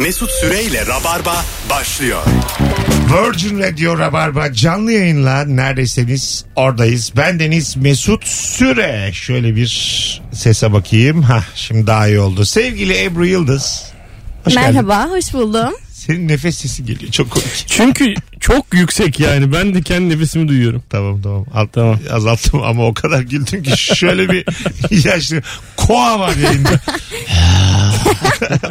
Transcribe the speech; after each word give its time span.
Mesut 0.00 0.30
Süreyle 0.30 0.86
Rabarba 0.86 1.44
başlıyor. 1.70 2.22
Virgin 3.12 3.58
Radio 3.60 3.98
Rabarba 3.98 4.52
canlı 4.52 4.92
yayınla 4.92 5.44
neredesiniz 5.44 6.44
oradayız. 6.56 7.12
Ben 7.16 7.40
Deniz 7.40 7.76
Mesut 7.76 8.26
Süre. 8.26 9.10
Şöyle 9.12 9.56
bir 9.56 10.22
sese 10.32 10.72
bakayım. 10.72 11.22
Ha 11.22 11.44
şimdi 11.54 11.86
daha 11.86 12.08
iyi 12.08 12.20
oldu. 12.20 12.44
Sevgili 12.44 13.04
Ebru 13.04 13.26
Yıldız. 13.26 13.84
Hoş 14.44 14.54
geldin. 14.54 14.68
Merhaba, 14.74 15.10
hoş 15.10 15.34
buldum. 15.34 15.72
Senin 16.00 16.28
nefes 16.28 16.56
sesi 16.58 16.84
geliyor. 16.84 17.12
Çok 17.12 17.30
komik. 17.30 17.46
Çünkü 17.66 18.14
çok 18.40 18.74
yüksek 18.74 19.20
yani. 19.20 19.52
Ben 19.52 19.74
de 19.74 19.82
kendi 19.82 20.08
nefesimi 20.14 20.48
duyuyorum. 20.48 20.82
Tamam 20.90 21.22
tamam. 21.22 21.46
Alt, 21.54 21.72
Tamam. 21.72 21.98
Azalttım 22.12 22.62
ama 22.62 22.86
o 22.86 22.94
kadar 22.94 23.20
güldüm 23.20 23.62
ki 23.62 23.94
şöyle 23.96 24.28
bir 24.28 24.44
yaşlı 25.06 25.42
koa 25.76 26.20
var 26.20 26.36
yayında. 26.36 26.70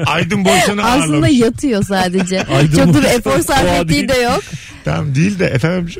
Aydın 0.05 0.45
Boysan'ı 0.45 0.84
Aslında 0.84 1.04
ağırlamış. 1.04 1.39
yatıyor 1.39 1.84
sadece. 1.84 2.44
Aydın 2.44 2.77
Çok 2.77 2.94
da 2.94 3.02
bir 3.02 3.08
efor 3.08 3.39
sarf 3.39 3.81
ettiği 3.84 4.09
de 4.09 4.17
yok. 4.17 4.44
Tamam 4.86 5.16
değil 5.16 5.39
de 5.39 5.45
efendim. 5.45 5.94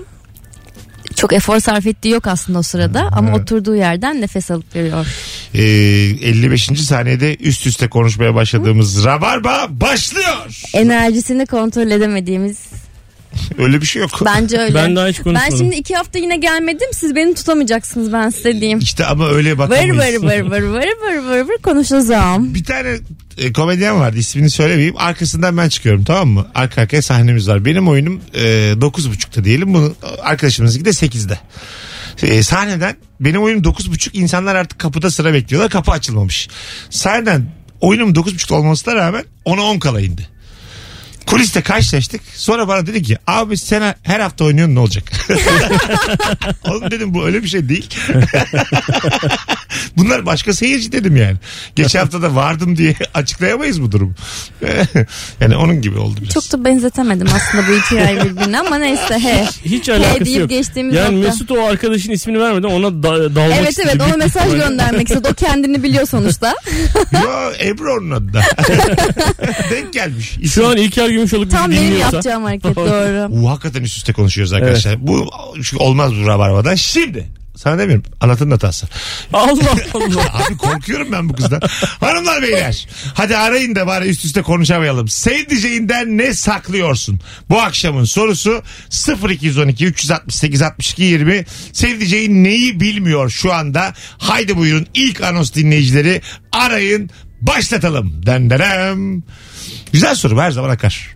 Çok 1.20 1.34
efor 1.34 1.60
sarf 1.60 1.88
ettiği 1.88 2.10
yok 2.10 2.28
aslında 2.28 2.60
o 2.60 2.62
sırada 2.62 3.10
ama 3.12 3.30
Evet. 3.30 3.40
oturduğu 3.40 3.76
yerden 3.76 4.22
nefes 4.22 4.52
alıp 4.52 4.76
veriyor. 4.76 5.08
Ee, 5.54 5.62
55. 5.62 6.66
saniyede 6.66 7.36
üst 7.36 7.68
üste 7.68 7.88
konuşmaya 7.88 8.36
başladığımız 8.36 9.06
Rabarba 9.06 9.68
başlıyor. 9.70 10.62
Enerjisini 10.74 11.46
kontrol 11.46 11.92
edemediğimiz. 11.92 12.58
Öyle 13.58 13.82
bir 13.82 13.86
şey 13.86 14.02
yok. 14.02 14.12
Bence 14.26 14.58
öyle. 14.58 14.76
Ben 14.76 14.96
daha 14.96 15.08
hiç 15.08 15.20
konuşmadım. 15.20 15.52
Ben 15.52 15.58
şimdi 15.58 15.76
iki 15.76 15.96
hafta 15.96 16.20
yine 16.20 16.38
gelmedim. 16.38 16.88
Siz 16.94 17.16
beni 17.16 17.36
tutamayacaksınız 17.36 18.14
ben 18.14 18.30
size 18.30 18.62
diyeyim. 18.62 18.80
İşte 18.80 19.06
ama 19.06 19.28
öyle 19.30 19.58
bakamayız. 19.58 20.24
vır 20.24 20.28
vır 20.28 20.42
vır 20.44 20.62
vır 20.62 20.88
vır 21.02 21.24
vır 21.24 21.42
vır 21.42 21.58
konuşacağım. 21.64 22.54
Bir 22.56 22.64
tane 22.64 22.98
e, 23.38 23.54
komedyen 23.54 24.00
vardı 24.00 24.18
ismini 24.18 24.50
söylemeyeyim. 24.50 24.98
Arkasından 24.98 25.58
ben 25.58 25.70
çıkıyorum 25.70 26.04
tamam 26.04 26.28
mı? 26.30 26.48
Arka 26.56 26.82
arkaya 26.82 27.02
sahnemiz 27.02 27.48
var. 27.48 27.66
Benim 27.66 27.88
oyunum 27.88 28.22
e, 28.34 28.40
9.30'da 28.74 29.44
diyelim. 29.44 29.74
Bu 29.74 29.96
arkadaşımızınki 30.22 30.86
de 30.86 30.90
8'de. 30.90 31.40
E, 32.24 32.44
sahneden 32.44 32.96
benim 33.20 33.44
oyunum 33.44 33.64
9.30 33.64 34.10
insanlar 34.14 34.56
artık 34.56 34.80
kapıda 34.80 35.12
sıra 35.12 35.34
bekliyorlar. 35.34 35.72
Kapı 35.72 35.92
açılmamış. 35.92 36.48
Sahneden 36.90 37.46
oyunum 37.82 38.14
9.30 38.14 38.54
olmasına 38.54 38.96
rağmen 38.96 39.24
ona 39.46 39.62
10 39.62 39.80
kala 39.80 40.02
indi. 40.02 40.39
Kuliste 41.30 41.62
karşılaştık. 41.62 42.22
Sonra 42.36 42.68
bana 42.68 42.88
dedi 42.88 43.04
ki 43.04 43.18
abi 43.28 43.58
sen 43.58 43.96
her 44.04 44.20
hafta 44.20 44.46
oynuyorsun 44.46 44.76
ne 44.76 44.80
olacak? 44.80 45.12
Oğlum 46.64 46.92
dedim 46.92 47.14
bu 47.14 47.26
öyle 47.26 47.44
bir 47.44 47.48
şey 47.48 47.70
değil. 47.70 47.90
Bunlar 49.98 50.26
başka 50.26 50.54
seyirci 50.54 50.92
dedim 50.92 51.16
yani. 51.18 51.36
Geçen 51.76 52.00
hafta 52.00 52.22
da 52.22 52.36
vardım 52.36 52.78
diye 52.78 52.96
açıklayamayız 53.14 53.82
bu 53.82 53.92
durum. 53.92 54.16
yani 55.40 55.56
onun 55.58 55.82
gibi 55.82 56.00
oldu 56.00 56.20
biraz. 56.22 56.34
Çok 56.34 56.52
da 56.52 56.66
benzetemedim 56.66 57.28
aslında 57.36 57.64
bu 57.68 57.72
hikayeyi 57.82 58.24
birbirine 58.24 58.60
ama 58.60 58.76
neyse 58.78 59.20
he. 59.20 59.46
Hiç 59.66 59.90
alakası 59.90 60.26
deyip 60.26 60.40
yok. 60.40 60.50
geçtiğimiz 60.50 60.96
yani 60.96 61.16
nokta. 61.18 61.30
Mesut 61.30 61.52
o 61.52 61.64
arkadaşın 61.64 62.12
ismini 62.12 62.40
vermeden 62.40 62.68
ona 62.68 63.04
da, 63.04 63.36
dalmak 63.36 63.58
Evet 63.60 63.70
istedi. 63.70 63.88
evet 63.92 64.02
ona 64.08 64.18
mesaj 64.18 64.52
göndermek 64.52 65.10
istedi. 65.10 65.28
O 65.32 65.34
kendini 65.34 65.84
biliyor 65.84 66.06
sonuçta. 66.08 66.56
Yo 67.24 67.52
Ebru 67.64 67.94
onun 67.94 68.12
adı 68.12 68.34
da. 68.34 68.42
Denk 69.72 69.94
gelmiş. 69.94 70.38
Şu 70.54 70.68
an 70.68 70.78
İlker 70.78 71.10
Gümüşoluk 71.10 71.52
Tam 71.52 71.72
benim 71.72 71.82
dinliyorsa. 71.84 72.06
yapacağım 72.06 72.44
hareket 72.44 72.76
doğru. 72.76 73.42
Bu 73.44 73.50
hakikaten 73.50 73.84
üst 73.84 73.98
üste 73.98 74.14
konuşuyoruz 74.14 74.54
arkadaşlar. 74.54 75.08
Bu 75.08 75.30
şu 75.62 75.78
olmaz 75.78 76.12
bu 76.24 76.28
rabarbada. 76.28 76.76
Şimdi 76.76 77.28
sana 77.60 77.80
demiyorum 77.80 78.06
anlatın 78.22 78.52
hatası. 78.52 78.88
Allah 79.34 79.52
Allah. 79.94 80.46
Abi 80.48 80.58
korkuyorum 80.58 81.12
ben 81.12 81.30
bu 81.30 81.34
kızdan. 81.34 81.62
Hanımlar 82.00 82.42
beyler. 82.42 82.88
Hadi 83.14 83.38
arayın 83.38 83.76
da 83.76 83.88
bari 83.88 84.10
üst 84.10 84.26
üste 84.26 84.42
konuşamayalım. 84.42 85.08
Sevdiceğinden 85.08 86.18
ne 86.18 86.34
saklıyorsun? 86.34 87.20
Bu 87.50 87.62
akşamın 87.62 88.04
sorusu 88.04 88.64
0212 89.30 89.86
368 89.86 90.62
62 90.62 91.04
20. 91.04 91.46
Sevdiceğin 91.74 92.44
neyi 92.44 92.80
bilmiyor 92.80 93.30
şu 93.30 93.54
anda? 93.54 93.94
Haydi 94.18 94.58
buyurun 94.58 94.88
ilk 94.94 95.22
anons 95.24 95.54
dinleyicileri 95.54 96.22
arayın. 96.52 97.10
Başlatalım. 97.42 98.26
Denderem. 98.26 99.24
Güzel 99.94 100.16
soru 100.16 100.42
her 100.42 100.52
zaman 100.52 100.70
akar. 100.70 101.16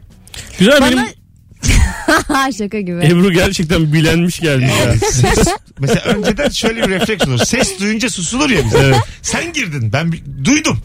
Güzel 0.59 0.81
Bana 0.81 0.91
benim 0.91 1.22
şaka 2.57 2.79
gibi. 2.79 3.06
Ebru 3.06 3.31
gerçekten 3.31 3.94
bilenmiş 3.94 4.40
gelmiş 4.40 4.72
ya. 4.85 4.94
Ses, 5.12 5.47
mesela 5.79 6.01
önceden 6.06 6.50
şöyle 6.50 6.84
bir 6.84 6.90
refleks 6.90 7.28
olur. 7.28 7.38
Ses 7.40 7.79
duyunca 7.79 8.09
susulur 8.09 8.50
ya 8.50 8.66
bize. 8.66 8.96
Sen 9.22 9.53
girdin 9.53 9.94
ben 9.94 10.12
bir- 10.12 10.24
duydum. 10.46 10.78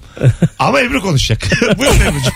Ama 0.59 0.81
Ebru 0.81 1.03
konuşacak. 1.03 1.43
Buyurun 1.79 1.95
Ebru'cum. 2.01 2.33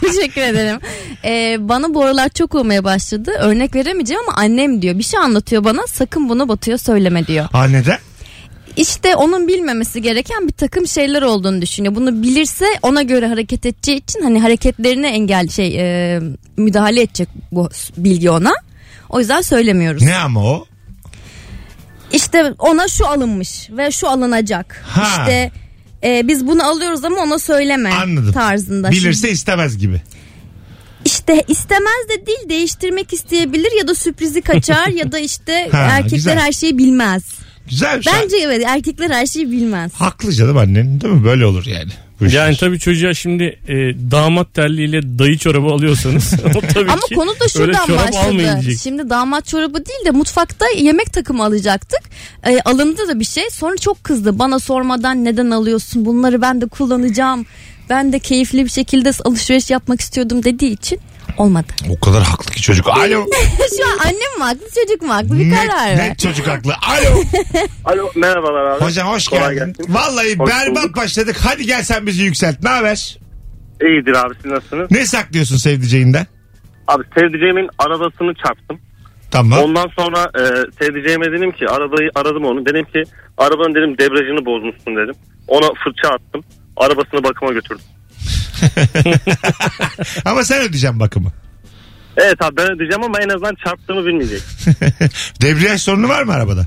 Teşekkür 0.12 0.40
ederim. 0.40 0.80
Ee, 1.24 1.56
bana 1.60 1.94
bu 1.94 2.04
aralar 2.04 2.28
çok 2.28 2.54
olmaya 2.54 2.84
başladı. 2.84 3.30
Örnek 3.38 3.74
veremeyeceğim 3.74 4.22
ama 4.28 4.38
annem 4.38 4.82
diyor. 4.82 4.98
Bir 4.98 5.02
şey 5.04 5.20
anlatıyor 5.20 5.64
bana 5.64 5.80
sakın 5.86 6.28
bunu 6.28 6.48
Batu'ya 6.48 6.78
söyleme 6.78 7.26
diyor. 7.26 7.48
Ha 7.52 7.64
neden? 7.64 7.98
İşte 8.76 9.16
onun 9.16 9.48
bilmemesi 9.48 10.02
gereken 10.02 10.46
bir 10.48 10.52
takım 10.52 10.86
şeyler 10.86 11.22
olduğunu 11.22 11.62
düşünüyor. 11.62 11.94
Bunu 11.94 12.22
bilirse 12.22 12.64
ona 12.82 13.02
göre 13.02 13.26
hareket 13.28 13.66
edeceği 13.66 13.96
için 13.98 14.22
hani 14.22 14.40
hareketlerine 14.40 15.08
engel 15.08 15.48
şey 15.48 15.76
e, 15.80 16.20
müdahale 16.56 17.02
edecek 17.02 17.28
bu 17.52 17.68
bilgi 17.96 18.30
ona. 18.30 18.52
O 19.08 19.18
yüzden 19.20 19.40
söylemiyoruz. 19.40 20.02
Ne 20.02 20.16
ama 20.16 20.44
o? 20.44 20.66
İşte 22.12 22.54
ona 22.58 22.88
şu 22.88 23.06
alınmış 23.06 23.70
ve 23.70 23.90
şu 23.90 24.08
alınacak. 24.08 24.82
Ha. 24.88 25.08
İşte 25.20 25.50
e, 26.04 26.28
biz 26.28 26.46
bunu 26.46 26.64
alıyoruz 26.64 27.04
ama 27.04 27.16
ona 27.22 27.38
söyleme 27.38 27.90
Anladım. 27.92 28.32
tarzında. 28.32 28.90
Bilirse 28.90 29.30
istemez 29.30 29.78
gibi. 29.78 30.00
İşte 31.04 31.44
istemez 31.48 32.08
de 32.10 32.26
değil 32.26 32.48
değiştirmek 32.48 33.12
isteyebilir 33.12 33.78
ya 33.78 33.88
da 33.88 33.94
sürprizi 33.94 34.42
kaçar 34.42 34.86
ya 34.94 35.12
da 35.12 35.18
işte 35.18 35.68
Ha, 35.72 35.78
erkekler 35.78 36.16
güzel. 36.16 36.38
her 36.38 36.52
şeyi 36.52 36.78
bilmez. 36.78 37.22
Güzel 37.70 37.98
bir 37.98 38.02
şey. 38.02 38.12
Bence 38.12 38.36
evet 38.36 38.62
erkekler 38.66 39.10
her 39.10 39.26
şeyi 39.26 39.50
bilmez. 39.50 39.92
Haklı 39.94 40.32
canım 40.32 40.56
annen 40.56 41.00
değil 41.00 41.14
mi? 41.14 41.24
Böyle 41.24 41.46
olur 41.46 41.66
yani. 41.66 41.90
Bu 42.20 42.26
işler. 42.26 42.46
Yani 42.46 42.56
tabii 42.56 42.78
çocuğa 42.78 43.14
şimdi 43.14 43.44
e, 43.68 43.74
damat 44.10 44.54
terliğiyle 44.54 45.18
dayı 45.18 45.38
çorabı 45.38 45.66
alıyorsanız 45.66 46.34
o 46.56 46.60
tabii 46.74 46.90
Ama 46.90 47.00
ki 47.00 47.14
konu 47.14 47.30
da 47.40 47.48
şuradan 47.48 47.86
çorap 47.86 48.12
başladı. 48.12 48.72
Şimdi 48.82 49.10
damat 49.10 49.46
çorabı 49.46 49.86
değil 49.86 50.04
de 50.04 50.10
mutfakta 50.10 50.66
yemek 50.76 51.12
takımı 51.12 51.44
alacaktık. 51.44 52.00
Ee, 52.46 52.60
alındı 52.60 53.08
da 53.08 53.20
bir 53.20 53.24
şey. 53.24 53.50
Sonra 53.50 53.76
çok 53.76 54.04
kızdı. 54.04 54.38
Bana 54.38 54.58
sormadan 54.58 55.24
neden 55.24 55.50
alıyorsun? 55.50 56.04
Bunları 56.04 56.42
ben 56.42 56.60
de 56.60 56.66
kullanacağım. 56.66 57.46
Ben 57.90 58.12
de 58.12 58.18
keyifli 58.18 58.64
bir 58.64 58.70
şekilde 58.70 59.10
alışveriş 59.24 59.70
yapmak 59.70 60.00
istiyordum 60.00 60.44
dediği 60.44 60.72
için 60.72 61.00
olmadı. 61.40 61.66
O 61.90 62.00
kadar 62.00 62.22
haklı 62.22 62.50
ki 62.52 62.62
çocuk. 62.62 62.88
Alo. 62.88 63.26
Şu 63.78 63.86
an 63.92 63.98
annem 64.04 64.38
mi 64.38 64.42
haklı 64.44 64.66
çocuk 64.82 65.02
mu 65.02 65.14
haklı 65.14 65.38
bir 65.38 65.50
karar 65.50 65.88
net, 65.90 65.98
ver. 65.98 66.08
net 66.10 66.18
çocuk 66.18 66.46
haklı. 66.46 66.72
Alo. 66.88 67.22
Alo 67.84 68.10
merhabalar 68.16 68.64
abi. 68.66 68.84
Hocam 68.84 69.08
hoş 69.08 69.28
Kolay 69.28 69.54
geldin. 69.54 69.72
gelsin. 69.78 69.94
Vallahi 69.94 70.38
Hoş 70.38 70.50
berbat 70.50 70.82
bulduk. 70.84 70.96
başladık. 70.96 71.36
Hadi 71.44 71.66
gel 71.66 71.82
sen 71.82 72.06
bizi 72.06 72.22
yükselt. 72.22 72.62
Ne 72.62 72.68
haber? 72.68 73.18
İyidir 73.82 74.14
abi 74.26 74.34
siz 74.42 74.50
nasılsınız? 74.52 74.90
Ne 74.90 75.06
saklıyorsun 75.06 75.56
sevdiceğinden? 75.56 76.26
Abi 76.88 77.02
sevdiceğimin 77.18 77.68
arabasını 77.78 78.34
çarptım. 78.34 78.78
Tamam. 79.30 79.58
Ondan 79.58 79.88
sonra 79.98 80.30
e, 80.38 80.42
sevdiceğime 80.84 81.32
dedim 81.32 81.52
ki 81.52 81.68
arabayı 81.68 82.10
aradım 82.14 82.44
onu. 82.44 82.66
Dedim 82.66 82.84
ki 82.84 83.02
arabanın 83.38 83.74
dedim 83.74 83.98
debriyajını 83.98 84.46
bozmuşsun 84.46 84.96
dedim. 84.96 85.14
Ona 85.48 85.66
fırça 85.84 86.08
attım. 86.08 86.44
Arabasını 86.76 87.24
bakıma 87.24 87.52
götürdüm. 87.52 87.84
Ama 90.24 90.44
sen 90.44 90.58
ödeyeceksin 90.58 91.00
bakımı. 91.00 91.32
Evet 92.16 92.42
abi 92.42 92.56
ben 92.56 92.70
ödeyeceğim 92.70 93.02
ama 93.04 93.18
en 93.20 93.28
azından 93.28 93.54
çarptığımı 93.64 94.06
bilmeyecek. 94.06 94.40
Debriyaj 95.42 95.82
sorunu 95.82 96.08
var 96.08 96.22
mı 96.22 96.32
arabada? 96.32 96.66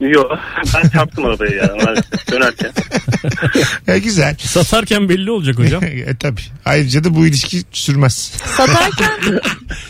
Yok 0.00 0.38
ben 0.74 0.88
çarptım 0.88 1.24
arabayı 1.24 1.54
ya 1.56 1.74
maalesef 1.84 2.32
dönerken. 2.32 2.70
E, 3.88 3.98
güzel. 3.98 4.36
Satarken 4.38 5.08
belli 5.08 5.30
olacak 5.30 5.58
hocam. 5.58 5.84
e, 5.84 6.16
tabii. 6.20 6.40
Ayrıca 6.64 7.04
da 7.04 7.14
bu 7.14 7.26
ilişki 7.26 7.62
sürmez. 7.72 8.14
Satarken 8.44 9.40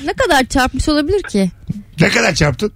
ne 0.04 0.12
kadar 0.12 0.44
çarpmış 0.44 0.88
olabilir 0.88 1.22
ki? 1.22 1.50
Ne 2.00 2.08
kadar 2.08 2.34
çarptın? 2.34 2.72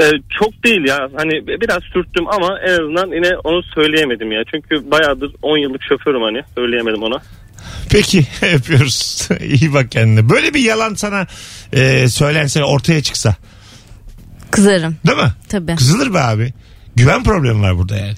E, 0.00 0.02
çok 0.38 0.64
değil 0.64 0.84
ya 0.88 1.08
hani 1.16 1.46
biraz 1.60 1.82
sürttüm 1.92 2.28
ama 2.28 2.58
en 2.60 2.72
azından 2.72 3.14
yine 3.16 3.36
onu 3.44 3.62
söyleyemedim 3.74 4.32
ya. 4.32 4.42
Çünkü 4.54 4.90
bayağıdır 4.90 5.30
10 5.42 5.58
yıllık 5.58 5.82
şoförüm 5.88 6.22
hani 6.22 6.42
söyleyemedim 6.54 7.02
ona. 7.02 7.22
Peki 7.90 8.26
öpüyoruz. 8.54 9.28
İyi 9.40 9.72
bak 9.74 9.90
kendine. 9.90 10.28
Böyle 10.28 10.54
bir 10.54 10.60
yalan 10.60 10.94
sana 10.94 11.26
e, 11.72 12.08
söylense 12.08 12.64
ortaya 12.64 13.02
çıksa. 13.02 13.34
Kızarım 14.50 14.96
Değil 15.06 15.18
mi? 15.18 15.32
tabii. 15.48 15.76
Kızılır 15.76 16.14
be 16.14 16.18
abi. 16.20 16.52
Güven 16.96 17.24
problemi 17.24 17.60
var 17.62 17.78
burada 17.78 17.96
yani. 17.96 18.14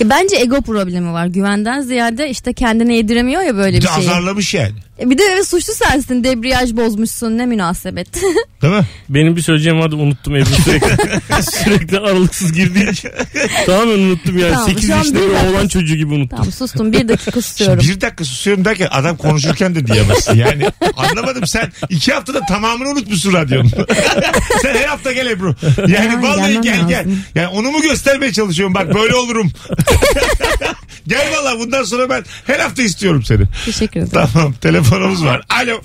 Ya 0.00 0.10
Bence 0.10 0.36
ego 0.36 0.60
problemi 0.60 1.12
var. 1.12 1.26
Güvenden 1.26 1.80
ziyade 1.80 2.30
işte 2.30 2.52
kendine 2.52 2.96
yediremiyor 2.96 3.42
ya 3.42 3.56
böyle 3.56 3.76
bir 3.76 3.82
Bir 3.82 3.88
şeyi. 3.88 3.98
azarlamış 4.10 4.54
yani. 4.54 4.74
E 5.00 5.10
Bir 5.10 5.18
de 5.18 5.22
evet 5.32 5.48
suçlu 5.48 5.72
sensin 5.74 6.24
debriyaj 6.24 6.72
bozmuşsun 6.76 7.38
ne 7.38 7.46
münasebet. 7.46 8.14
Değil 8.62 8.74
mi? 8.74 8.86
Benim 9.08 9.36
bir 9.36 9.40
söyleyeceğim 9.42 9.78
vardı 9.80 9.96
unuttum 9.96 10.36
Ebru 10.36 10.46
sürekli. 10.64 10.96
sürekli 11.42 11.98
aralıksız 11.98 12.52
girdiği 12.52 12.90
için. 12.90 13.10
Tamamen 13.66 13.98
unuttum 13.98 14.38
yani. 14.38 14.52
Tamam, 14.52 14.68
8 14.68 14.86
şu 14.86 14.94
an 14.94 14.98
yaşında 14.98 15.18
bir 15.18 15.22
bir 15.28 15.30
dakika- 15.34 15.50
oğlan 15.50 15.68
çocuğu 15.68 15.94
gibi 15.94 16.14
unuttum. 16.14 16.38
tamam 16.38 16.52
sustum 16.52 16.92
bir 16.92 17.08
dakika 17.08 17.30
Şimdi 17.30 17.42
susuyorum. 17.42 17.78
bir 17.88 18.00
dakika 18.00 18.24
susuyorum 18.24 18.64
derken 18.64 18.88
adam 18.90 19.16
konuşurken 19.16 19.74
de 19.74 19.86
diyemezsin. 19.86 20.34
Yani 20.34 20.66
anlamadım 20.96 21.46
sen 21.46 21.72
iki 21.88 22.12
haftada 22.12 22.40
tamamını 22.40 22.88
unutmuşsun 22.88 23.32
radyonun. 23.32 23.70
sen 24.62 24.74
her 24.74 24.84
hafta 24.88 25.12
gel 25.12 25.26
Ebru. 25.26 25.56
Yani 25.78 25.92
Ya, 25.92 26.22
vallahi 26.22 26.60
gelmem 26.60 26.62
gel 26.62 26.88
gel. 26.88 26.98
lazım. 26.98 27.18
Yani 27.34 27.48
onu 27.48 27.70
mu 27.70 27.82
göstermeye 27.82 28.32
çalışıyorum 28.32 28.74
bak 28.74 28.94
böyle 28.94 29.14
olurum. 29.14 29.50
gel 31.08 31.26
valla 31.32 31.58
bundan 31.58 31.84
sonra 31.84 32.10
ben 32.10 32.24
her 32.46 32.58
hafta 32.58 32.82
istiyorum 32.82 33.22
seni. 33.24 33.42
Teşekkür 33.64 34.00
ederim. 34.00 34.28
Tamam 34.32 34.54
telefonumuz 34.90 35.24
var. 35.24 35.42
Alo. 35.62 35.80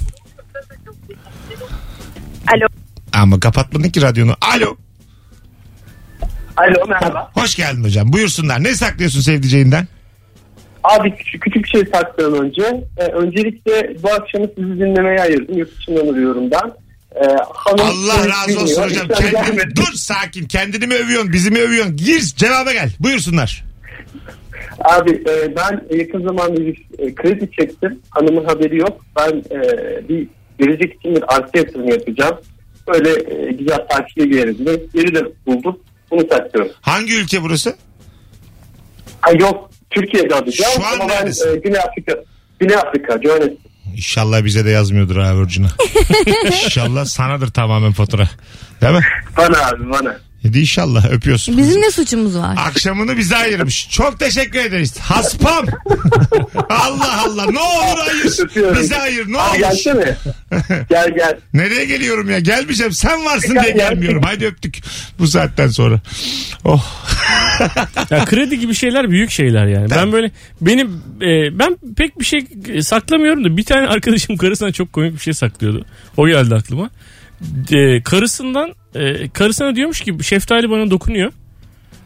Alo. 2.53 2.67
Ama 3.13 3.39
kapatmadın 3.39 3.89
ki 3.89 4.01
radyonu. 4.01 4.35
Alo. 4.41 4.77
Alo 6.57 6.87
merhaba. 6.87 7.31
Hoş 7.33 7.55
geldin 7.55 7.83
hocam. 7.83 8.13
Buyursunlar. 8.13 8.63
Ne 8.63 8.75
saklıyorsun 8.75 9.21
sevdiceğinden? 9.21 9.87
Abi 10.83 11.15
küçük, 11.15 11.41
küçük 11.41 11.63
bir 11.63 11.69
şey 11.69 11.85
saklıyorum 11.93 12.45
önce. 12.45 12.87
Ee, 12.97 13.03
öncelikle 13.03 13.95
bu 14.03 14.13
akşamı 14.13 14.47
sizi 14.57 14.79
dinlemeye 14.79 15.21
ayırdım. 15.21 15.57
Yurt 15.57 15.77
dışından 15.77 16.13
arıyorum 16.13 16.51
ben. 16.51 16.71
Ee, 17.15 17.27
hanım 17.53 17.85
Allah 17.85 18.27
razı 18.27 18.59
olsun 18.59 18.83
bilmiyor. 18.89 19.07
hocam. 19.09 19.33
Kendini, 19.33 19.75
dur 19.75 19.93
sakin. 19.93 20.45
Kendini 20.47 20.87
mi 20.87 20.93
övüyorsun? 20.93 21.33
Bizi 21.33 21.51
mi 21.51 21.59
övüyorsun? 21.59 21.97
Gir 21.97 22.21
cevaba 22.21 22.73
gel. 22.73 22.91
Buyursunlar. 22.99 23.63
Abi 24.83 25.23
e, 25.29 25.55
ben 25.55 25.97
yakın 25.97 26.23
zamanda 26.27 26.61
bir 26.61 26.85
e, 26.99 27.15
kredi 27.15 27.49
çektim. 27.59 27.99
Hanımın 28.09 28.45
haberi 28.45 28.77
yok. 28.77 29.05
Ben 29.17 29.29
e, 29.51 29.59
bir 30.09 30.27
gelecek 30.59 30.93
için 30.95 31.15
bir 31.15 31.23
arsa 31.35 31.49
yatırımı 31.55 31.91
yapacağım. 31.91 32.37
Böyle 32.87 33.09
e, 33.49 33.51
güzel 33.51 33.77
tatile 33.89 34.25
gireriz. 34.25 34.65
Ve 34.65 34.71
Yeri 34.93 35.15
de 35.15 35.23
buldum. 35.45 35.79
Bunu 36.11 36.21
saklıyorum. 36.31 36.71
Hangi 36.81 37.15
ülke 37.15 37.41
burası? 37.43 37.75
Ha 39.21 39.31
yok 39.31 39.69
Türkiye'de 39.89 40.35
alacağım. 40.35 40.71
Şu 40.75 40.85
an 40.87 40.93
Ama 40.93 41.09
ben 41.09 41.15
neredesin? 41.17 41.55
e, 41.55 41.59
Güney 41.59 41.79
Afrika. 41.79 42.15
Güney 42.59 42.75
Afrika, 42.75 43.19
Johannesburg. 43.23 43.57
İnşallah 43.95 44.45
bize 44.45 44.65
de 44.65 44.69
yazmıyordur 44.69 45.15
ha 45.17 45.41
Virgin'a. 45.41 45.67
İnşallah 46.45 47.05
sanadır 47.05 47.47
tamamen 47.47 47.91
fatura. 47.91 48.23
Değil 48.81 48.93
mi? 48.93 49.01
Bana 49.37 49.67
abi 49.69 49.89
bana. 49.91 50.17
Hadi 50.43 50.59
inşallah 50.59 51.11
öpüyorsun. 51.11 51.57
Bizim 51.57 51.81
ne 51.81 51.91
suçumuz 51.91 52.37
var? 52.37 52.55
Akşamını 52.67 53.17
bize 53.17 53.35
ayırmış. 53.35 53.89
Çok 53.91 54.19
teşekkür 54.19 54.59
ederiz. 54.59 54.97
Haspam. 54.99 55.65
Allah 56.69 57.23
Allah. 57.25 57.45
Ne 57.51 57.59
olur 57.59 57.99
ayır. 58.09 58.39
Öpüyorum. 58.39 58.81
Bize 58.81 58.97
ayır. 58.97 59.27
Ne 59.31 59.39
Abi 59.39 59.49
olur. 59.49 59.59
gelsene. 59.59 60.17
gel 60.89 61.09
gel. 61.15 61.37
Nereye 61.53 61.85
geliyorum 61.85 62.29
ya? 62.29 62.39
Gelmeyeceğim. 62.39 62.91
Sen 62.93 63.25
varsın 63.25 63.53
Gel, 63.53 63.63
diye 63.63 63.73
gel. 63.73 63.89
gelmiyorum. 63.89 64.23
Haydi 64.23 64.45
öptük. 64.45 64.77
Bu 65.19 65.27
saatten 65.27 65.67
sonra. 65.67 66.01
Oh. 66.65 66.85
Ya 68.09 68.25
kredi 68.25 68.59
gibi 68.59 68.75
şeyler 68.75 69.09
büyük 69.09 69.31
şeyler 69.31 69.67
yani. 69.67 69.89
Ben 69.89 70.11
böyle 70.11 70.31
benim 70.61 70.87
e, 71.21 71.59
ben 71.59 71.77
pek 71.97 72.19
bir 72.19 72.25
şey 72.25 72.45
saklamıyorum 72.81 73.43
da 73.43 73.57
bir 73.57 73.63
tane 73.63 73.87
arkadaşım 73.87 74.37
karısına 74.37 74.71
çok 74.71 74.93
komik 74.93 75.13
bir 75.13 75.19
şey 75.19 75.33
saklıyordu. 75.33 75.85
O 76.17 76.27
geldi 76.27 76.55
aklıma. 76.55 76.89
E, 77.71 78.03
karısından 78.03 78.73
e, 78.95 79.29
karısına 79.29 79.75
diyormuş 79.75 80.01
ki 80.01 80.17
şeftali 80.21 80.69
bana 80.69 80.91
dokunuyor. 80.91 81.31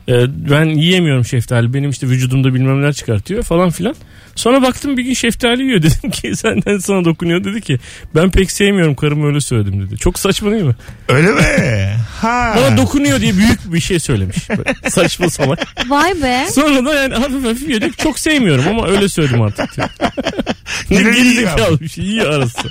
E, 0.08 0.14
ben 0.52 0.66
yiyemiyorum 0.66 1.26
şeftali. 1.26 1.74
Benim 1.74 1.90
işte 1.90 2.08
vücudumda 2.08 2.54
bilmem 2.54 2.82
neler 2.82 2.94
çıkartıyor 2.94 3.44
falan 3.44 3.70
filan. 3.70 3.96
Sonra 4.36 4.62
baktım 4.62 4.98
bir 4.98 5.04
gün 5.04 5.14
şeftali 5.14 5.64
yiyor. 5.64 5.82
Dedim 5.84 6.12
ki 6.12 6.36
senden 6.36 6.78
sana 6.78 7.06
dokunuyor. 7.06 7.44
Dedi 7.44 7.62
ki 7.62 7.80
ben 8.16 8.32
pek 8.32 8.52
sevmiyorum 8.52 8.96
karım 8.96 9.26
öyle 9.28 9.42
söyledim 9.42 9.88
dedi. 9.88 9.98
Çok 9.98 10.20
saçma 10.20 10.52
değil 10.52 10.64
mi? 10.64 10.76
Öyle 11.10 11.28
mi? 11.32 11.42
Ha. 12.24 12.56
Bana 12.58 12.78
dokunuyor 12.78 13.22
diye 13.22 13.38
büyük 13.38 13.74
bir 13.74 13.80
şey 13.80 14.00
söylemiş. 14.00 14.50
Böyle 14.50 14.74
saçma 14.90 15.30
salak. 15.30 15.60
Vay 15.90 16.22
be. 16.22 16.46
Sonra 16.52 16.86
da 16.86 16.94
yani 16.96 17.14
hafif 17.16 17.46
hafif 17.46 17.70
yedik. 17.70 17.98
Çok 17.98 18.20
sevmiyorum 18.20 18.68
ama 18.68 18.88
öyle 18.88 19.10
söyledim 19.10 19.42
artık. 19.42 19.76
diyor. 19.78 19.90
ne 20.90 20.98
Yine 20.98 21.10
iyi 21.10 21.16
gerizekalı 21.24 21.80
bir 21.80 21.88
şey. 21.90 22.04
İyi 22.06 22.24
arası. 22.24 22.68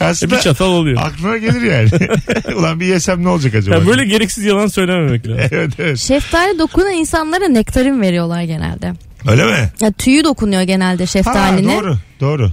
E 0.00 0.04
Aslında 0.04 0.36
bir 0.36 0.40
çatal 0.40 0.66
oluyor. 0.72 1.00
aklına 1.02 1.36
gelir 1.36 1.62
yani. 1.62 1.88
Ulan 2.56 2.80
bir 2.80 2.86
yesem 2.86 3.24
ne 3.24 3.28
olacak 3.28 3.54
acaba? 3.54 3.74
Ya 3.76 3.86
böyle 3.86 4.04
gereksiz 4.04 4.44
yalan 4.44 4.66
söylememek 4.66 5.28
lazım. 5.28 5.44
Evet 5.52 5.72
evet. 5.78 5.98
Şeftali 5.98 6.58
dokunan 6.60 6.92
insanlara 6.92 7.48
nektarin 7.48 8.00
veriyorlar 8.02 8.42
genelde. 8.42 8.92
Öyle 9.28 9.44
mi? 9.44 9.70
Ya 9.80 9.92
tüyü 9.92 10.24
dokunuyor 10.24 10.62
genelde 10.62 11.02
Ha, 11.02 11.06
şeftalinin. 11.06 11.68
doğru 11.72 11.98
doğru. 12.20 12.50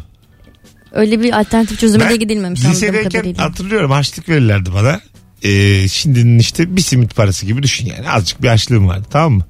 Öyle 0.91 1.21
bir 1.21 1.39
alternatif 1.39 1.79
çözüme 1.79 2.03
Ben 2.03 2.11
de 2.11 2.15
gidilmemiş 2.17 2.65
Lisedeyken 2.65 3.33
hatırlıyorum 3.33 3.91
harçlık 3.91 4.29
verirlerdi 4.29 4.73
bana. 4.73 5.01
Ee, 5.43 5.87
şimdinin 5.87 6.39
işte 6.39 6.75
bir 6.75 6.81
simit 6.81 7.15
parası 7.15 7.45
gibi 7.45 7.63
düşün 7.63 7.85
yani. 7.85 8.09
Azıcık 8.09 8.43
bir 8.43 8.47
harçlığım 8.47 8.87
vardı 8.87 9.05
tamam 9.11 9.33
mı? 9.33 9.43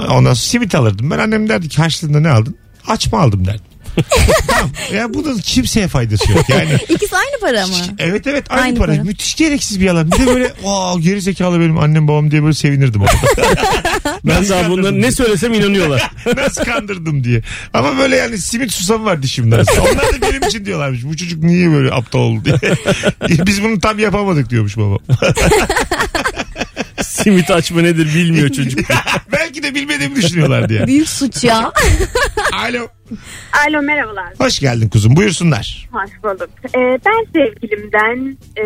Ondan 0.00 0.20
sonra 0.20 0.34
simit 0.34 0.74
alırdım. 0.74 1.10
Ben 1.10 1.18
annem 1.18 1.48
derdi 1.48 1.68
ki 1.68 1.76
harçlığında 1.76 2.20
ne 2.20 2.28
aldın? 2.28 2.56
Açma 2.86 3.20
aldım 3.20 3.46
derdim. 3.46 3.64
Tamam. 4.48 4.70
Ya 4.94 5.14
bunun 5.14 5.38
kimseye 5.38 5.88
faydası 5.88 6.32
yok. 6.32 6.48
Yani 6.48 6.72
İkisi 6.88 7.16
aynı 7.16 7.40
para 7.40 7.66
mı? 7.66 7.74
evet 7.98 8.26
evet 8.26 8.44
aynı, 8.50 8.62
Aynı 8.62 8.78
para. 8.78 8.92
para. 8.92 9.04
Müthiş 9.04 9.34
gereksiz 9.34 9.80
bir 9.80 9.84
yalan. 9.84 10.12
Bir 10.12 10.18
de 10.18 10.26
böyle 10.26 10.52
aa 10.66 10.94
geri 10.98 11.20
zekalı 11.20 11.60
benim 11.60 11.78
annem 11.78 12.08
babam 12.08 12.30
diye 12.30 12.42
böyle 12.42 12.54
sevinirdim. 12.54 13.00
ona. 13.02 13.10
Ben 14.24 14.48
daha 14.48 14.70
bunları 14.70 15.02
ne 15.02 15.12
söylesem 15.12 15.54
inanıyorlar. 15.54 16.10
Nasıl 16.36 16.64
kandırdım 16.64 17.24
diye. 17.24 17.42
Ama 17.74 17.98
böyle 17.98 18.16
yani 18.16 18.38
simit 18.38 18.72
susamı 18.72 19.04
var 19.04 19.22
dişimde. 19.22 19.54
Onlar 19.80 20.12
da 20.12 20.22
benim 20.32 20.42
için 20.48 20.64
diyorlarmış. 20.64 21.04
Bu 21.04 21.16
çocuk 21.16 21.42
niye 21.42 21.70
böyle 21.70 21.92
aptal 21.92 22.18
oldu 22.18 22.40
diye. 22.44 22.58
Biz 23.46 23.62
bunu 23.62 23.80
tam 23.80 23.98
yapamadık 23.98 24.50
diyormuş 24.50 24.76
babam. 24.76 24.98
Simit 27.08 27.50
açma 27.50 27.80
nedir 27.80 28.14
bilmiyor 28.14 28.48
çocuk. 28.48 28.80
Belki 29.32 29.62
de 29.62 29.74
bilmediğimi 29.74 30.16
düşünüyorlardı 30.16 30.72
yani. 30.72 30.86
Büyük 30.86 31.08
suç 31.08 31.44
ya. 31.44 31.72
Alo. 32.52 32.88
Alo 33.68 33.82
merhabalar. 33.82 34.32
Hoş 34.38 34.58
geldin 34.58 34.88
kuzum. 34.88 35.16
Buyursunlar. 35.16 35.88
Hoş 35.92 36.10
bulduk. 36.22 36.50
Ee, 36.64 36.98
ben 37.06 37.24
sevgilimden 37.32 38.36
e, 38.58 38.64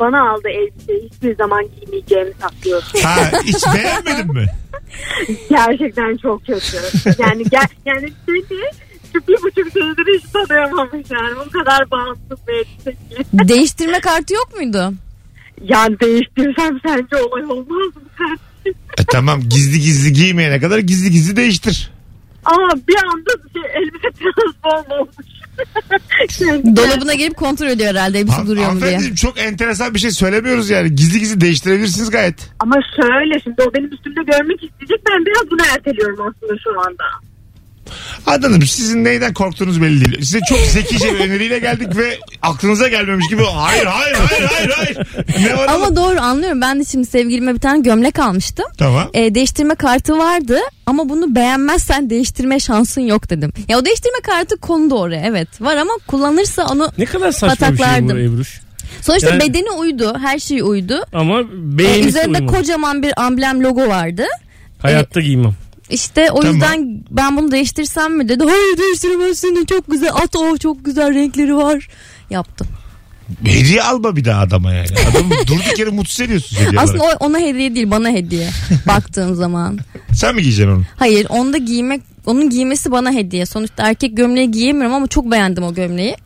bana 0.00 0.30
aldığı 0.30 0.48
elbiseyi 0.48 1.10
hiçbir 1.12 1.36
zaman 1.36 1.64
giymeyeceğimi 1.80 2.32
saklıyorum. 2.40 2.88
Ha 3.02 3.16
hiç 3.44 3.64
beğenmedin 3.74 4.32
mi? 4.34 4.46
Gerçekten 5.50 6.16
çok 6.16 6.46
kötü. 6.46 6.76
Yani 7.18 7.44
gel, 7.50 7.66
yani 7.86 8.12
seni 8.26 8.42
şu 9.12 9.26
bir 9.28 9.42
buçuk 9.42 9.72
senedir 9.72 10.18
hiç 10.18 10.24
tanıyamamış 10.32 11.10
yani. 11.10 11.36
Bu 11.46 11.50
kadar 11.50 11.90
bağımsız 11.90 12.38
bir 12.48 12.54
elbise. 12.54 12.96
Değiştirme 13.32 14.00
kartı 14.00 14.34
yok 14.34 14.48
muydu? 14.56 14.92
Yani 15.64 16.00
değiştirsem 16.00 16.80
sence 16.86 17.16
olay 17.16 17.44
olmaz 17.44 17.66
mı? 17.96 18.36
E, 18.98 19.04
tamam 19.12 19.40
gizli 19.40 19.80
gizli 19.80 20.12
giymeyene 20.12 20.60
kadar 20.60 20.78
gizli 20.78 21.10
gizli 21.10 21.36
değiştir. 21.36 21.90
Ama 22.44 22.68
bir 22.88 22.96
anda 23.12 23.30
şey, 23.52 23.62
elbise 23.74 24.08
transform 24.10 25.00
olmuş. 25.00 25.16
Dolabına 26.76 27.14
gelip 27.14 27.36
kontrol 27.36 27.66
ediyor 27.66 27.90
herhalde 27.90 28.18
elbise 28.18 28.36
Han- 28.36 28.46
duruyor 28.46 28.72
mu 28.72 28.80
diye. 28.80 29.14
Çok 29.14 29.38
enteresan 29.38 29.94
bir 29.94 29.98
şey 29.98 30.10
söylemiyoruz 30.10 30.70
yani. 30.70 30.94
Gizli 30.94 31.18
gizli 31.20 31.40
değiştirebilirsiniz 31.40 32.10
gayet. 32.10 32.50
Ama 32.58 32.76
şöyle 32.96 33.40
şimdi 33.40 33.62
o 33.62 33.74
benim 33.74 33.92
üstümde 33.92 34.20
görmek 34.22 34.62
isteyecek. 34.64 35.00
Ben 35.10 35.26
biraz 35.26 35.50
bunu 35.50 35.60
erteliyorum 35.74 36.20
aslında 36.20 36.60
şu 36.64 36.80
anda. 36.80 37.04
Anladım. 38.26 38.62
Sizin 38.66 39.04
neyden 39.04 39.34
korktuğunuz 39.34 39.82
belli 39.82 40.04
değil. 40.04 40.18
Size 40.24 40.40
çok 40.48 40.58
zekice 40.58 41.14
bir 41.14 41.20
öneriyle 41.20 41.58
geldik 41.58 41.96
ve 41.96 42.18
aklınıza 42.42 42.88
gelmemiş 42.88 43.28
gibi 43.28 43.42
hayır 43.44 43.86
hayır 43.86 44.14
hayır 44.16 44.44
hayır 44.54 44.70
hayır. 44.76 44.98
Ne 45.40 45.56
var 45.56 45.68
Ama 45.68 45.96
doğru 45.96 46.20
anlıyorum. 46.20 46.60
Ben 46.60 46.80
de 46.80 46.84
şimdi 46.84 47.06
sevgilime 47.06 47.54
bir 47.54 47.60
tane 47.60 47.80
gömlek 47.80 48.18
almıştım. 48.18 48.66
Tamam. 48.78 49.10
E, 49.14 49.34
değiştirme 49.34 49.74
kartı 49.74 50.18
vardı 50.18 50.58
ama 50.86 51.08
bunu 51.08 51.34
beğenmezsen 51.34 52.10
değiştirme 52.10 52.60
şansın 52.60 53.00
yok 53.00 53.30
dedim. 53.30 53.52
Ya 53.68 53.78
o 53.78 53.84
değiştirme 53.84 54.20
kartı 54.22 54.56
kondu 54.56 54.94
oraya 54.94 55.22
evet 55.26 55.48
var 55.60 55.76
ama 55.76 55.92
kullanırsa 56.06 56.66
onu 56.66 56.92
Ne 56.98 57.04
kadar 57.04 57.32
saçma 57.32 57.72
bir 57.72 57.76
şey 57.78 58.08
bu. 58.08 58.18
Ebruş. 58.18 58.60
sonuçta 59.02 59.28
Yani- 59.30 59.40
bedeni 59.40 59.70
uydu 59.70 60.14
her 60.22 60.38
şey 60.38 60.60
uydu. 60.62 61.04
Ama 61.12 61.40
E, 61.40 61.44
beğenisi 61.52 62.08
üzerinde 62.08 62.38
uymadı. 62.38 62.56
kocaman 62.58 63.02
bir 63.02 63.12
amblem 63.22 63.62
logo 63.62 63.88
vardı. 63.88 64.24
Hayatta 64.78 65.20
giymem. 65.20 65.54
İşte 65.90 66.30
o 66.30 66.40
Tamam. 66.40 66.54
yüzden 66.54 67.02
ben 67.10 67.36
bunu 67.36 67.50
değiştirsem 67.52 68.16
mi 68.16 68.28
dedi. 68.28 68.44
Hayır 68.44 68.78
değiştiremezsin 68.78 69.64
çok 69.64 69.90
güzel 69.90 70.10
at 70.14 70.36
o 70.36 70.56
çok 70.58 70.84
güzel 70.84 71.14
renkleri 71.14 71.56
var. 71.56 71.88
Yaptım. 72.30 72.66
Hediye 73.44 73.82
alma 73.82 74.16
bir 74.16 74.24
daha 74.24 74.40
adama 74.42 74.72
yani. 74.72 74.86
Adamı 75.10 75.30
durduk 75.46 75.78
yere 75.78 75.90
mutsuz 75.90 76.20
ediyorsun 76.20 76.56
hediye 76.56 76.80
Aslında 76.80 77.02
olarak. 77.04 77.22
o, 77.22 77.26
ona 77.26 77.38
hediye 77.38 77.74
değil 77.74 77.90
bana 77.90 78.08
hediye 78.10 78.48
baktığın 78.86 79.34
zaman. 79.34 79.78
Sen 80.14 80.34
mi 80.34 80.42
giyeceksin 80.42 80.72
onu? 80.72 80.82
Hayır 80.96 81.26
onda 81.28 81.56
giymek 81.58 82.02
onun 82.26 82.50
giymesi 82.50 82.92
bana 82.92 83.12
hediye. 83.12 83.46
Sonuçta 83.46 83.88
erkek 83.88 84.16
gömleği 84.16 84.50
giyemiyorum 84.50 84.94
ama 84.96 85.06
çok 85.06 85.30
beğendim 85.30 85.62
o 85.64 85.74
gömleği. 85.74 86.16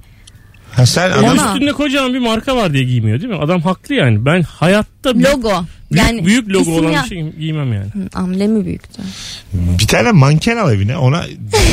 Ha 0.72 0.86
sen 0.86 1.10
Ona- 1.12 1.34
üstünde 1.34 1.72
kocaman 1.72 2.14
bir 2.14 2.18
marka 2.18 2.56
var 2.56 2.72
diye 2.72 2.84
giymiyor 2.84 3.20
değil 3.20 3.32
mi? 3.32 3.38
Adam 3.38 3.60
haklı 3.62 3.94
yani. 3.94 4.24
Ben 4.24 4.42
hayatta 4.42 5.18
bir 5.18 5.24
Logo. 5.24 5.52
Büyük, 5.94 6.06
Yani 6.08 6.26
büyük 6.26 6.48
logo 6.48 6.70
olan 6.70 6.90
ya- 6.90 7.02
bir 7.04 7.08
şey 7.08 7.30
giymem 7.38 7.72
yani. 7.72 7.86
Amblemi 8.14 8.64
büyüktü. 8.66 9.02
Bir 9.52 9.86
tane 9.86 10.12
manken 10.12 10.56
al 10.56 10.72
evine. 10.72 10.96
Ona 10.96 11.24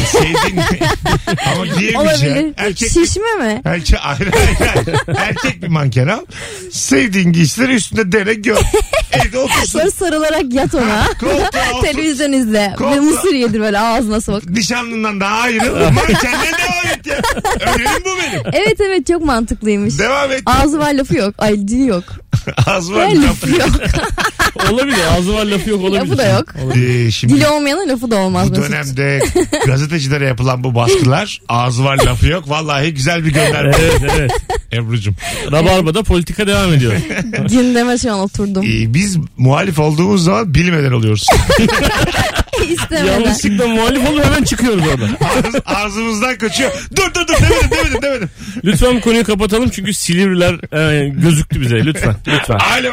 sevdiğin 0.05 0.61
ama 1.55 1.65
giyemeyeceğin. 1.65 2.53
Erkek 2.57 2.89
Şişme 2.91 3.33
mi? 3.39 3.61
Erkek, 3.65 3.99
hayır, 3.99 4.29
hayır. 4.31 4.99
Erkek 5.17 5.63
bir 5.63 5.67
manken 5.67 6.07
al. 6.07 6.19
Sevdiğin 6.71 7.31
giysileri 7.33 7.75
üstünde 7.75 8.11
dene 8.11 8.33
gör. 8.33 8.57
Evde 9.11 9.37
otursun. 9.37 9.79
Böyle 9.79 9.91
sarılarak 9.91 10.53
yat 10.53 10.75
ona. 10.75 11.07
Koltuğa. 11.19 11.81
Televizyon 11.81 12.31
izle. 12.31 12.73
Koltuğa- 12.77 12.95
Ve 12.95 12.99
mısır 12.99 13.33
yedir 13.33 13.59
böyle 13.59 13.79
ağzına 13.79 14.21
sok. 14.21 14.49
Nişanlından 14.49 15.19
daha 15.19 15.35
ayrıl. 15.35 15.75
Mankenle 15.93 16.51
devam 16.51 16.99
et 16.99 17.05
ya. 17.07 17.21
Önerim 17.59 18.01
bu 18.05 18.09
benim. 18.23 18.41
Evet 18.53 18.81
evet 18.81 19.07
çok 19.07 19.25
mantıklıymış. 19.25 19.99
Devam 19.99 20.31
et. 20.31 20.41
Ağzı 20.45 20.79
var 20.79 20.93
lafı 20.93 21.17
yok. 21.17 21.35
Ay 21.37 21.55
dili 21.67 21.85
yok. 21.87 22.03
Az 22.67 22.91
var. 22.91 23.09
Lafı 23.09 23.49
yok. 23.49 23.69
Olabilir. 24.71 24.97
Ağzı 25.17 25.33
var 25.33 25.45
lafı 25.45 25.69
yok 25.69 25.81
olabilir. 25.81 26.01
Lafı 26.01 26.17
da 26.17 26.25
yok. 26.25 26.45
Ee, 26.75 27.11
şimdi 27.11 27.33
Dili 27.33 27.47
olmayanın 27.47 27.89
lafı 27.89 28.11
da 28.11 28.15
olmaz. 28.17 28.47
bu 28.47 28.51
Mesut. 28.59 28.71
dönemde 28.71 29.19
gazetecilere 29.65 30.25
yapılan 30.25 30.63
bu 30.63 30.75
baskılar 30.75 31.41
ağzı 31.49 31.83
var 31.83 31.97
lafı 32.05 32.27
yok. 32.27 32.49
Vallahi 32.49 32.93
güzel 32.93 33.25
bir 33.25 33.33
gönderme. 33.33 33.75
Evet 33.79 34.01
evet. 34.17 34.31
Ebru'cum. 34.73 35.15
Rabarba'da 35.51 36.03
politika 36.03 36.47
devam 36.47 36.73
ediyor. 36.73 36.93
Gündeme 37.49 37.97
şu 37.97 38.13
an 38.13 38.19
oturdum. 38.19 38.63
Ee, 38.63 38.93
biz 38.93 39.17
muhalif 39.37 39.79
olduğumuz 39.79 40.23
zaman 40.23 40.53
bilmeden 40.53 40.91
oluyoruz. 40.91 41.27
İstemeden. 42.69 43.05
Yanlışlıkla 43.05 43.67
muhalif 43.67 44.09
olup 44.09 44.25
hemen 44.25 44.43
çıkıyoruz 44.43 44.83
orada. 44.87 45.05
Ağız- 45.05 45.61
ağzımızdan 45.65 46.37
kaçıyor. 46.37 46.71
Dur 46.95 47.13
dur 47.13 47.27
dur 47.27 47.33
demedim 47.43 47.71
demedim 47.71 48.01
demedim. 48.01 48.29
Lütfen 48.63 48.95
bu 48.95 49.01
konuyu 49.01 49.23
kapatalım 49.23 49.69
çünkü 49.69 49.93
Silivriler 49.93 50.53
e, 51.03 51.09
gözüktü 51.09 51.61
bize. 51.61 51.75
Lütfen. 51.75 52.15
Lütfen. 52.27 52.55
Alo. 52.79 52.89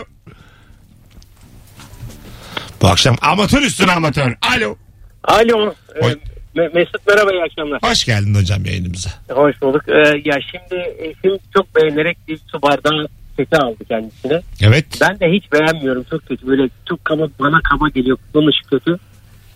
Bu 2.82 2.87
akşam 2.88 3.16
amatör 3.23 3.62
üstüne 3.62 3.92
amatör. 3.92 4.35
Alo. 4.56 4.76
Alo. 5.25 5.75
e, 5.97 6.06
Oy. 6.06 6.14
Me- 6.56 6.70
Mesut 6.75 7.06
merhaba 7.06 7.32
iyi 7.32 7.42
akşamlar. 7.42 7.78
Hoş 7.82 8.04
geldin 8.04 8.35
hocam 8.35 8.64
yayınımıza. 8.64 9.11
Hoş 9.30 9.62
bulduk. 9.62 9.88
E, 9.88 9.92
ya 10.25 10.38
şimdi 10.50 10.94
eşim 10.99 11.38
çok 11.54 11.76
beğenerek 11.76 12.18
bir 12.28 12.38
su 12.52 12.62
bardağı 12.62 13.08
seti 13.37 13.56
aldı 13.56 13.85
kendisine. 13.88 14.40
Evet. 14.62 14.87
Ben 15.00 15.20
de 15.20 15.26
hiç 15.32 15.52
beğenmiyorum. 15.52 16.04
Çok 16.11 16.26
kötü. 16.28 16.47
Böyle 16.47 16.68
çok 16.88 17.04
kaba, 17.04 17.28
bana 17.40 17.61
kaba 17.70 17.88
geliyor. 17.88 18.18
Kullanışı 18.32 18.62
kötü. 18.70 18.99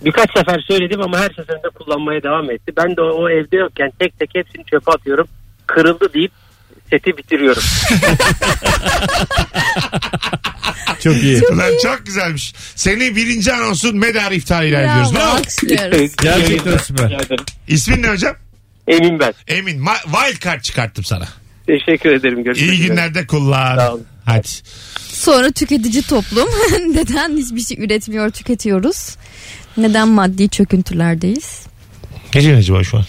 Birkaç 0.05 0.31
sefer 0.39 0.65
söyledim 0.69 1.01
ama 1.03 1.19
her 1.19 1.29
seferinde 1.29 1.69
kullanmaya 1.75 2.23
devam 2.23 2.51
etti. 2.51 2.73
Ben 2.77 2.97
de 2.97 3.01
o, 3.01 3.23
o 3.23 3.31
evde 3.31 3.57
yokken 3.57 3.93
tek 3.99 4.19
tek 4.19 4.31
hepsini 4.35 4.65
çöpe 4.65 4.93
atıyorum. 4.93 5.29
Kırıldı 5.67 6.13
deyip 6.15 6.33
seti 6.91 7.17
bitiriyorum. 7.17 7.63
Çok 11.05 11.23
iyi. 11.23 11.43
Ulan 11.53 11.71
çok 11.83 12.07
güzelmiş. 12.07 12.55
Seni 12.77 13.17
birinci 13.17 13.53
anonsun 13.53 13.97
medar 13.99 14.33
iftar 14.33 14.63
ilan 14.63 14.83
ediyoruz. 14.85 15.15
Bravo 15.15 15.31
alkışlıyoruz. 15.37 16.17
Gerçekten 16.23 16.77
süper. 16.79 17.21
İsmin 17.69 18.03
ne 18.03 18.09
hocam? 18.09 18.37
Emin 18.89 19.19
ben. 19.21 19.35
Emin. 19.49 19.81
Ma- 19.85 20.03
wild 20.03 20.45
card 20.45 20.61
çıkarttım 20.63 21.05
sana. 21.05 21.29
Teşekkür 21.67 22.11
ederim. 22.13 22.45
Görüşmek 22.45 22.69
İyi 22.71 22.75
üzere. 22.75 22.89
günlerde 22.89 23.27
kullan. 23.27 23.77
Sağ 23.77 23.93
olun. 23.93 24.05
Hadi. 24.25 24.49
Sonra 25.13 25.51
tüketici 25.53 26.03
toplum. 26.03 26.49
Neden 26.95 27.37
hiçbir 27.37 27.61
şey 27.77 27.85
üretmiyor 27.85 28.31
tüketiyoruz? 28.31 29.17
Neden 29.77 30.09
maddi 30.09 30.49
çöküntülerdeyiz? 30.49 31.63
Ne 32.35 32.41
diyorsun 32.41 32.59
acaba 32.61 32.85
şu 32.85 32.97
an? 32.99 33.05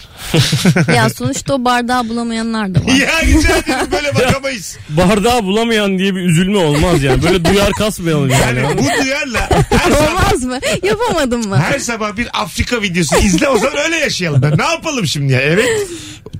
Ya 0.96 1.10
sonuçta 1.10 1.54
o 1.54 1.64
bardağı 1.64 2.08
bulamayanlar 2.08 2.74
da 2.74 2.78
var. 2.80 2.92
ya 2.92 3.20
ederim 3.20 3.90
böyle 3.92 4.14
bakamayız. 4.14 4.76
Bardağı 4.88 5.44
bulamayan 5.44 5.98
diye 5.98 6.14
bir 6.14 6.20
üzülme 6.20 6.58
olmaz 6.58 7.02
yani. 7.02 7.22
Böyle 7.22 7.44
duyar 7.44 7.72
kasmayalım 7.72 8.30
yani. 8.30 8.58
Yani 8.58 8.78
bu 8.78 9.02
duyarla 9.04 9.50
her 9.70 9.90
sabah, 9.90 10.10
Olmaz 10.10 10.44
mı? 10.44 10.58
Yapamadın 10.82 11.48
mı? 11.48 11.58
her 11.58 11.78
sabah 11.78 12.16
bir 12.16 12.28
Afrika 12.32 12.82
videosu 12.82 13.16
izle 13.16 13.48
o 13.48 13.58
zaman 13.58 13.76
öyle 13.84 13.96
yaşayalım. 13.96 14.42
Ben 14.42 14.58
ne 14.58 14.64
yapalım 14.64 15.06
şimdi 15.06 15.32
ya? 15.32 15.40
Evet 15.40 15.68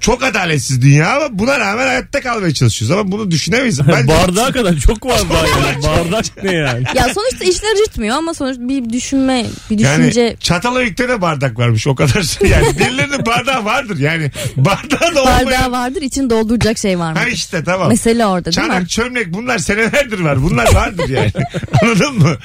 çok 0.00 0.23
adaletsiz 0.23 0.83
dünya 0.83 1.17
ama 1.17 1.38
buna 1.38 1.61
rağmen 1.61 1.87
hayatta 1.87 2.21
kalmaya 2.21 2.55
çalışıyoruz 2.55 2.99
ama 2.99 3.12
bunu 3.12 3.31
düşünemeyiz. 3.31 3.88
Ben 3.88 4.09
Bardağa 4.09 4.53
kadar 4.53 4.76
çok 4.76 5.07
var 5.07 5.21
daha 5.31 5.47
yani. 5.47 5.83
Bardak 5.83 6.45
ne 6.45 6.53
yani? 6.55 6.85
Ya 6.95 7.14
sonuçta 7.14 7.45
işler 7.45 7.71
ritmiyor 7.71 8.17
ama 8.17 8.35
sonuçta 8.35 8.69
bir 8.69 8.91
düşünme, 8.93 9.47
bir 9.71 9.79
yani 9.79 9.99
düşünce 9.99 10.37
çatala 10.41 10.83
yükte 10.83 11.09
de 11.09 11.21
bardak 11.21 11.59
varmış 11.59 11.87
o 11.87 11.95
kadar. 11.95 12.25
Yani 12.45 12.79
birilerinin 12.79 13.26
bardağı 13.26 13.64
vardır 13.75 13.99
yani. 13.99 14.31
Bardağı 14.57 15.14
da 15.14 15.23
olmayan. 15.23 15.47
bardağı 15.47 15.71
vardır 15.73 16.02
için 16.02 16.31
dolduracak 16.31 16.78
şey 16.78 16.99
var 16.99 17.12
mı? 17.12 17.19
Ha 17.19 17.26
işte 17.26 17.64
tamam. 17.64 17.88
Mesele 17.88 18.26
orada 18.26 18.45
değil 18.45 18.54
Çanak, 18.54 18.83
mi? 18.83 18.88
çömlek 18.88 19.33
bunlar 19.33 19.59
senelerdir 19.59 20.21
var. 20.21 20.43
Bunlar 20.43 20.75
vardır 20.75 21.09
yani. 21.09 21.33
Anladın 21.83 22.19
mı? 22.19 22.37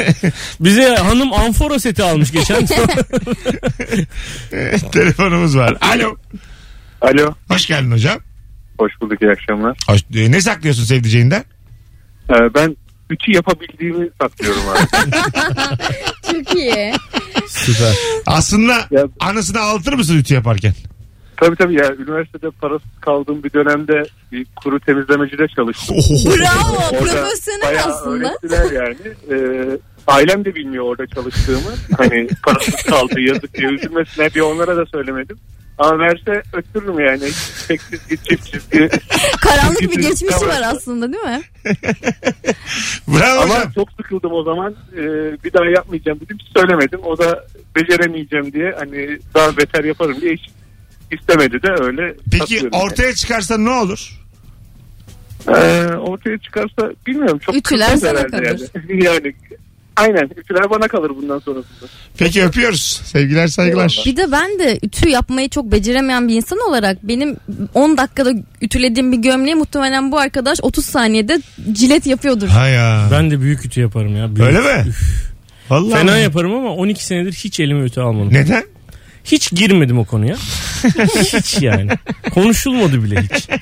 Bize 0.60 0.94
hanım 0.96 1.32
amfora 1.32 1.78
seti 1.78 2.02
almış 2.02 2.32
geçen. 2.32 2.66
Telefonumuz 4.92 5.56
var. 5.56 5.76
Alo. 5.80 6.16
Alo. 7.00 7.34
Hoş 7.48 7.66
geldin 7.66 7.90
hocam. 7.90 8.18
Hoş 8.78 8.92
bulduk 9.00 9.22
iyi 9.22 9.30
akşamlar. 9.30 9.76
Hoş, 9.88 10.00
e, 10.14 10.30
ne 10.30 10.40
saklıyorsun 10.40 10.84
sevdiceğinden? 10.84 11.44
Ee, 12.30 12.34
ben 12.54 12.76
ütü 13.10 13.32
yapabildiğimi 13.32 14.08
saklıyorum 14.20 14.62
abi. 14.68 15.10
Çok 16.32 16.56
iyi. 16.56 16.92
Süper. 17.66 17.94
Aslında 18.26 18.72
Ya- 18.90 19.08
anısını 19.20 19.60
ağlatır 19.60 19.92
mısın 19.92 20.18
ütü 20.18 20.34
yaparken? 20.34 20.74
tabii 21.36 21.56
tabii 21.56 21.74
ya 21.74 21.94
üniversitede 21.94 22.50
parasız 22.50 22.88
kaldığım 23.00 23.42
bir 23.44 23.52
dönemde 23.52 24.02
bir 24.32 24.46
kuru 24.56 24.80
temizlemecide 24.80 25.48
çalıştım. 25.56 25.96
Bravo. 26.26 26.76
Orada 26.76 26.98
Profesyonel 26.98 27.62
bayağı 27.66 27.86
aslında. 27.86 28.28
öğrettiler 28.28 28.70
yani. 28.72 28.96
Ee, 29.30 29.78
ailem 30.06 30.44
de 30.44 30.54
bilmiyor 30.54 30.84
orada 30.84 31.06
çalıştığımı. 31.06 31.74
Hani 31.98 32.28
parasız 32.42 32.82
kaldı 32.82 33.20
yazık 33.20 33.54
diye 33.54 33.68
üzülmesinler 33.70 34.34
diye 34.34 34.44
onlara 34.44 34.76
da 34.76 34.86
söylemedim. 34.86 35.38
Ama 35.80 35.98
verse 35.98 36.42
öttürürüm 36.52 37.00
yani. 37.00 37.30
Tek 37.68 37.80
çizgi 37.80 38.16
çift 38.24 38.52
çizgi. 38.52 38.88
Karanlık 39.40 39.80
bir 39.80 40.02
geçmişi 40.02 40.46
var 40.46 40.62
aslında 40.64 41.12
değil 41.12 41.24
mi? 41.24 41.40
Bravo 43.08 43.40
Ama 43.40 43.54
hocam. 43.54 43.72
çok 43.74 43.88
sıkıldım 43.92 44.32
o 44.32 44.42
zaman. 44.42 44.74
Ee, 44.92 44.98
bir 45.44 45.52
daha 45.52 45.64
yapmayacağım 45.64 46.20
dedim. 46.20 46.38
Söylemedim. 46.56 47.00
O 47.04 47.18
da 47.18 47.44
beceremeyeceğim 47.76 48.52
diye 48.52 48.74
hani 48.78 49.18
daha 49.34 49.56
beter 49.56 49.84
yaparım 49.84 50.20
diye 50.20 50.34
hiç 50.34 50.50
istemedi 51.10 51.62
de 51.62 51.84
öyle. 51.84 52.14
Peki 52.30 52.38
saklıyorum 52.38 52.70
yani. 52.72 52.82
ortaya 52.82 53.14
çıkarsa 53.14 53.58
ne 53.58 53.70
olur? 53.70 54.20
Ee, 55.48 55.86
ortaya 55.94 56.38
çıkarsa 56.38 56.92
bilmiyorum 57.06 57.38
çok 57.38 57.56
Ütüler 57.56 57.96
sana 57.96 58.26
kalır. 58.26 58.60
Yani. 58.88 59.04
yani 59.04 59.34
aynen 59.96 60.30
ütüler 60.36 60.70
bana 60.70 60.88
kalır 60.88 61.10
bundan 61.16 61.38
sonrasında. 61.38 61.88
Peki 62.18 62.44
öpüyoruz. 62.44 63.00
Sevgiler 63.04 63.46
saygılar. 63.46 64.02
Bir 64.06 64.16
de 64.16 64.32
ben 64.32 64.58
de 64.58 64.78
ütü 64.82 65.08
yapmayı 65.08 65.48
çok 65.48 65.72
beceremeyen 65.72 66.28
bir 66.28 66.34
insan 66.34 66.58
olarak 66.68 67.02
benim 67.02 67.36
10 67.74 67.96
dakikada 67.96 68.32
ütülediğim 68.60 69.12
bir 69.12 69.16
gömleği 69.16 69.54
muhtemelen 69.54 70.12
bu 70.12 70.18
arkadaş 70.18 70.58
30 70.62 70.84
saniyede 70.84 71.40
cilet 71.72 72.06
yapıyordur. 72.06 72.48
Ha 72.48 72.68
ya. 72.68 73.08
Ben 73.12 73.30
de 73.30 73.40
büyük 73.40 73.64
ütü 73.64 73.80
yaparım 73.80 74.16
ya. 74.16 74.36
Büyük. 74.36 74.48
Öyle 74.48 74.60
mi? 74.60 74.88
Üf. 74.88 75.30
Vallahi 75.70 76.00
Fena 76.00 76.14
mi? 76.14 76.20
yaparım 76.22 76.54
ama 76.54 76.74
12 76.74 77.04
senedir 77.04 77.32
hiç 77.32 77.60
elime 77.60 77.84
ütü 77.84 78.00
almadım. 78.00 78.34
Neden? 78.34 78.64
Hiç 79.24 79.50
girmedim 79.50 79.98
o 79.98 80.04
konuya. 80.04 80.36
hiç 81.32 81.62
yani. 81.62 81.90
Konuşulmadı 82.34 83.04
bile 83.04 83.22
hiç. 83.22 83.48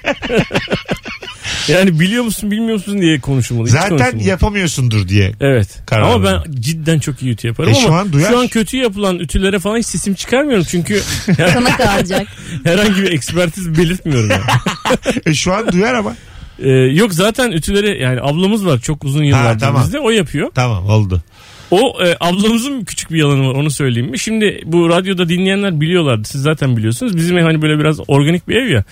yani 1.78 2.00
biliyor 2.00 2.24
musun 2.24 2.50
bilmiyor 2.50 2.74
musun 2.74 3.00
diye 3.00 3.20
konuşulmadı. 3.20 3.66
Hiç 3.68 3.72
Zaten 3.74 4.18
yapamıyorsundur 4.18 5.08
diye. 5.08 5.32
Evet. 5.40 5.68
Karar 5.86 6.02
ama 6.02 6.22
verdim. 6.22 6.52
ben 6.56 6.60
cidden 6.60 6.98
çok 6.98 7.22
iyi 7.22 7.32
ütü 7.32 7.46
yaparım 7.46 7.70
E 7.72 7.76
ama 7.76 7.86
şu 7.86 7.92
an 7.92 8.12
duyar. 8.12 8.28
şu 8.30 8.38
an 8.38 8.48
kötü 8.48 8.76
yapılan 8.76 9.18
ütülere 9.18 9.58
falan 9.58 9.78
hiç 9.78 9.86
sesim 9.86 10.14
çıkarmıyorum 10.14 10.64
çünkü 10.70 11.00
Sana 11.52 11.76
kalacak. 11.76 12.26
herhangi 12.64 13.02
bir 13.02 13.12
ekspertiz 13.12 13.78
belirtmiyorum. 13.78 14.30
Yani. 14.30 14.42
E 15.26 15.34
şu 15.34 15.54
an 15.54 15.72
duyar 15.72 15.94
ama. 15.94 16.16
Ee, 16.62 16.68
yok 16.70 17.14
zaten 17.14 17.52
ütüleri 17.52 18.02
yani 18.02 18.20
ablamız 18.20 18.66
var 18.66 18.78
çok 18.80 19.04
uzun 19.04 19.24
yıllardır 19.24 19.60
tamam. 19.60 19.82
bizde 19.84 19.98
o 19.98 20.10
yapıyor. 20.10 20.50
Tamam 20.54 20.86
oldu. 20.86 21.22
O 21.70 21.98
e, 22.04 22.16
ablamızın 22.20 22.84
küçük 22.84 23.10
bir 23.10 23.18
yalanı 23.18 23.48
var 23.48 23.54
onu 23.54 23.70
söyleyeyim 23.70 24.10
mi? 24.10 24.18
Şimdi 24.18 24.60
bu 24.64 24.88
radyoda 24.88 25.28
dinleyenler 25.28 25.80
biliyorlardı 25.80 26.28
siz 26.28 26.42
zaten 26.42 26.76
biliyorsunuz. 26.76 27.16
Bizim 27.16 27.38
ev 27.38 27.42
hani 27.42 27.62
böyle 27.62 27.78
biraz 27.78 28.00
organik 28.08 28.48
bir 28.48 28.56
ev 28.56 28.68
ya. 28.68 28.84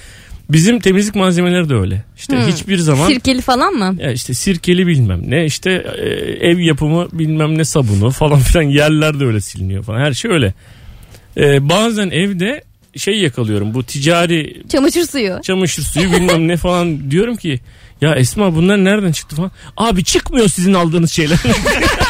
Bizim 0.51 0.79
temizlik 0.81 1.15
malzemeleri 1.15 1.69
de 1.69 1.75
öyle. 1.75 2.05
İşte 2.17 2.37
Hmm. 2.37 2.47
hiçbir 2.53 2.79
zaman 2.79 3.09
Sirkeli 3.09 3.41
falan 3.43 3.73
mı? 3.75 3.97
ya 4.01 4.13
işte 4.13 4.35
sirkeli 4.35 4.87
bilmem 4.87 5.21
ne 5.27 5.45
işte 5.45 5.71
e, 5.99 6.09
ev 6.49 6.59
yapımı 6.59 7.09
bilmem 7.13 7.59
ne 7.59 7.65
sabunu 7.65 8.11
falan 8.11 8.39
filan 8.41 8.63
yerler 8.63 9.21
de 9.21 9.25
öyle 9.25 9.41
siliniyor 9.41 9.85
falan 9.85 9.99
her 10.01 10.13
şey 10.13 10.31
öyle. 10.31 10.55
E, 11.37 11.69
bazen 11.69 12.11
evde 12.11 12.65
şey 12.97 13.15
yakalıyorum 13.19 13.75
bu 13.75 13.83
ticari 13.83 14.63
Çamaşır 14.73 15.07
suyu. 15.07 15.39
çamaşır 15.43 15.83
suyu 15.83 16.13
bilmem 16.17 16.49
ne 16.49 16.57
falan 16.57 17.11
diyorum 17.11 17.37
ki 17.37 17.61
ya 18.01 18.15
Esma 18.15 18.55
bunlar 18.55 18.85
nereden 18.85 19.13
çıktı 19.13 19.37
falan. 19.37 19.51
Abi 19.77 20.05
çıkmıyor 20.05 20.49
sizin 20.49 20.75
aldığınız 20.75 21.13
şeyler. 21.13 21.39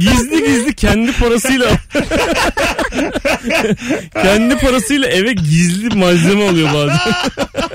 Gizli 0.00 0.44
gizli 0.44 0.74
kendi 0.74 1.12
parasıyla 1.12 1.66
kendi 4.22 4.56
parasıyla 4.58 5.08
eve 5.08 5.32
gizli 5.32 5.96
malzeme 5.96 6.48
alıyor 6.48 6.68
bazen. 6.74 6.98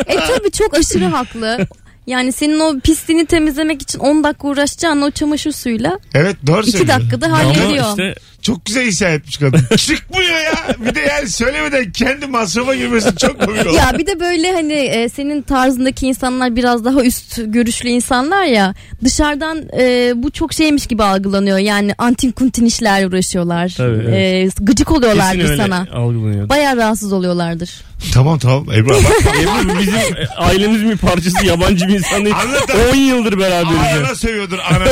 E 0.07 0.15
tabii 0.15 0.51
çok 0.51 0.77
aşırı 0.77 1.05
haklı. 1.05 1.67
Yani 2.07 2.31
senin 2.31 2.59
o 2.59 2.79
pisliğini 2.79 3.25
temizlemek 3.25 3.81
için 3.81 3.99
10 3.99 4.23
dakika 4.23 4.47
uğraşacağın 4.47 5.01
o 5.01 5.11
çamaşır 5.11 5.51
suyuyla 5.51 5.99
Evet 6.13 6.35
doğru 6.47 6.61
2 6.61 6.71
söylüyor. 6.71 6.97
dakikada 6.99 7.25
Ama 7.25 7.37
hallediyor. 7.39 7.89
işte 7.89 8.15
Çok 8.41 8.65
güzel 8.65 8.87
isyan 8.87 9.11
etmiş 9.11 9.37
kadın. 9.37 9.61
Çıkmıyor 9.77 10.39
ya. 10.39 10.75
Bir 10.85 10.95
de 10.95 10.99
yani 10.99 11.29
söylemeden 11.29 11.91
kendi 11.91 12.25
masrafa 12.27 12.75
girmesi 12.75 13.15
çok 13.15 13.45
komik 13.45 13.67
oldu. 13.67 13.75
Ya 13.75 13.97
bir 13.97 14.05
de 14.07 14.19
böyle 14.19 14.51
hani 14.51 14.73
e, 14.73 15.09
senin 15.09 15.41
tarzındaki 15.41 16.07
insanlar 16.07 16.55
biraz 16.55 16.85
daha 16.85 17.03
üst 17.03 17.39
görüşlü 17.45 17.89
insanlar 17.89 18.43
ya 18.43 18.73
dışarıdan 19.03 19.63
e, 19.79 20.13
bu 20.15 20.31
çok 20.31 20.53
şeymiş 20.53 20.87
gibi 20.87 21.03
algılanıyor. 21.03 21.57
Yani 21.57 21.93
antin 21.97 22.31
kuntin 22.31 22.65
işlerle 22.65 23.07
uğraşıyorlar. 23.07 23.73
Tabii, 23.77 24.03
evet. 24.09 24.53
E, 24.59 24.63
gıcık 24.63 24.87
kesin 24.87 24.99
oluyorlardır 24.99 25.49
öyle 25.49 25.63
sana. 25.63 25.87
algılanıyor. 25.93 26.49
Baya 26.49 26.77
rahatsız 26.77 27.13
oluyorlardır. 27.13 27.81
Tamam 28.13 28.39
tamam 28.39 28.65
Ebru 28.71 28.89
bak. 28.89 29.33
Ebru 29.41 29.79
bizim 29.79 29.95
e, 29.95 30.27
ailemizin 30.37 30.89
bir 30.89 30.97
parçası 30.97 31.45
yabancı 31.45 31.87
bir 31.87 31.93
insan 31.93 32.25
değil. 32.25 32.35
Anlat. 32.35 32.69
10 32.93 32.95
yıldır 32.95 33.39
beraberiz. 33.39 33.81
ya. 33.91 33.97
Anana 33.99 34.15
sövüyordur 34.15 34.59
anana. 34.59 34.89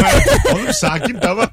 Oğlum 0.54 0.74
sakin 0.74 1.18
tamam. 1.22 1.48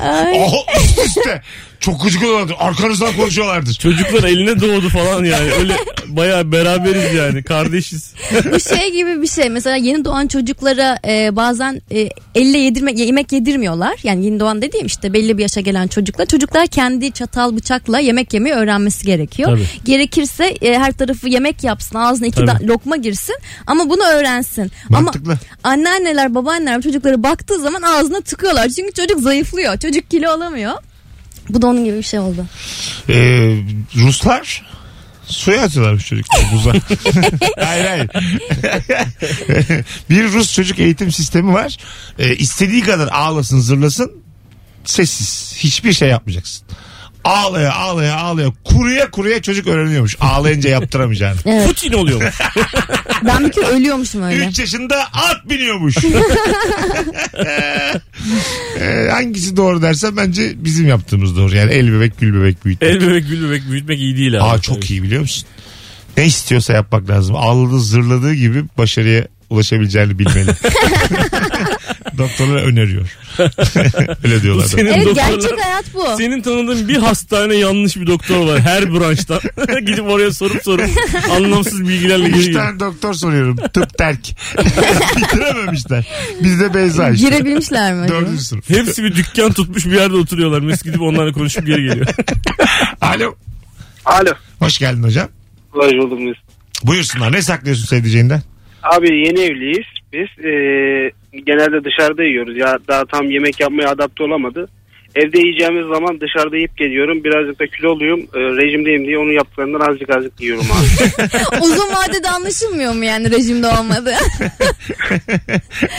Ay. 0.00 0.40
Üst 1.04 1.16
üste. 1.16 1.42
Çok 1.80 2.02
gıcık 2.04 2.22
oluyorlardır. 2.22 2.54
Arkanızdan 2.58 3.16
konuşuyorlardır. 3.16 3.74
Çocuklar 3.74 4.24
eline 4.28 4.60
doğdu 4.60 4.88
falan 4.88 5.24
yani. 5.24 5.50
Öyle 5.52 5.76
bayağı 6.06 6.52
beraberiz 6.52 7.14
yani. 7.14 7.42
Kardeşiz. 7.42 8.12
Bu 8.52 8.60
şey 8.60 8.92
gibi 8.92 9.22
bir 9.22 9.26
şey. 9.26 9.48
Mesela 9.50 9.76
yeni 9.76 10.04
doğan 10.04 10.26
çocuklara 10.26 10.98
e, 11.08 11.36
bazen 11.36 11.82
e, 11.94 12.08
elle 12.34 12.58
yedirme, 12.58 12.92
yemek 12.92 13.32
yedirmiyorlar. 13.32 13.94
Yani 14.02 14.24
yeni 14.24 14.40
doğan 14.40 14.62
dediğim 14.62 14.86
işte 14.86 15.12
belli 15.12 15.38
bir 15.38 15.42
yaşa 15.42 15.60
gelen 15.60 15.86
çocuklar. 15.88 16.26
Çocuklar 16.26 16.66
kendi 16.66 17.12
çatal 17.12 17.56
bıçakla 17.56 17.98
yemek 17.98 18.34
yemeyi 18.34 18.54
öğrenmesi 18.54 19.06
gerekiyor. 19.06 19.50
Tabii. 19.50 19.66
Gerekirse 19.84 20.44
e, 20.44 20.78
her 20.78 20.92
tarafı 20.92 21.28
yemek 21.28 21.64
yapsın, 21.64 21.98
ağzına 21.98 22.26
iki 22.26 22.46
da- 22.46 22.58
lokma 22.62 22.96
girsin 22.96 23.36
ama 23.66 23.90
bunu 23.90 24.02
öğrensin. 24.02 24.70
Mantıklı. 24.88 25.30
Ama 25.30 25.38
anneanneler, 25.74 26.34
babaanneler 26.34 26.82
çocuklara 26.82 27.22
baktığı 27.22 27.60
zaman 27.60 27.82
ağzına 27.82 28.20
tıkıyorlar. 28.20 28.68
Çünkü 28.68 28.92
çocuk 28.92 29.20
zayıflıyor. 29.20 29.78
Çocuk 29.78 30.10
kilo 30.10 30.30
alamıyor. 30.30 30.72
Bu 31.48 31.62
da 31.62 31.66
onun 31.66 31.84
gibi 31.84 31.96
bir 31.96 32.02
şey 32.02 32.20
oldu. 32.20 32.46
Ee, 33.08 33.56
Ruslar 33.96 34.66
suya 35.26 35.62
atıyorlarmış 35.62 36.06
çocuklar 36.06 36.44
buza. 36.52 36.70
hayır 37.64 37.84
hayır. 37.84 38.10
bir 40.10 40.24
Rus 40.24 40.54
çocuk 40.54 40.78
eğitim 40.78 41.12
sistemi 41.12 41.52
var. 41.52 41.76
Ee, 42.18 42.36
istediği 42.36 42.82
kadar 42.82 43.08
ağlasın 43.08 43.60
zırlasın 43.60 44.12
sessiz. 44.84 45.54
Hiçbir 45.56 45.92
şey 45.92 46.08
yapmayacaksın. 46.08 46.66
Ağlaya 47.26 47.72
ağlaya 47.74 48.16
ağlaya 48.16 48.52
kuruya 48.64 49.10
kuruya 49.10 49.42
çocuk 49.42 49.66
öğreniyormuş. 49.66 50.16
Ağlayınca 50.20 50.70
yaptıramayacağını. 50.70 51.36
Evet. 51.44 51.68
Putin 51.68 51.92
oluyor. 51.92 52.34
Ben 53.26 53.44
bir 53.44 53.52
kere 53.52 53.66
ölüyormuşum 53.66 54.22
öyle. 54.22 54.46
3 54.46 54.58
yaşında 54.58 55.04
at 55.12 55.50
biniyormuş. 55.50 55.96
Ee, 58.80 59.08
hangisi 59.10 59.56
doğru 59.56 59.82
dersen 59.82 60.16
bence 60.16 60.52
bizim 60.56 60.88
yaptığımız 60.88 61.36
doğru. 61.36 61.56
Yani 61.56 61.72
el 61.72 61.92
bebek 61.92 62.20
gül 62.20 62.40
bebek 62.40 62.64
büyütmek. 62.64 62.90
El 62.90 63.00
bebek 63.00 63.28
gül 63.28 63.48
bebek 63.48 63.70
büyütmek 63.70 63.98
iyi 63.98 64.16
değil 64.16 64.34
abi. 64.40 64.42
Aa 64.44 64.60
çok 64.60 64.90
iyi 64.90 65.02
biliyor 65.02 65.20
musun? 65.20 65.48
Ne 66.16 66.26
istiyorsa 66.26 66.72
yapmak 66.72 67.10
lazım. 67.10 67.36
Ağladığı 67.36 67.80
zırladığı 67.80 68.34
gibi 68.34 68.64
başarıya 68.78 69.26
ulaşabileceğini 69.50 70.18
bilmeli. 70.18 70.50
Doktorlar 72.18 72.62
öneriyor. 72.62 73.16
Öyle 74.24 74.38
Bu 74.38 74.42
diyorlar. 74.42 74.64
senin 74.64 74.86
Evet 74.86 75.06
doktorlar- 75.06 75.30
gerçek 75.40 75.64
hayat 75.64 75.84
bu. 75.94 76.04
Senin 76.18 76.42
tanıdığın 76.42 76.88
bir 76.88 76.96
hastane 76.96 77.54
yanlış 77.56 77.96
bir 77.96 78.06
doktor 78.06 78.46
var 78.46 78.60
her 78.60 78.92
branştan. 78.94 79.40
Gidip 79.86 80.04
oraya 80.04 80.32
sorup 80.32 80.62
sorup 80.64 80.90
anlamsız 81.30 81.80
bilgilerle 81.88 82.24
Üç 82.28 82.34
geliyor. 82.34 82.62
tane 82.64 82.80
doktor 82.80 83.14
soruyorum. 83.14 83.56
Tıp 83.56 83.98
terk. 83.98 84.20
Bitirememişler. 85.16 86.06
Bizde 86.42 86.74
Beyza 86.74 87.10
işte. 87.10 87.28
Girebilmişler 87.28 87.94
mi? 87.94 88.00
acaba? 88.00 88.20
Dördüncü 88.20 88.42
sınıf. 88.44 88.70
Hepsi 88.70 89.04
bir 89.04 89.14
dükkan 89.14 89.52
tutmuş 89.52 89.86
bir 89.86 89.92
yerde 89.92 90.16
oturuyorlar. 90.16 90.60
Mes 90.60 90.82
gidip 90.82 91.00
onlarla 91.02 91.32
konuşup 91.32 91.66
geri 91.66 91.82
geliyor. 91.82 92.06
Alo. 93.00 93.34
Alo. 94.04 94.30
Hoş 94.58 94.78
geldin 94.78 95.02
hocam. 95.02 95.28
Hoş 95.70 95.92
bulduk 95.92 96.18
biz. 96.20 96.34
Buyursunlar. 96.84 97.32
Ne 97.32 97.42
saklıyorsun 97.42 97.84
sevdiceğinden? 97.86 98.42
Abi 98.82 99.06
yeni 99.06 99.40
evliyiz 99.40 99.86
biz. 100.12 100.44
Ee, 100.44 101.10
genelde 101.46 101.84
dışarıda 101.84 102.24
yiyoruz. 102.24 102.56
Ya 102.56 102.78
daha 102.88 103.04
tam 103.04 103.30
yemek 103.30 103.60
yapmaya 103.60 103.90
adapte 103.90 104.22
olamadı. 104.24 104.68
Evde 105.14 105.38
yiyeceğimiz 105.38 105.86
zaman 105.86 106.20
dışarıda 106.20 106.56
yiyip 106.56 106.76
geliyorum. 106.76 107.24
Birazcık 107.24 107.60
da 107.60 107.66
kiloluyum. 107.66 108.20
E, 108.20 108.38
rejimdeyim 108.38 109.06
diye 109.06 109.18
onun 109.18 109.32
yaptıklarından 109.32 109.88
azıcık 109.88 110.10
azıcık 110.10 110.40
yiyorum 110.40 110.66
abi. 110.72 110.86
Uzun 111.64 111.88
vadede 111.94 112.28
anlaşılmıyor 112.28 112.94
mu 112.94 113.04
yani 113.04 113.30
rejimde 113.30 113.66
olmadı? 113.66 114.14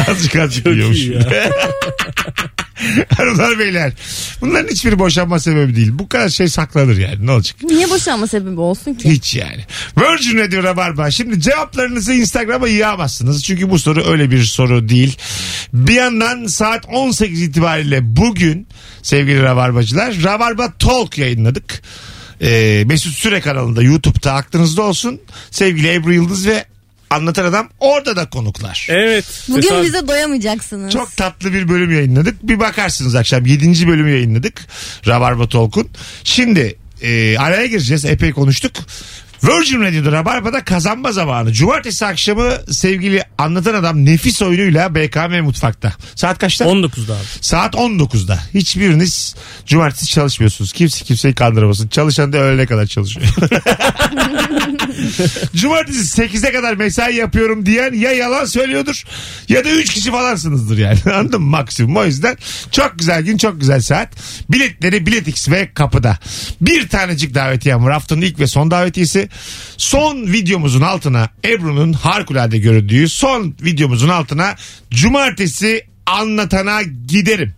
Azıcık 0.10 0.36
azıcık 0.36 0.67
yiyormuş. 0.67 1.08
Hanımlar 3.18 3.59
beyler. 3.59 3.94
Bunların 4.42 4.68
hiçbiri 4.68 5.00
boşanma 5.00 5.40
sebebi 5.40 5.75
değil. 5.75 5.92
Bu 5.94 6.09
kadar 6.09 6.29
şey 6.29 6.48
saklanır 6.48 6.98
yani. 6.98 7.25
Ne 7.25 7.31
olacak? 7.31 7.63
Niye 7.63 7.90
boşanma 7.90 8.27
sebebi 8.27 8.59
olsun 8.59 8.94
ki? 8.94 9.09
Hiç 9.09 9.35
yani. 9.35 9.66
Virgin 9.98 10.37
Radio 10.37 10.63
Rabarba. 10.63 11.11
Şimdi 11.11 11.42
cevaplarınızı 11.42 12.13
Instagram'a 12.13 12.68
yığamazsınız. 12.68 13.44
Çünkü 13.44 13.70
bu 13.70 13.79
soru 13.79 14.03
öyle 14.11 14.31
bir 14.31 14.44
soru 14.44 14.90
değil. 14.90 15.18
Bir 15.74 15.94
yandan 15.94 16.46
saat 16.46 16.85
18 16.85 17.42
itibariyle 17.42 18.16
bugün 18.16 18.68
sevgili 19.01 19.44
Rabarbacılar 19.44 20.24
Rabarba 20.24 20.74
Talk 20.79 21.18
yayınladık. 21.18 21.81
Ee, 22.42 22.83
Mesut 22.87 23.13
Süre 23.13 23.42
kanalında 23.42 23.83
YouTube'da 23.83 24.33
aklınızda 24.33 24.81
olsun. 24.81 25.22
Sevgili 25.51 25.94
Ebru 25.94 26.13
Yıldız 26.13 26.48
ve 26.48 26.66
Anlatan 27.09 27.46
Adam 27.46 27.70
orada 27.79 28.15
da 28.15 28.29
konuklar. 28.29 28.87
Evet. 28.89 29.25
Bugün 29.50 29.61
Tesadüf. 29.61 29.85
bize 29.85 30.07
doyamayacaksınız. 30.07 30.93
Çok 30.93 31.17
tatlı 31.17 31.53
bir 31.53 31.70
bölüm 31.70 31.91
yayınladık. 31.91 32.43
Bir 32.43 32.59
bakarsınız 32.59 33.15
akşam 33.15 33.46
7. 33.46 33.87
bölümü 33.87 34.11
yayınladık. 34.11 34.67
Rabarba 35.07 35.50
Talk'un. 35.50 35.89
Şimdi 36.24 36.75
e, 37.01 37.37
araya 37.37 37.65
gireceğiz. 37.65 38.05
Epey 38.05 38.31
konuştuk. 38.31 38.74
Virgin 39.43 39.81
Radio'da 39.81 40.11
Rabarba'da 40.11 40.63
kazanma 40.63 41.11
zamanı. 41.11 41.53
Cumartesi 41.53 42.05
akşamı 42.05 42.51
sevgili 42.71 43.23
anlatan 43.37 43.73
adam 43.73 44.05
nefis 44.05 44.41
oyunuyla 44.41 44.95
BKM 44.95 45.43
Mutfak'ta. 45.43 45.93
Saat 46.15 46.37
kaçta? 46.39 46.65
19'da 46.65 47.13
abi. 47.13 47.23
Saat 47.41 47.75
19'da. 47.75 48.39
Hiçbiriniz 48.53 49.35
cumartesi 49.65 50.07
çalışmıyorsunuz. 50.07 50.73
Kimse 50.73 51.05
kimseyi 51.05 51.33
kandıramasın. 51.33 51.87
Çalışan 51.87 52.33
da 52.33 52.37
öğlene 52.37 52.65
kadar 52.65 52.85
çalışıyor. 52.85 53.27
cumartesi 55.55 56.21
8'e 56.21 56.51
kadar 56.51 56.73
mesai 56.73 57.15
yapıyorum 57.15 57.65
diyen 57.65 57.93
ya 57.93 58.11
yalan 58.11 58.45
söylüyordur 58.45 59.03
ya 59.50 59.65
da 59.65 59.69
3 59.69 59.93
kişi 59.93 60.11
falansınızdır 60.11 60.77
yani. 60.77 61.00
Anladın 61.13 61.41
mı? 61.41 61.47
Maksimum. 61.47 61.97
O 61.97 62.05
yüzden 62.05 62.37
çok 62.71 63.00
güzel 63.00 63.23
gün 63.23 63.37
çok 63.37 63.59
güzel 63.59 63.81
saat. 63.81 64.09
Biletleri 64.50 65.05
Biletix 65.05 65.50
ve 65.50 65.73
kapıda. 65.73 66.17
Bir 66.61 66.87
tanecik 66.89 67.35
davetiyem 67.35 67.85
var. 67.85 67.93
Haftanın 67.93 68.21
ilk 68.21 68.39
ve 68.39 68.47
son 68.47 68.71
davetiyesi. 68.71 69.26
Son 69.77 70.27
videomuzun 70.27 70.81
altına 70.81 71.29
Ebru'nun 71.46 71.94
harikulade 71.94 72.57
göründüğü 72.57 73.09
son 73.09 73.55
videomuzun 73.61 74.09
altına 74.09 74.55
cumartesi 74.92 75.87
anlatana 76.05 76.81
giderim. 77.07 77.53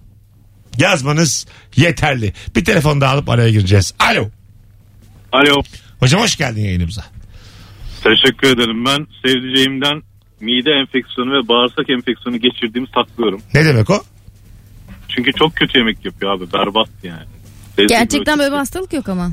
Yazmanız 0.78 1.48
yeterli. 1.76 2.34
Bir 2.56 2.66
telefon 2.66 3.02
daha 3.02 3.14
alıp 3.14 3.30
araya 3.30 3.50
gireceğiz. 3.50 3.94
Alo. 4.00 4.30
Alo. 5.32 5.62
Hocam 6.00 6.22
hoş 6.22 6.36
geldin 6.36 6.62
yayınımıza. 6.62 7.04
Teşekkür 8.04 8.48
ederim. 8.48 8.86
Ben 8.86 9.08
sevdiceğimden 9.26 10.02
mide 10.42 10.72
enfeksiyonu 10.72 11.32
ve 11.32 11.48
bağırsak 11.48 11.90
enfeksiyonu 11.90 12.38
geçirdiğimi 12.38 12.88
saklıyorum. 12.96 13.42
Ne 13.54 13.66
demek 13.66 13.90
o? 13.90 14.04
Çünkü 15.10 15.32
çok 15.34 15.56
kötü 15.56 15.78
yemek 15.78 16.06
yapıyor 16.06 16.38
abi. 16.38 16.54
Berbat 16.54 16.90
yani. 17.04 17.26
Gerçekten 17.88 18.40
böyle 18.40 18.52
bir 18.52 18.58
hastalık 18.58 18.94
yok 18.94 19.10
ama. 19.10 19.32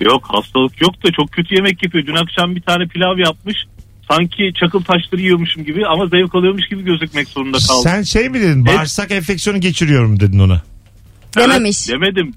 Yok 0.00 0.24
hastalık 0.28 0.80
yok 0.82 1.04
da 1.04 1.12
çok 1.12 1.32
kötü 1.32 1.54
yemek 1.54 1.82
yapıyor. 1.82 2.06
Dün 2.06 2.14
akşam 2.14 2.56
bir 2.56 2.60
tane 2.62 2.86
pilav 2.86 3.18
yapmış. 3.18 3.56
Sanki 4.10 4.52
çakıl 4.60 4.82
taşları 4.82 5.20
yiyormuşum 5.20 5.64
gibi 5.64 5.86
ama 5.86 6.06
zevk 6.06 6.34
alıyormuş 6.34 6.68
gibi 6.68 6.84
gözükmek 6.84 7.28
zorunda 7.28 7.58
kaldım. 7.68 7.82
Sen 7.82 8.02
şey 8.02 8.28
mi 8.28 8.40
dedin? 8.40 8.66
Bağırsak 8.66 9.10
enfeksiyonu 9.10 9.60
geçiriyorum 9.60 10.20
dedin 10.20 10.38
ona. 10.38 10.62
Dememiş. 11.36 11.88
Demedim. 11.88 12.34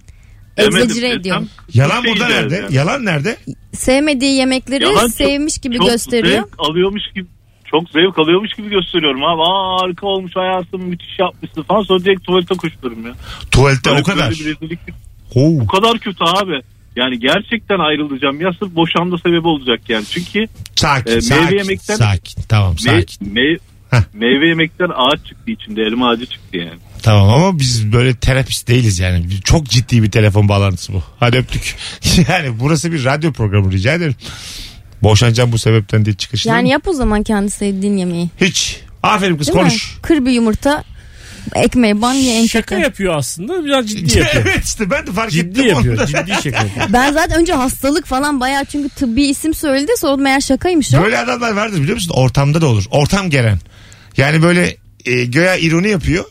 Egzecire 0.58 1.06
Desem 1.08 1.19
ediyor. 1.19 1.41
Yalan 1.74 2.02
şey 2.02 2.12
burada 2.12 2.28
nerede? 2.28 2.56
yani. 2.56 2.76
Yalan 2.76 3.06
nerede? 3.06 3.38
Sevmediği 3.74 4.36
yemekleri 4.36 4.84
Yalan 4.84 5.02
çok- 5.02 5.12
sevmiş 5.12 5.58
gibi 5.58 5.78
çok 5.78 5.88
gösteriyor. 5.88 6.43
zevk 6.43 6.56
alıyormuş 6.60 7.02
gibi 7.15 7.26
çok 7.65 7.89
zevk 7.89 8.19
alıyormuş 8.19 8.54
gibi 8.54 8.69
gösteriyorum 8.69 9.24
abi. 9.24 9.41
Aa 9.41 9.82
harika 9.84 10.08
olmuş 10.08 10.32
hayatım 10.36 10.84
müthiş 10.84 11.19
yapmışsın 11.19 11.62
falan 11.63 11.82
sonra 11.82 12.04
direkt 12.06 12.24
tuvalete 12.24 12.56
koşturum 12.56 13.06
ya. 13.08 13.13
Tuvalette 13.52 13.89
Böyle 13.89 14.02
o 14.02 14.04
kadar. 14.04 14.30
böyle 14.30 14.39
bir 14.39 14.45
rezillik. 14.45 14.80
Oo. 15.36 15.60
Bu 15.60 15.67
kadar 15.67 16.00
kötü 16.00 16.24
abi. 16.24 16.62
Yani 17.00 17.20
gerçekten 17.20 17.80
ayrılacağım. 17.80 18.42
Ya 18.42 18.54
sırf 18.60 18.76
boşanma 18.76 19.18
sebebi 19.18 19.48
olacak 19.48 19.80
yani. 19.90 20.06
Çünkü 20.06 20.46
Sakin, 20.76 21.10
Ee, 21.12 21.14
meyve 21.14 21.22
sakin, 21.22 21.58
yemekten- 21.58 21.96
sakin. 21.96 22.42
Tamam, 22.50 22.74
me- 22.74 22.80
sakin. 23.02 23.36
me- 23.36 23.60
Heh. 23.92 24.02
meyve 24.14 24.48
yemekten 24.48 24.90
ağaç 24.96 25.26
çıktı 25.26 25.52
içinde. 25.52 25.82
Elma 25.82 26.10
ağacı 26.10 26.26
çıktı 26.26 26.58
yani. 26.58 26.80
Tamam 27.04 27.30
ama 27.34 27.60
biz 27.60 27.94
böyle 27.94 28.16
terapist 28.16 28.68
değiliz 28.68 29.00
yani. 29.00 29.26
Çok 29.44 29.66
ciddi 29.66 30.04
bir 30.04 30.12
telefon 30.12 30.50
bağlantısı 30.50 30.94
bu. 30.94 31.04
Hadi 31.20 31.38
öptük. 31.38 31.76
Yani 32.30 32.60
burası 32.60 32.92
bir 32.92 33.06
radyo 33.06 33.34
programı 33.34 33.72
rica 33.72 33.94
ederim. 33.94 34.16
Boşanacağım 35.04 35.52
bu 35.52 35.58
sebepten 35.58 36.06
diye 36.06 36.16
çıkışını. 36.16 36.54
Yani 36.54 36.70
yap 36.70 36.88
o 36.88 36.94
zaman 36.94 37.24
kendi 37.24 37.52
sevdiğin 37.52 37.98
yemeği. 37.98 38.30
Hiç. 38.42 38.80
Aferin 39.04 39.38
kız 39.38 39.48
Değil 39.48 39.58
mi? 39.58 39.62
konuş. 39.64 39.98
Kır 40.02 40.26
bir 40.26 40.32
yumurta. 40.32 40.84
Ekmeği 41.56 42.02
ban 42.02 42.13
ye 42.13 42.36
en 42.41 42.45
Şaka 42.45 42.65
kötü. 42.75 42.82
yapıyor 42.82 43.17
aslında 43.17 43.65
biraz 43.65 43.88
ciddi 43.89 44.17
yapıyor. 44.19 44.45
evet 44.47 44.63
işte 44.65 44.89
ben 44.91 45.08
de 45.08 45.12
fark 45.12 45.32
ciddi 45.32 45.60
ettim 45.60 45.67
yapıyor. 45.69 45.97
onu. 45.97 46.06
Ciddi 46.08 46.32
şaka 46.43 46.49
yapıyor. 46.63 46.88
Ben 46.93 47.13
zaten 47.13 47.39
önce 47.39 47.54
hastalık 47.54 48.06
falan 48.06 48.39
bayağı 48.39 48.65
çünkü 48.65 48.89
tıbbi 48.89 49.23
isim 49.25 49.54
söyledi 49.54 49.91
sonra 49.97 50.17
meğer 50.17 50.41
şakaymış 50.41 50.93
o. 50.93 51.04
Böyle 51.04 51.17
adamlar 51.17 51.52
vardır 51.52 51.78
biliyor 51.82 51.95
musun? 51.95 52.12
Ortamda 52.15 52.62
da 52.62 52.67
olur. 52.67 52.84
Ortam 52.91 53.30
gelen. 53.30 53.60
Yani 54.17 54.41
böyle 54.41 54.78
e, 55.06 55.25
göya 55.25 55.56
ironi 55.58 55.89
yapıyor 55.89 56.25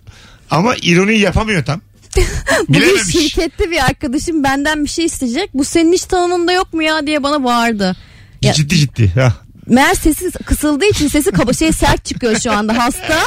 ama 0.50 0.74
ironi 0.82 1.18
yapamıyor 1.18 1.64
tam. 1.64 1.80
Bugün 2.68 2.82
Bilememiş. 2.82 3.12
şirkette 3.18 3.70
bir 3.70 3.84
arkadaşım 3.84 4.44
benden 4.44 4.84
bir 4.84 4.90
şey 4.90 5.04
isteyecek. 5.04 5.50
Bu 5.54 5.64
senin 5.64 5.92
hiç 5.92 6.04
tanımında 6.04 6.52
yok 6.52 6.72
mu 6.74 6.82
ya 6.82 7.06
diye 7.06 7.22
bana 7.22 7.44
bağırdı. 7.44 7.96
Ya- 8.42 8.52
Ciddi 8.52 8.76
ciddi. 8.76 9.12
Ha. 9.14 9.32
Meğer 9.68 9.94
sesi 9.94 10.31
kısıldığı 10.31 10.85
için 10.87 11.09
sesi 11.09 11.31
kaba 11.31 11.52
şey 11.52 11.72
sert 11.72 12.04
çıkıyor 12.04 12.40
şu 12.40 12.52
anda 12.52 12.78
hasta. 12.78 13.18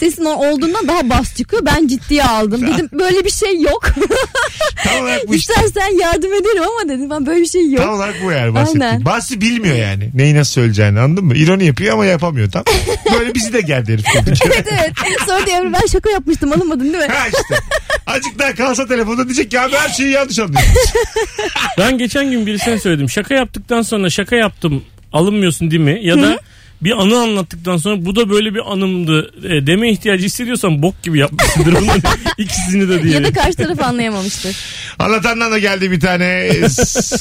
Sesin 0.00 0.24
o- 0.24 0.48
olduğundan 0.48 0.88
daha 0.88 1.10
bas 1.10 1.36
çıkıyor. 1.36 1.66
Ben 1.66 1.86
ciddiye 1.86 2.24
aldım. 2.24 2.66
Dedim 2.66 2.88
böyle 2.92 3.24
bir 3.24 3.30
şey 3.30 3.60
yok. 3.60 3.86
Tam 4.84 5.02
olarak 5.02 5.28
bu 5.28 5.34
işte. 5.34 5.54
İstersen 5.66 5.98
yardım 5.98 6.32
ederim 6.34 6.62
ama 6.62 6.88
dedim 6.94 7.10
ben 7.10 7.26
böyle 7.26 7.40
bir 7.40 7.46
şey 7.46 7.70
yok. 7.70 7.84
Tam 7.84 7.94
olarak 7.94 8.14
bu 8.24 8.30
yani 8.32 8.54
bahsettiğim. 8.54 8.82
Aynen. 8.86 9.04
Bahsi 9.04 9.40
bilmiyor 9.40 9.76
yani. 9.76 10.10
Neyi 10.14 10.34
nasıl 10.36 10.52
söyleyeceğini 10.52 11.00
anladın 11.00 11.24
mı? 11.24 11.34
İroni 11.36 11.64
yapıyor 11.64 11.92
ama 11.94 12.04
yapamıyor 12.06 12.50
tam. 12.50 12.64
Böyle 13.18 13.34
bizi 13.34 13.52
de 13.52 13.60
geldi 13.60 13.92
herif. 13.92 14.04
evet 14.46 14.66
evet. 14.72 14.92
Sonra 15.26 15.46
diyor 15.46 15.72
ben 15.72 15.86
şaka 15.92 16.10
yapmıştım 16.10 16.52
anlamadın 16.52 16.92
değil 16.92 17.04
mi? 17.04 17.12
ha 17.12 17.26
işte. 17.26 17.54
Azıcık 18.06 18.38
daha 18.38 18.54
kalsa 18.54 18.86
telefonda 18.86 19.24
diyecek 19.24 19.50
ki 19.50 19.60
abi 19.60 19.72
her 19.76 19.88
şeyi 19.88 20.10
yanlış 20.10 20.38
anlıyorsun. 20.38 20.72
Ben 21.78 21.98
geçen 21.98 22.30
gün 22.30 22.46
birisine 22.46 22.78
söyledim. 22.78 23.10
Şaka 23.10 23.34
yaptıktan 23.34 23.82
sonra 23.82 24.10
şaka 24.10 24.36
yaptım 24.36 24.84
alınmıyorsun 25.12 25.70
değil 25.70 25.82
mi? 25.82 26.00
Ya 26.02 26.22
da 26.22 26.38
bir 26.82 26.90
anı 26.92 27.18
anlattıktan 27.18 27.76
sonra 27.76 28.04
bu 28.04 28.16
da 28.16 28.30
böyle 28.30 28.54
bir 28.54 28.72
anımdı 28.72 29.30
e, 29.44 29.66
deme 29.66 29.90
ihtiyacı 29.90 30.24
hissediyorsan 30.24 30.82
bok 30.82 31.02
gibi 31.02 31.18
yapmışsındır 31.18 31.74
bunların 31.80 32.02
ikisini 32.38 32.88
de 32.88 33.02
diye. 33.02 33.14
Ya 33.14 33.24
da 33.24 33.32
karşı 33.32 33.56
taraf 33.56 33.82
anlayamamıştır. 33.82 34.56
Anlatandan 34.98 35.52
da 35.52 35.58
geldi 35.58 35.90
bir 35.90 36.00
tane 36.00 36.50
s- 36.68 37.16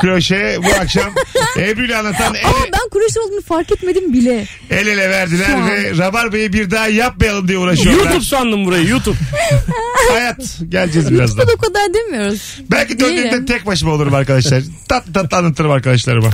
kroşe 0.00 0.56
bu 0.58 0.80
akşam. 0.80 1.12
Ebru 1.58 1.84
ile 1.86 1.96
anlatan 1.96 2.34
el, 2.34 2.46
Ama 2.46 2.56
ben 2.72 2.88
kuruş 2.90 3.16
olduğunu 3.16 3.42
fark 3.42 3.72
etmedim 3.72 4.12
bile. 4.12 4.46
el 4.70 4.86
ele 4.86 5.10
verdiler 5.10 5.50
an. 5.50 5.70
ve 5.70 5.98
Rabarba'yı 5.98 6.52
bir 6.52 6.70
daha 6.70 6.88
yapmayalım 6.88 7.48
diye 7.48 7.58
uğraşıyorlar. 7.58 8.04
YouTube 8.04 8.24
sandım 8.24 8.64
burayı 8.66 8.88
YouTube. 8.88 9.16
Hayat 10.12 10.58
geleceğiz 10.68 11.10
birazdan. 11.10 11.36
YouTube'da 11.36 11.48
da 11.48 11.52
o 11.52 11.56
kadar 11.72 11.94
demiyoruz. 11.94 12.58
Belki 12.70 12.98
döndüğümde 13.00 13.44
tek 13.46 13.66
başıma 13.66 13.92
olurum 13.92 14.14
arkadaşlar. 14.14 14.62
Tatlı 14.88 15.12
tatlı 15.12 15.36
anlatırım 15.36 15.70
arkadaşlarıma. 15.70 16.30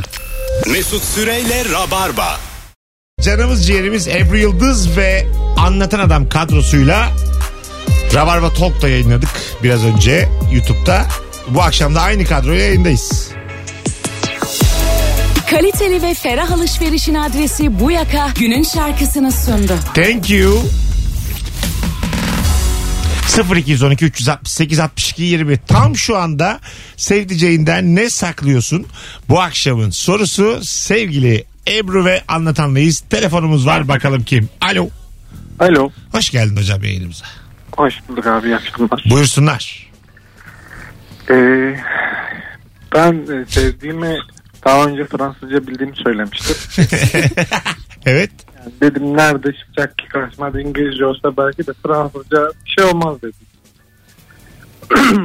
Mesut 0.67 1.03
Süreyle 1.05 1.65
Rabarba. 1.73 2.41
Canımız 3.21 3.67
ciğerimiz 3.67 4.09
Ebru 4.09 4.37
Yıldız 4.39 4.97
ve 4.97 5.27
Anlatan 5.57 5.99
Adam 5.99 6.29
kadrosuyla 6.29 7.13
Rabarba 8.15 8.53
Talk'ta 8.53 8.89
yayınladık 8.89 9.29
biraz 9.63 9.85
önce 9.85 10.29
YouTube'da. 10.53 11.07
Bu 11.49 11.63
akşam 11.63 11.95
da 11.95 12.01
aynı 12.01 12.25
kadroyla 12.25 12.65
yayındayız. 12.65 13.31
Kaliteli 15.51 16.03
ve 16.03 16.15
ferah 16.15 16.53
alışverişin 16.53 17.15
adresi 17.15 17.81
bu 17.81 17.91
yaka 17.91 18.29
günün 18.39 18.63
şarkısını 18.63 19.33
sundu. 19.33 19.75
Thank 19.95 20.31
you. 20.31 20.63
0212 23.57 24.05
368 24.05 24.81
62 24.81 25.23
20 25.23 25.59
tam 25.59 25.97
şu 25.97 26.17
anda 26.17 26.61
sevdiceğinden 26.97 27.97
ne 27.97 28.11
saklıyorsun 28.11 28.87
bu 29.29 29.41
akşamın 29.41 29.91
sorusu 29.91 30.61
sevgili 30.63 31.45
Ebru 31.69 32.05
ve 32.05 32.23
anlatanlıyız 32.29 33.01
telefonumuz 33.01 33.67
var 33.67 33.89
bakalım 33.89 34.23
kim 34.23 34.49
alo 34.61 34.89
Alo. 35.59 35.91
hoş 36.13 36.31
geldin 36.31 36.57
hocam 36.57 36.85
yayınımıza 36.85 37.25
Hoş 37.77 37.95
bulduk 38.09 38.27
abi. 38.27 38.47
iyi 38.47 38.57
akşamlar. 38.57 39.05
buyursunlar 39.11 39.89
Ee, 41.31 41.77
ben 42.95 43.13
e, 43.13 43.45
sevdiğimi 43.49 44.17
daha 44.65 44.85
önce 44.85 45.05
Fransızca 45.05 45.67
bildiğimi 45.67 45.97
söylemiştim. 45.97 46.57
evet 48.07 48.31
Yani 48.59 48.73
dedim 48.81 49.17
nerede 49.17 49.53
çıkacak 49.53 49.99
ki 49.99 50.09
karşıma 50.09 50.49
İngilizce 50.61 51.05
olsa 51.07 51.37
belki 51.37 51.67
de 51.67 51.73
Fransızca 51.87 52.53
bir 52.65 52.71
şey 52.71 52.85
olmaz 52.85 53.17
dedim. 53.23 53.35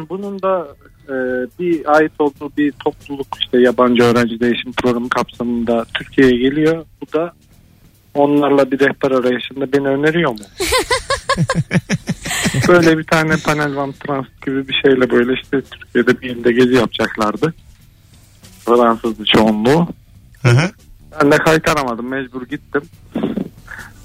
Bunun 0.10 0.42
da 0.42 0.68
e, 1.10 1.14
bir 1.60 1.96
ait 1.96 2.12
olduğu 2.20 2.52
bir 2.58 2.72
topluluk 2.72 3.28
işte 3.42 3.60
yabancı 3.60 4.04
öğrenci 4.04 4.40
değişim 4.40 4.74
programı 4.74 5.10
kapsamında 5.10 5.86
Türkiye'ye 5.94 6.38
geliyor. 6.38 6.86
Bu 7.02 7.14
da 7.14 7.34
onlarla 8.14 8.72
bir 8.72 8.80
rehber 8.80 9.12
arayışında 9.12 9.72
beni 9.72 9.88
öneriyor 9.88 10.32
mu? 10.32 10.38
böyle 12.68 12.98
bir 12.98 13.04
tane 13.04 13.36
panel 13.46 13.76
van 13.76 13.92
trans 13.92 14.26
gibi 14.46 14.68
bir 14.68 14.82
şeyle 14.84 15.12
böyle 15.12 15.34
işte 15.34 15.62
Türkiye'de 15.62 16.22
bir 16.22 16.30
ilde 16.30 16.52
gezi 16.52 16.74
yapacaklardı. 16.74 17.54
Fransızlı 18.66 19.26
çoğunluğu. 19.26 19.88
Hı 20.42 20.50
hı. 20.50 20.72
Ben 21.22 21.32
de 21.32 21.38
kaytaramadım 21.38 22.08
mecbur 22.08 22.46
gittim. 22.46 22.82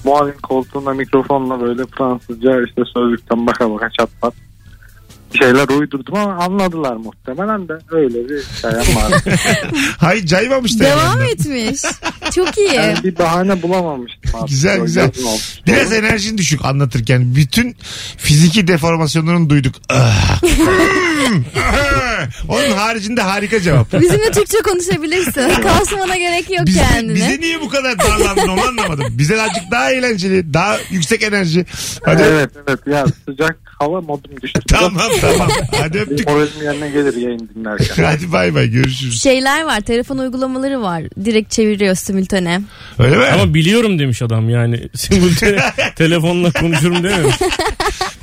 Muavin 0.04 0.38
koltuğunda 0.42 0.94
mikrofonla 0.94 1.61
böyle 1.61 1.87
Fransızca 1.87 2.64
işte 2.66 2.82
sözlükten 2.94 3.46
baka 3.46 3.70
baka 3.70 3.90
çat 3.98 4.11
pat 4.20 4.34
şeyler 5.38 5.69
uydurdum 5.69 6.14
ama 6.14 6.45
anladılar 6.45 6.97
muhtemelen 6.97 7.69
de 7.69 7.73
öyle 7.91 8.29
bir 8.29 8.43
hikayem 8.43 8.97
var. 8.97 9.12
Hayır 9.99 10.27
caymamış 10.27 10.81
da 10.81 10.85
Devam 10.85 11.23
etmiş. 11.23 11.83
Çok 12.35 12.59
iyi. 12.59 12.75
Yani 12.75 12.97
bir 13.05 13.19
bahane 13.19 13.62
bulamamıştım 13.62 14.41
abi. 14.41 14.51
Güzel, 14.51 14.81
güzel. 14.81 15.11
Biraz 15.67 15.93
enerjin 15.93 16.38
düşük 16.38 16.64
anlatırken. 16.64 17.35
Bütün 17.35 17.77
fiziki 18.17 18.69
deformasyonlarını 18.69 19.51
duyduk. 19.51 19.75
Onun 22.49 22.71
haricinde 22.77 23.23
harika 23.23 23.61
cevap. 23.61 24.01
Bizimle 24.01 24.31
Türkçe 24.31 24.59
konuşabilirsin. 24.59 25.62
Kasmana 25.62 26.17
gerek 26.17 26.51
yok 26.51 26.67
Bize, 26.67 26.81
kendine. 26.81 27.14
bize 27.14 27.41
niye 27.41 27.61
bu 27.61 27.69
kadar 27.69 27.99
darlandın 27.99 28.49
onu 28.49 28.61
anlamadım. 28.69 29.07
Bize 29.11 29.43
azıcık 29.43 29.71
daha 29.71 29.91
eğlenceli, 29.93 30.55
daha 30.55 30.77
yüksek 30.91 31.23
enerji. 31.23 31.67
Hadi. 32.05 32.23
Evet 32.23 32.51
evet 32.69 32.79
ya 32.87 33.05
sıcak 33.25 33.67
hava 33.79 34.01
modum 34.01 34.31
düştü. 34.43 34.61
Tamam 34.69 34.93
tamam. 35.21 35.49
Hadi 35.81 35.99
öptük. 35.99 36.27
moralim 36.29 36.62
yerine 36.64 36.91
gelir 36.91 37.17
yayın 37.17 37.51
dinlerken. 37.55 38.05
Hadi 38.05 38.33
bay 38.33 38.55
bay 38.55 38.71
görüşürüz. 38.71 39.23
Şeyler 39.23 39.64
var 39.64 39.81
telefon 39.81 40.19
uygulamaları 40.19 40.83
var. 40.83 41.03
Direkt 41.25 41.51
çeviriyor 41.51 41.95
simültane. 41.95 42.61
Öyle 42.99 43.17
mi? 43.17 43.25
Ama 43.25 43.55
biliyorum 43.55 43.99
demiş 43.99 44.23
adam 44.23 44.51
yani. 44.51 44.88
Simultane 44.95 45.59
telefonla 45.97 46.51
konuşurum 46.53 47.05
dememiş. 47.05 47.35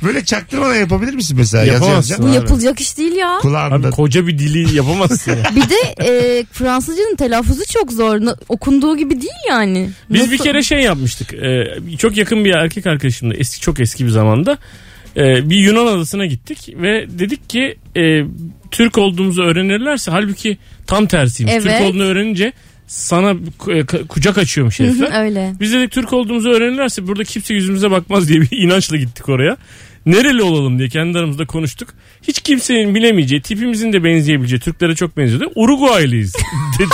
Böyle 0.02 0.24
çaktırmadan 0.24 0.74
yapabilir 0.76 1.14
misin 1.14 1.36
mesela? 1.40 1.64
Yapamazsın. 1.64 2.28
Bu 2.28 2.34
yapılacak 2.34 2.80
iş 2.80 2.98
değil 2.98 3.12
ya. 3.16 3.38
Kulağında. 3.42 3.88
Abi 3.88 3.90
koca 3.90 4.26
bir 4.26 4.38
dili 4.38 4.76
yapamazsın 4.76 5.30
ya. 5.32 5.50
Bir 5.56 5.62
de 5.70 6.04
e, 6.10 6.44
Fransızcanın 6.52 7.16
telaffuzu 7.16 7.62
çok 7.72 7.92
zor. 7.92 8.20
Na- 8.20 8.36
Okunduğu 8.48 8.96
gibi 8.96 9.14
değil 9.20 9.32
yani. 9.48 9.90
Biz 10.10 10.20
Nasıl- 10.20 10.32
bir 10.32 10.38
kere 10.38 10.62
şey 10.62 10.78
yapmıştık. 10.78 11.34
Ee, 11.34 11.64
çok 11.98 12.16
yakın 12.16 12.44
bir 12.44 12.50
erkek 12.54 12.86
arkadaşımla 12.86 13.34
eski 13.34 13.60
çok 13.60 13.80
eski 13.80 14.04
bir 14.04 14.10
zamanda 14.10 14.58
e, 15.16 15.50
bir 15.50 15.56
Yunan 15.56 15.86
adasına 15.86 16.26
gittik 16.26 16.68
ve 16.76 17.06
dedik 17.18 17.50
ki 17.50 17.76
e, 17.96 18.24
Türk 18.70 18.98
olduğumuzu 18.98 19.42
öğrenirlerse 19.42 20.10
halbuki 20.10 20.58
tam 20.86 21.06
tersiymiş. 21.06 21.54
Evet. 21.54 21.62
Türk 21.62 21.80
olduğunu 21.80 22.02
öğrenince 22.02 22.52
sana 22.86 23.34
e, 23.68 23.86
kucak 24.08 24.38
açıyormuş 24.38 24.80
herifler. 24.80 25.24
Öyle. 25.24 25.52
Biz 25.60 25.72
dedik 25.72 25.90
Türk 25.90 26.12
olduğumuzu 26.12 26.50
öğrenirlerse 26.50 27.06
burada 27.06 27.24
kimse 27.24 27.54
yüzümüze 27.54 27.90
bakmaz 27.90 28.28
diye 28.28 28.40
bir 28.40 28.48
inançla 28.64 28.96
gittik 28.96 29.28
oraya. 29.28 29.56
Nereli 30.06 30.42
olalım 30.42 30.78
diye 30.78 30.88
kendi 30.88 31.18
aramızda 31.18 31.46
konuştuk. 31.46 31.94
Hiç 32.28 32.40
kimsenin 32.40 32.94
bilemeyeceği, 32.94 33.42
tipimizin 33.42 33.92
de 33.92 34.04
benzeyebileceği, 34.04 34.60
Türklere 34.60 34.94
çok 34.94 35.16
benziyordu. 35.16 35.52
Uruguaylıyız 35.54 36.32
dedik. 36.78 36.92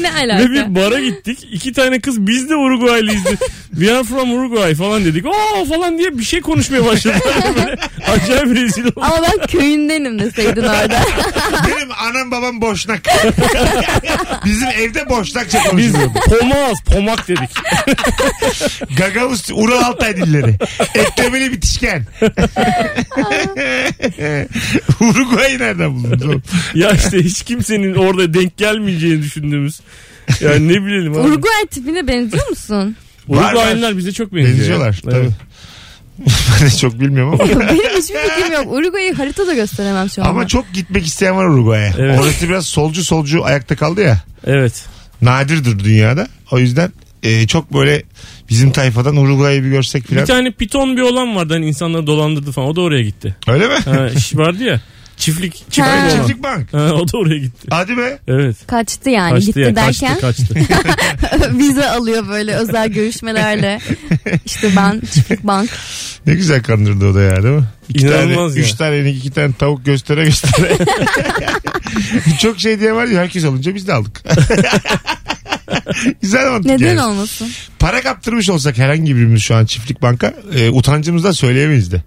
Ne 0.00 0.02
Ve 0.02 0.32
alaka? 0.32 0.50
bir 0.52 0.74
bara 0.74 1.00
gittik. 1.00 1.38
İki 1.52 1.72
tane 1.72 2.00
kız 2.00 2.26
biz 2.26 2.50
de 2.50 2.56
Uruguaylıyız. 2.56 3.22
We 3.70 3.92
are 3.92 4.04
from 4.04 4.32
Uruguay 4.32 4.74
falan 4.74 5.04
dedik. 5.04 5.26
Oo 5.26 5.64
falan 5.64 5.98
diye 5.98 6.18
bir 6.18 6.24
şey 6.24 6.40
konuşmaya 6.40 6.84
başladılar. 6.84 7.78
Acayip 8.08 8.46
rezil 8.56 8.82
olduk. 8.84 8.98
Ama 9.02 9.16
ben 9.22 9.46
köyündenim 9.46 10.18
deseydin 10.18 10.62
orada. 10.62 11.00
Benim 11.68 11.88
anam 12.08 12.30
babam 12.30 12.60
boşnak. 12.60 13.00
Bizim 14.44 14.68
evde 14.68 15.08
boşnakça 15.08 15.58
Biz 15.58 15.70
konuşuluyordu. 15.92 16.12
pomaz, 16.40 16.78
pomak 16.86 17.28
dedik. 17.28 17.50
Gagavuz 18.98 19.42
Ural 19.52 19.82
Altay 19.82 20.16
dilleri. 20.16 20.54
Eklemeli 20.94 21.52
bitişken. 21.52 22.06
Uruguay'ı 25.00 25.58
nereden 25.58 25.94
buldunuz 25.94 26.22
oğlum? 26.26 26.42
Ya 26.74 26.90
işte 26.92 27.24
hiç 27.24 27.42
kimsenin 27.42 27.94
orada 27.94 28.34
denk 28.34 28.56
gelmeyeceğini 28.56 29.22
düşündüğümüz. 29.22 29.80
Yani 30.40 30.68
ne 30.68 30.86
bilelim 30.86 31.12
abi. 31.12 31.18
Uruguay 31.20 31.66
tipine 31.70 32.06
benziyor 32.06 32.48
musun? 32.48 32.96
Var, 33.28 33.44
Uruguaylılar 33.52 33.96
bize 33.96 34.12
çok 34.12 34.34
benziyor. 34.34 34.58
Benziyorlar 34.58 35.00
Evet. 35.04 35.14
tabii. 35.14 35.30
ben 36.60 36.66
de 36.66 36.70
çok 36.76 37.00
bilmiyorum 37.00 37.32
ama. 37.40 37.48
Benim 37.48 37.96
hiçbir 37.96 38.16
fikrim 38.18 38.52
yok. 38.52 38.72
Uruguay'ı 38.72 39.14
haritada 39.14 39.54
gösteremem 39.54 40.10
şu 40.10 40.22
anda. 40.22 40.30
Ama 40.30 40.46
çok 40.46 40.72
gitmek 40.72 41.06
isteyen 41.06 41.36
var 41.36 41.44
Uruguay'a. 41.44 41.92
Evet. 41.98 42.20
Orası 42.20 42.48
biraz 42.48 42.66
solcu 42.66 43.04
solcu 43.04 43.44
ayakta 43.44 43.76
kaldı 43.76 44.00
ya. 44.00 44.20
Evet. 44.46 44.84
Nadirdir 45.22 45.84
dünyada. 45.84 46.28
O 46.50 46.58
yüzden 46.58 46.92
e, 47.22 47.46
çok 47.46 47.74
böyle 47.74 48.02
bizim 48.50 48.70
tayfadan 48.72 49.16
Uruguay'ı 49.16 49.64
bir 49.64 49.68
görsek 49.70 50.02
Bir 50.02 50.08
filan. 50.08 50.24
tane 50.24 50.50
piton 50.50 50.96
bir 50.96 51.02
olan 51.02 51.36
vardı 51.36 51.52
hani 51.54 51.66
insanları 51.66 52.06
dolandırdı 52.06 52.52
falan. 52.52 52.68
O 52.68 52.76
da 52.76 52.80
oraya 52.80 53.02
gitti. 53.02 53.36
Öyle 53.48 53.66
mi? 53.68 53.74
Ha, 53.84 54.08
iş 54.16 54.36
vardı 54.36 54.64
ya. 54.64 54.80
Çiftlik, 55.16 55.54
çiftlik 55.70 55.84
Ha. 55.84 56.06
olan. 56.06 56.16
Çiftlik 56.16 56.42
bank. 56.42 56.72
Ha, 56.72 56.78
o 56.92 57.08
da 57.12 57.18
oraya 57.18 57.38
gitti. 57.38 57.66
Hadi 57.70 57.96
be. 57.96 58.18
Evet. 58.28 58.56
Kaçtı 58.66 59.10
yani 59.10 59.30
Kaçtı 59.30 59.46
gitti 59.46 59.60
ya, 59.60 59.76
derken 59.76 60.18
kaçtı 60.20 60.46
kaçtı. 60.54 60.74
vize 61.58 61.90
alıyor 61.90 62.28
böyle 62.28 62.54
özel 62.54 62.88
görüşmelerle. 62.88 63.80
İşte 64.46 64.70
ben 64.76 65.00
çiftlik 65.12 65.44
bank. 65.44 65.70
Ne 66.26 66.34
güzel 66.34 66.62
kandırdı 66.62 67.06
o 67.06 67.14
da 67.14 67.22
ya 67.22 67.42
değil 67.42 67.54
mi? 67.54 67.64
İki 67.88 68.06
İnanılmaz 68.06 68.52
tane, 68.52 68.60
ya. 68.60 68.66
Üç 68.66 68.72
tane 68.72 69.10
iki 69.10 69.30
tane 69.30 69.52
tavuk 69.52 69.84
göstere 69.84 70.24
göstere. 70.24 70.76
Çok 72.42 72.60
şey 72.60 72.80
diye 72.80 72.92
var 72.94 73.06
ya 73.06 73.20
herkes 73.20 73.44
alınca 73.44 73.74
biz 73.74 73.88
de 73.88 73.92
aldık. 73.94 74.22
güzel 76.22 76.50
mantık 76.50 76.70
Neden 76.70 76.86
yani. 76.86 77.02
olmasın? 77.02 77.48
Para 77.78 78.02
kaptırmış 78.02 78.50
olsak 78.50 78.78
herhangi 78.78 79.16
birimiz 79.16 79.42
şu 79.42 79.54
an 79.56 79.66
çiftlik 79.66 80.02
banka 80.02 80.34
e, 80.54 80.70
utancımızdan 80.70 81.32
söyleyemeyiz 81.32 81.92
de. 81.92 82.02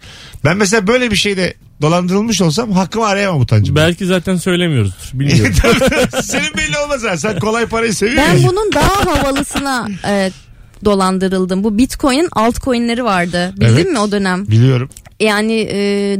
Ben 0.45 0.57
mesela 0.57 0.87
böyle 0.87 1.11
bir 1.11 1.15
şeyde 1.15 1.53
dolandırılmış 1.81 2.41
olsam 2.41 2.71
hakkımı 2.71 3.05
arayamam 3.05 3.41
utancımı. 3.41 3.75
Belki 3.75 4.05
zaten 4.05 4.35
söylemiyoruzdur. 4.35 5.09
Bilmiyorum. 5.13 5.53
Senin 6.23 6.57
belli 6.57 6.77
olmaz 6.77 7.03
ha. 7.03 7.17
Sen 7.17 7.39
kolay 7.39 7.65
parayı 7.65 7.93
seviyor 7.93 8.23
Ben 8.23 8.43
bunun 8.43 8.71
daha 8.73 9.05
havalısına 9.05 9.89
e, 10.07 10.31
dolandırıldım. 10.85 11.63
Bu 11.63 11.77
Bitcoin'in 11.77 12.29
altcoin'leri 12.31 13.03
vardı. 13.03 13.53
Bildin 13.57 13.65
Evet. 13.73 13.91
mi 13.91 13.99
o 13.99 14.11
dönem? 14.11 14.47
Biliyorum. 14.47 14.89
Yani 15.19 15.53
e, 15.71 15.77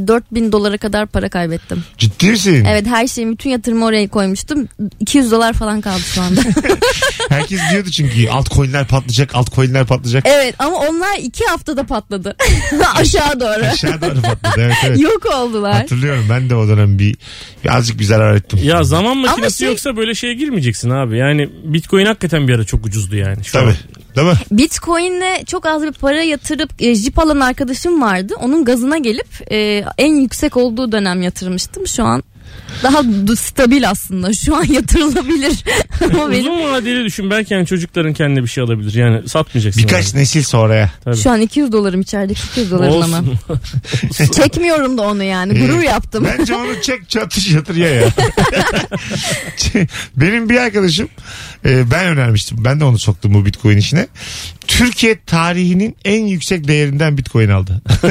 4000 0.08 0.52
dolara 0.52 0.78
kadar 0.78 1.06
para 1.06 1.28
kaybettim. 1.28 1.84
Ciddi 1.98 2.30
misin? 2.30 2.64
Evet 2.68 2.86
her 2.86 3.06
şeyi 3.06 3.28
bütün 3.30 3.50
yatırımı 3.50 3.84
oraya 3.84 4.08
koymuştum. 4.08 4.68
200 5.00 5.30
dolar 5.30 5.52
falan 5.52 5.80
kaldı 5.80 6.00
şu 6.00 6.22
anda. 6.22 6.40
Herkes 7.28 7.60
diyordu 7.72 7.90
çünkü 7.90 8.28
altcoin'ler 8.28 8.86
patlayacak, 8.86 9.34
altcoin'ler 9.34 9.86
patlayacak. 9.86 10.24
evet 10.26 10.54
ama 10.58 10.76
onlar 10.76 11.18
iki 11.18 11.44
haftada 11.44 11.84
patladı. 11.84 12.36
Aşağı 12.96 13.40
doğru. 13.40 13.64
Aşağı 13.72 14.00
doğru 14.00 14.22
patladı. 14.22 14.54
Evet 14.58 14.74
evet. 14.86 15.00
Yok 15.00 15.26
oldular. 15.36 15.72
Hatırlıyorum 15.72 16.26
ben 16.30 16.50
de 16.50 16.54
o 16.54 16.68
dönem 16.68 16.98
bir, 16.98 17.16
bir 17.64 17.76
azıcık 17.76 18.00
bir 18.00 18.04
zarar 18.04 18.34
ettim. 18.36 18.58
ya 18.62 18.84
zaman 18.84 19.16
makinesi 19.16 19.58
şey- 19.58 19.68
yoksa 19.68 19.96
böyle 19.96 20.14
şeye 20.14 20.34
girmeyeceksin 20.34 20.90
abi. 20.90 21.18
Yani 21.18 21.48
Bitcoin 21.64 22.06
hakikaten 22.06 22.48
bir 22.48 22.54
ara 22.54 22.64
çok 22.64 22.86
ucuzdu 22.86 23.16
yani. 23.16 23.44
Şu 23.44 23.52
Tabii. 23.52 23.66
an. 23.70 23.74
Değil 24.16 24.26
mi? 24.28 24.34
Bitcoin'le 24.50 25.44
çok 25.46 25.66
az 25.66 25.82
bir 25.82 25.92
para 25.92 26.22
yatırıp 26.22 26.70
e, 26.82 26.94
jip 26.94 27.18
alan 27.18 27.40
arkadaşım 27.40 28.02
vardı. 28.02 28.34
Onun 28.40 28.64
gazına 28.64 28.98
gelip 28.98 29.52
e, 29.52 29.84
en 29.98 30.14
yüksek 30.14 30.56
olduğu 30.56 30.92
dönem 30.92 31.22
yatırmıştım. 31.22 31.86
Şu 31.86 32.04
an 32.04 32.22
daha 32.82 33.02
stabil 33.36 33.90
aslında. 33.90 34.32
Şu 34.32 34.56
an 34.56 34.64
yatırılabilir. 34.72 35.64
Ama 36.14 36.30
benim 36.30 36.52
Uzun 36.52 36.72
vadeli 36.72 37.04
düşün 37.04 37.30
belki 37.30 37.54
yani 37.54 37.66
çocukların 37.66 38.12
kendine 38.12 38.42
bir 38.42 38.48
şey 38.48 38.64
alabilir. 38.64 38.94
Yani 38.94 39.28
satmayacaksın. 39.28 39.82
Birkaç 39.82 40.12
abi. 40.12 40.18
nesil 40.18 40.42
sonraya. 40.42 40.92
Tabii. 41.04 41.16
şu 41.16 41.30
an 41.30 41.40
200 41.40 41.72
dolarım 41.72 42.00
içerideki 42.00 42.40
200 42.52 42.70
dolarım 42.70 43.02
ama. 43.02 43.22
Çekmiyorum 44.36 44.98
da 44.98 45.02
onu 45.02 45.22
yani. 45.22 45.60
Gurur 45.60 45.82
yaptım. 45.82 46.26
Bence 46.38 46.54
onu 46.54 46.82
çek 46.82 47.08
çatış 47.08 47.52
yatır 47.52 47.76
ya 47.76 47.90
ya. 47.90 48.08
Benim 50.16 50.48
bir 50.48 50.56
arkadaşım 50.56 51.08
e, 51.64 51.90
ben 51.90 52.06
önermiştim. 52.06 52.64
Ben 52.64 52.80
de 52.80 52.84
onu 52.84 52.98
soktum 52.98 53.34
bu 53.34 53.46
bitcoin 53.46 53.76
işine. 53.76 54.06
Türkiye 54.78 55.18
tarihinin 55.26 55.96
en 56.04 56.24
yüksek 56.26 56.68
değerinden 56.68 57.18
bitcoin 57.18 57.48
aldı. 57.48 57.82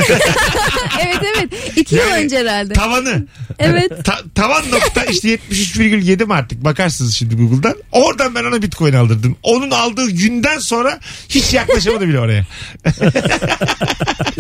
evet 1.02 1.18
evet. 1.38 1.50
2 1.78 1.96
yıl 1.96 2.02
Yani 2.02 2.24
önce 2.24 2.38
herhalde. 2.40 2.74
Tavanı. 2.74 3.26
Evet. 3.60 4.06
Ta- 4.06 4.22
tavan 4.36 4.64
nokta 4.72 5.04
işte 5.04 5.28
73,7 5.36 6.26
mi 6.26 6.34
artık 6.34 6.64
bakarsınız 6.64 7.16
şimdi 7.16 7.36
Google'dan. 7.36 7.76
Oradan 7.92 8.36
ben 8.36 8.44
ona 8.44 8.62
bitcoin 8.62 8.94
aldırdım. 8.94 9.36
Onun 9.44 9.72
aldığı 9.72 10.10
günden 10.12 10.60
sonra 10.60 11.00
hiç 11.30 11.54
yaklaşamadı 11.54 12.08
bile 12.08 12.20
oraya. 12.20 12.46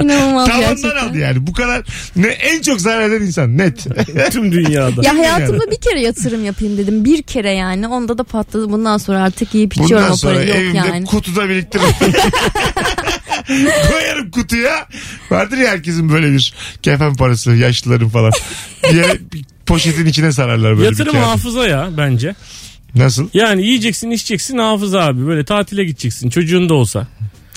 İnanılmaz 0.02 0.48
Tavandan 0.48 0.70
gerçekten. 0.76 1.08
aldı 1.10 1.18
yani. 1.18 1.48
Bu 1.48 1.54
kadar 1.54 1.82
ne 2.16 2.28
en 2.28 2.62
çok 2.62 2.82
zarar 2.82 3.02
eden 3.10 3.22
insan 3.26 3.58
net. 3.58 3.86
Tüm 4.32 4.52
dünyada. 4.52 5.02
Ya 5.04 5.18
hayatımda 5.18 5.72
bir 5.72 5.82
kere 5.82 6.02
yatırım 6.02 6.46
yapayım 6.46 6.78
dedim. 6.78 7.06
Bir 7.06 7.22
kere 7.22 7.52
yani. 7.52 7.88
Onda 7.88 8.18
da 8.18 8.24
patladı. 8.24 8.72
Bundan 8.72 8.98
sonra 8.98 9.24
artık 9.24 9.56
yiyip 9.56 9.74
içiyorum 9.74 9.98
Bundan 9.98 10.12
o 10.12 10.16
sonra 10.18 10.34
parayı. 10.34 10.48
Yok 10.50 10.58
evimde 10.58 10.78
yani. 10.78 11.06
kutuda 11.06 11.50
biriktiririm. 11.50 11.90
Koyarım 13.92 14.32
kutuya. 14.32 14.88
Vardır 15.32 15.58
ya 15.58 15.70
herkesin 15.72 16.10
böyle 16.14 16.34
bir 16.34 16.54
kefen 16.82 17.16
parası 17.16 17.52
yaşlıların 17.52 18.10
falan. 18.10 18.32
Bir 18.94 19.46
poşetin 19.66 20.06
içine 20.06 20.32
sararlar 20.32 20.78
böyle 20.78 20.86
Yatırım 20.90 21.14
bir 21.14 21.20
hafıza 21.20 21.68
ya 21.68 21.90
bence. 21.98 22.36
Nasıl? 22.96 23.30
Yani 23.34 23.66
yiyeceksin 23.66 24.12
içeceksin 24.12 24.58
hafıza 24.58 25.00
abi. 25.02 25.28
Böyle 25.28 25.46
tatile 25.46 25.84
gideceksin 25.84 26.30
çocuğun 26.30 26.70
da 26.70 26.74
olsa. 26.74 27.08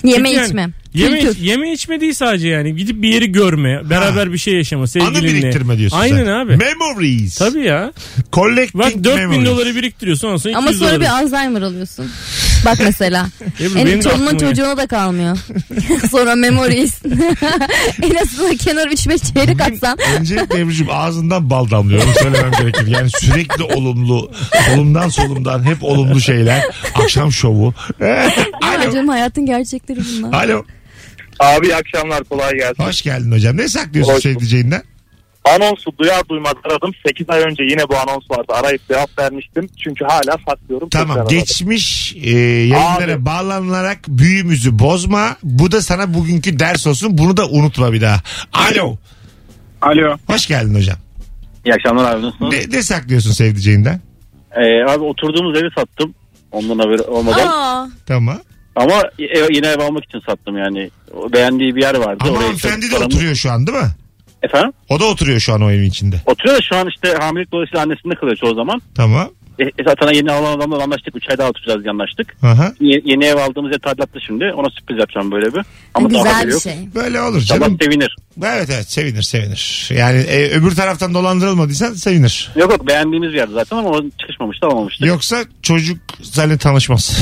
Yeme 0.03 0.15
Çünkü 0.29 0.37
yani 0.37 0.45
içme. 0.47 0.69
Yeme, 0.93 1.19
Kültür. 1.19 1.41
yeme 1.41 1.71
içme 1.73 2.01
değil 2.01 2.13
sadece 2.13 2.47
yani. 2.47 2.75
Gidip 2.75 3.01
bir 3.01 3.09
yeri 3.09 3.31
görme. 3.31 3.89
Beraber 3.89 4.33
bir 4.33 4.37
şey 4.37 4.53
yaşama 4.53 4.81
Anı 4.81 4.87
sevgilinle. 4.87 5.27
biriktirme 5.41 5.77
diyorsun 5.77 5.97
Aynen 5.97 6.25
sen. 6.25 6.31
abi. 6.31 6.57
Memories. 6.57 7.35
Tabii 7.37 7.65
ya. 7.65 7.93
Collecting 8.33 8.83
Bak 8.83 9.03
4000 9.03 9.15
memories. 9.29 9.45
doları 9.49 9.75
biriktiriyorsun 9.75 10.27
ondan 10.27 10.37
sonra 10.37 10.51
200 10.51 10.67
Ama 10.67 10.73
sonra 10.77 10.89
doları. 10.89 11.01
bir 11.01 11.05
Alzheimer 11.23 11.61
alıyorsun. 11.61 12.11
Bak 12.65 12.77
mesela. 12.79 13.27
Ebru, 13.59 13.79
en 13.79 13.85
benim 13.85 13.99
de 13.99 14.03
çoluğunun 14.03 14.25
aklıma 14.25 14.39
çocuğuna 14.39 14.77
da 14.77 14.87
kalmıyor. 14.87 15.37
sonra 16.11 16.35
memories. 16.35 17.01
en 18.01 18.15
azından 18.15 18.55
kenar 18.55 18.87
3-5 18.87 19.33
çeyrek 19.33 19.61
atsan. 19.61 19.97
Öncelikle 20.19 20.59
Ebru'cum 20.59 20.87
ağzından 20.91 21.49
bal 21.49 21.69
damlıyor. 21.69 22.03
Onu 22.03 22.13
söylemem 22.13 22.51
gerekir. 22.59 22.87
Yani 22.87 23.09
sürekli 23.19 23.63
olumlu. 23.63 24.31
Solumdan 24.69 25.09
solumdan 25.09 25.63
hep 25.63 25.83
olumlu 25.83 26.21
şeyler. 26.21 26.63
Akşam 26.95 27.31
şovu. 27.31 27.73
Alo. 28.61 28.91
canım 28.93 29.07
hayatın 29.07 29.45
gerçekleri 29.45 29.99
bunlar. 30.17 30.43
Alo. 30.43 30.63
Abi 31.39 31.67
iyi 31.67 31.75
akşamlar 31.75 32.23
kolay 32.23 32.51
gelsin. 32.53 32.83
Hoş 32.83 33.01
geldin 33.01 33.31
hocam. 33.31 33.57
Ne 33.57 33.67
saklıyorsun 33.67 34.13
Hoş 34.13 34.25
bulduk. 34.25 34.39
sevdiceğinden? 34.41 34.83
Anonsu 35.45 35.91
duyar 35.99 36.21
duymaz 36.29 36.53
aradım. 36.63 36.91
8 37.07 37.29
ay 37.29 37.41
önce 37.41 37.63
yine 37.63 37.89
bu 37.89 37.97
anons 37.97 38.23
vardı. 38.31 38.45
Arayıp 38.53 38.87
cevap 38.87 39.19
vermiştim. 39.19 39.69
Çünkü 39.83 40.05
hala 40.05 40.37
saklıyorum. 40.49 40.89
Tekrar 40.89 41.07
Tamam 41.07 41.27
geçmiş 41.27 42.15
e, 42.23 42.29
yayınlara 42.39 43.13
Abi. 43.13 43.25
bağlanarak 43.25 43.99
büyümüzü 44.07 44.79
bozma. 44.79 45.35
Bu 45.43 45.71
da 45.71 45.81
sana 45.81 46.13
bugünkü 46.13 46.59
ders 46.59 46.87
olsun. 46.87 47.17
Bunu 47.17 47.37
da 47.37 47.47
unutma 47.49 47.93
bir 47.93 48.01
daha. 48.01 48.21
Alo. 48.53 48.95
Alo. 49.81 50.17
Hoş 50.27 50.47
geldin 50.47 50.75
hocam. 50.75 50.97
İyi 51.65 51.73
akşamlar 51.73 52.15
abi 52.15 52.21
nasılsınız? 52.25 52.53
Ne, 52.53 52.77
ne 52.77 52.83
saklıyorsun 52.83 53.31
sevdiceğinden? 53.31 54.01
Ee, 54.51 54.91
abi 54.91 55.03
oturduğumuz 55.03 55.57
evi 55.57 55.69
sattım. 55.75 56.13
Ondan 56.51 56.79
haberi 56.79 57.01
olmadan. 57.01 57.47
Aa, 57.47 57.89
Tamam. 58.05 58.37
Ama 58.75 59.01
ev, 59.19 59.47
yine 59.55 59.67
ev 59.67 59.79
almak 59.79 60.03
için 60.05 60.19
sattım 60.29 60.57
yani. 60.57 60.89
O 61.13 61.33
Beğendiği 61.33 61.75
bir 61.75 61.81
yer 61.81 61.95
vardı. 61.95 62.23
Ama 62.27 62.37
hanımefendi 62.43 62.85
de 62.85 62.95
paramı- 62.95 63.05
oturuyor 63.05 63.35
şu 63.35 63.51
an 63.51 63.67
değil 63.67 63.77
mi? 63.77 63.89
Efendim? 64.43 64.73
O 64.89 64.99
da 64.99 65.05
oturuyor 65.05 65.39
şu 65.39 65.53
an 65.53 65.61
o 65.61 65.71
evin 65.71 65.85
içinde. 65.85 66.15
Oturuyor 66.25 66.57
da 66.57 66.61
şu 66.61 66.75
an 66.75 66.87
işte 66.87 67.17
hamilelik 67.21 67.51
dolayısıyla 67.51 67.83
annesinde 67.83 68.15
kalıyor 68.15 68.37
çoğu 68.37 68.55
zaman. 68.55 68.81
Tamam. 68.95 69.29
E, 69.59 69.63
e, 69.63 69.83
zaten 69.87 70.13
yeni 70.13 70.31
alan 70.31 70.57
adamla 70.57 70.83
anlaştık. 70.83 71.15
3 71.15 71.29
ay 71.29 71.37
daha 71.37 71.49
oturacağız 71.49 71.83
diye 71.83 71.91
anlaştık. 71.91 72.35
Aha. 72.43 72.73
Ye- 72.79 73.01
yeni 73.05 73.25
ev 73.25 73.35
aldığımız 73.35 73.71
yer 73.71 73.79
tadilatta 73.79 74.19
şimdi. 74.19 74.51
Ona 74.55 74.69
sürpriz 74.69 74.99
yapacağım 74.99 75.31
böyle 75.31 75.53
bir. 75.53 75.61
Ama 75.93 76.09
daha 76.13 76.17
güzel 76.19 76.33
haberi 76.33 76.47
bir 76.47 76.53
yok. 76.53 76.61
şey. 76.61 76.73
Böyle 76.95 77.21
olur 77.21 77.41
canım. 77.41 77.77
sevinir. 77.81 78.15
Evet 78.43 78.69
evet 78.69 78.91
sevinir 78.91 79.21
sevinir. 79.21 79.89
Yani 79.93 80.19
e, 80.19 80.49
öbür 80.51 80.75
taraftan 80.75 81.13
dolandırılmadıysan 81.13 81.93
sevinir. 81.93 82.51
Yok 82.55 82.71
yok 82.71 82.87
beğendiğimiz 82.87 83.29
bir 83.29 83.37
yerdi 83.37 83.53
zaten 83.53 83.77
ama 83.77 83.89
o 83.89 84.01
çıkışmamıştı 84.21 84.67
alamamıştık. 84.67 85.07
Yoksa 85.07 85.43
çocuk 85.61 85.97
seninle 86.23 86.57
tanışmaz. 86.57 87.19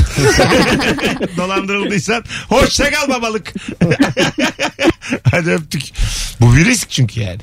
Dolandırıldıysan 1.36 2.24
hoşça 2.48 2.90
kal 2.90 3.08
babalık. 3.08 3.52
Hadi 5.30 5.50
öptük. 5.50 5.82
Bu 6.40 6.56
bir 6.56 6.64
risk 6.64 6.90
çünkü 6.90 7.20
yani. 7.20 7.38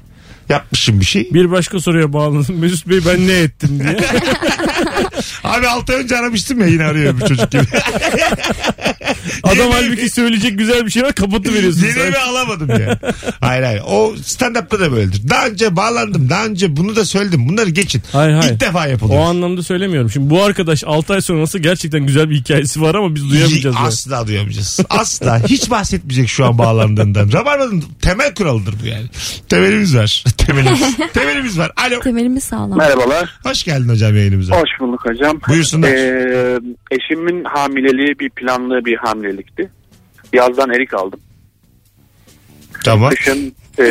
Yapmışım 0.49 0.99
bir 0.99 1.05
şey. 1.05 1.29
Bir 1.33 1.51
başka 1.51 1.79
soruya 1.79 2.13
bağladım. 2.13 2.59
Mesut 2.59 2.87
Bey 2.87 2.99
ben 3.05 3.27
ne 3.27 3.33
ettim 3.33 3.79
diye. 3.79 3.97
Abi 5.43 5.67
6 5.67 5.93
ay 5.93 5.99
önce 5.99 6.17
aramıştım 6.17 6.59
ya 6.61 6.67
yine 6.67 6.85
arıyor 6.85 7.19
bir 7.19 7.25
çocuk 7.25 7.51
gibi. 7.51 7.63
Adam 9.43 9.71
halbuki 9.71 10.09
söyleyecek 10.09 10.57
güzel 10.57 10.85
bir 10.85 10.91
şey 10.91 11.03
var 11.03 11.13
kapatı 11.13 11.53
veriyorsun 11.53 11.85
Yeni 11.87 11.99
evi 11.99 12.17
alamadım 12.17 12.69
yani. 12.69 12.97
Hayır 13.41 13.63
hayır. 13.63 13.81
O 13.87 14.13
stand-up'ta 14.23 14.79
da 14.79 14.91
böyledir. 14.91 15.29
Daha 15.29 15.47
önce 15.47 15.75
bağlandım. 15.75 16.29
Daha 16.29 16.45
önce 16.45 16.77
bunu 16.77 16.95
da 16.95 17.05
söyledim. 17.05 17.49
Bunları 17.49 17.69
geçin. 17.69 18.01
Hayır, 18.11 18.33
hayır. 18.33 18.53
İlk 18.53 18.59
defa 18.61 18.85
O 18.85 18.89
yapılıyor. 18.89 19.21
anlamda 19.21 19.63
söylemiyorum. 19.63 20.09
Şimdi 20.09 20.29
bu 20.29 20.43
arkadaş 20.43 20.83
6 20.83 21.13
ay 21.13 21.21
sonrası 21.21 21.59
gerçekten 21.59 22.05
güzel 22.05 22.29
bir 22.29 22.35
hikayesi 22.35 22.81
var 22.81 22.95
ama 22.95 23.15
biz 23.15 23.29
duyamayacağız. 23.29 23.75
yani. 23.75 23.87
Asla 23.87 24.27
duyamayacağız. 24.27 24.79
Asla. 24.89 25.41
Hiç 25.47 25.69
bahsetmeyecek 25.69 26.29
şu 26.29 26.45
an 26.45 26.57
bağlandığından. 26.57 27.31
Rabarba'nın 27.33 27.83
temel 28.01 28.33
kuralıdır 28.35 28.75
bu 28.83 28.85
yani. 28.87 29.05
Temelimiz 29.49 29.95
var. 29.95 30.23
Temelimiz. 30.37 30.81
Temelimiz 31.13 31.59
var. 31.59 31.71
Alo. 31.87 31.99
Temelimiz 31.99 32.43
sağlam. 32.43 32.77
Merhabalar. 32.77 33.29
Hoş 33.43 33.63
geldin 33.63 33.89
hocam 33.89 34.15
yayınımıza. 34.15 34.55
Hoş 34.55 34.69
bulduk 34.79 35.01
hocam. 35.09 35.39
Buyursunlar. 35.49 35.89
Ee, 35.89 36.59
eşimin 36.91 37.43
hamileliği 37.43 38.19
bir 38.19 38.29
planlı 38.29 38.85
bir 38.85 38.97
hamilelikti. 38.97 39.69
Yazdan 40.33 40.69
erik 40.69 40.93
aldım. 40.93 41.19
Tamam. 42.85 43.09
Kışın 43.09 43.53
e, 43.79 43.85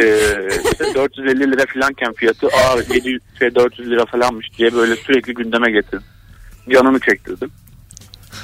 işte 0.73 0.85
450 0.95 1.41
lira 1.41 1.67
falanken 1.75 2.13
fiyatı 2.13 2.47
aa 2.47 2.95
700 2.95 3.23
şey, 3.39 3.55
400 3.55 3.91
lira 3.91 4.07
falanmış 4.07 4.47
diye 4.59 4.75
böyle 4.75 4.97
sürekli 4.97 5.35
gündeme 5.35 5.71
getirdim. 5.71 6.07
Canını 6.73 7.01
çektirdim. 7.01 7.51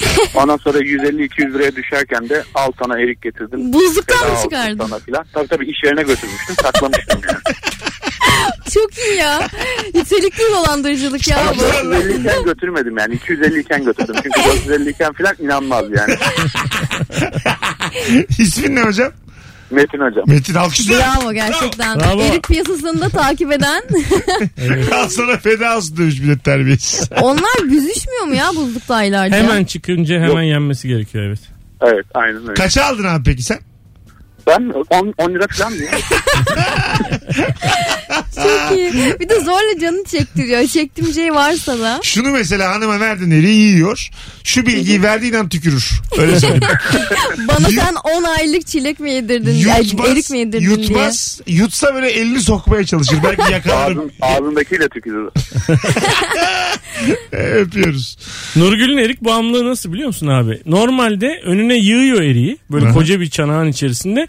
Ondan 0.35 0.57
sonra 0.57 0.79
150-200 0.79 1.55
liraya 1.55 1.77
düşerken 1.77 2.29
de 2.29 2.45
al 2.55 2.73
sana 2.83 3.01
erik 3.01 3.23
getirdim. 3.23 3.73
Buzluktan 3.73 4.31
mı 4.31 4.37
çıkardın? 4.43 4.87
Sana 4.87 4.99
filan. 4.99 5.25
Tabii 5.33 5.49
tabii 5.49 5.67
iş 5.71 5.85
yerine 5.85 6.03
götürmüştüm. 6.03 6.57
Saklamıştım 6.63 7.21
yani. 7.29 7.39
Çok 8.75 8.99
iyi 8.99 9.17
ya. 9.17 9.49
Nitelikli 9.95 10.43
dolandırıcılık 10.53 11.29
ya 11.29 11.39
bu. 11.57 11.61
450 11.61 12.21
iken 12.21 12.45
götürmedim 12.45 12.99
yani. 12.99 13.15
250 13.15 13.61
iken 13.61 13.85
götürdüm. 13.85 14.15
Çünkü 14.23 14.41
450 14.69 14.91
iken 14.91 15.13
filan 15.13 15.35
inanmaz 15.41 15.85
yani. 15.97 16.15
İsmin 18.39 18.77
ne 18.77 18.83
hocam? 18.83 19.13
Metin 19.75 19.99
hocam. 19.99 20.25
Metin 20.27 20.55
alkışlar. 20.55 20.97
Bravo 20.99 21.33
gerçekten. 21.33 22.01
Bravo. 22.01 22.21
Erik 22.23 22.49
piyasasında 22.49 23.09
takip 23.09 23.53
eden. 23.53 23.83
Al 24.95 25.09
sana 25.09 25.37
feda 25.37 25.77
olsun 25.77 25.97
demiş 25.97 26.23
bir 26.23 26.29
de 26.29 26.39
terbiyesiz. 26.39 27.11
Onlar 27.21 27.63
büzüşmüyor 27.65 28.25
mu 28.25 28.35
ya 28.35 28.51
buzlukta 28.57 28.95
aylarca? 28.95 29.37
Hemen 29.37 29.65
çıkınca 29.65 30.21
hemen 30.21 30.43
yenmesi 30.43 30.89
gerekiyor 30.89 31.25
evet. 31.25 31.41
Evet 31.81 32.07
aynen 32.15 32.43
öyle. 32.43 32.55
Kaça 32.55 32.85
aldın 32.85 33.05
abi 33.05 33.23
peki 33.25 33.43
sen? 33.43 33.59
Ben 34.47 34.73
10, 34.91 35.15
10 35.19 35.31
lira 35.35 35.47
falan 35.53 35.79
diye. 35.79 35.91
Çok 38.35 38.79
iyi. 38.79 38.93
Bir 39.21 39.29
de 39.29 39.41
zorla 39.41 39.81
canını 39.81 40.05
çektiriyor. 40.05 40.67
Çektiğim 40.67 41.15
şey 41.15 41.35
varsa 41.35 41.79
da. 41.79 42.01
Şunu 42.03 42.31
mesela 42.31 42.75
hanıma 42.75 43.01
verdin 43.01 43.31
eriği 43.31 43.61
yiyor. 43.73 44.09
Şu 44.45 44.67
bilgiyi 44.67 45.03
verdiğin 45.03 45.33
an 45.35 45.49
tükürür. 45.49 45.91
Öyle 46.19 46.41
söyleyeyim. 46.41 46.63
Bana 47.49 47.69
Yut- 47.69 47.81
sen 47.85 47.95
10 47.95 48.23
aylık 48.25 48.67
çilek 48.67 49.01
mi 49.01 49.11
yedirdin? 49.13 49.55
Yutmaz, 49.55 50.09
erik 50.11 50.31
mi 50.31 50.39
yedirdin 50.39 50.71
yutmaz. 50.71 51.41
Yutsa 51.47 51.95
böyle 51.95 52.11
elini 52.11 52.41
sokmaya 52.41 52.85
çalışır. 52.85 53.19
Belki 53.25 53.43
yakalarım. 53.53 54.11
Ağzın, 54.21 54.45
ağzındakiyle 54.45 54.89
tükürür. 54.89 55.29
Öpüyoruz. 57.33 58.17
Nurgül'ün 58.57 58.97
erik 58.99 59.21
bağımlılığı 59.25 59.71
nasıl 59.71 59.93
biliyor 59.93 60.07
musun 60.07 60.27
abi? 60.27 60.61
Normalde 60.67 61.41
önüne 61.45 61.77
yığıyor 61.77 62.23
eriği 62.23 62.59
böyle 62.71 62.87
Aha. 62.87 62.95
koca 62.95 63.21
bir 63.21 63.31
çanağın 63.31 63.69
içerisinde 63.69 64.27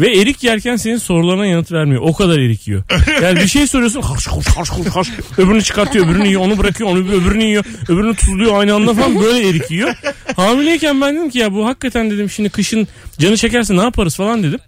ve 0.00 0.20
erik 0.20 0.44
yerken 0.44 0.76
senin 0.76 0.96
sorularına 0.96 1.46
yanıt 1.46 1.72
vermiyor. 1.72 2.02
O 2.04 2.12
kadar 2.12 2.38
erik 2.38 2.68
yiyor. 2.68 2.82
Yani 3.22 3.40
bir 3.40 3.48
şey 3.48 3.66
soruyorsun 3.66 4.02
harş 4.02 4.26
harş 4.26 4.46
harş 4.46 4.70
harş 4.70 4.86
harş. 4.86 5.08
öbürünü 5.38 5.62
çıkartıyor 5.62 6.06
öbürünü 6.06 6.26
yiyor 6.26 6.40
onu 6.40 6.58
bırakıyor 6.58 6.90
onu 6.90 6.98
öbürünü 6.98 7.44
yiyor 7.44 7.64
öbürünü 7.88 8.14
tuzluyor 8.16 8.60
aynı 8.60 8.74
anda 8.74 8.94
falan 8.94 9.20
böyle 9.20 9.48
erik 9.48 9.70
yiyor. 9.70 9.94
Hamileyken 10.36 11.00
ben 11.00 11.16
dedim 11.16 11.30
ki 11.30 11.38
ya 11.38 11.52
bu 11.52 11.66
hakikaten 11.66 12.10
dedim 12.10 12.30
şimdi 12.30 12.48
kışın 12.48 12.88
canı 13.18 13.36
çekerse 13.36 13.76
ne 13.76 13.82
yaparız 13.82 14.16
falan 14.16 14.42
dedim. 14.42 14.58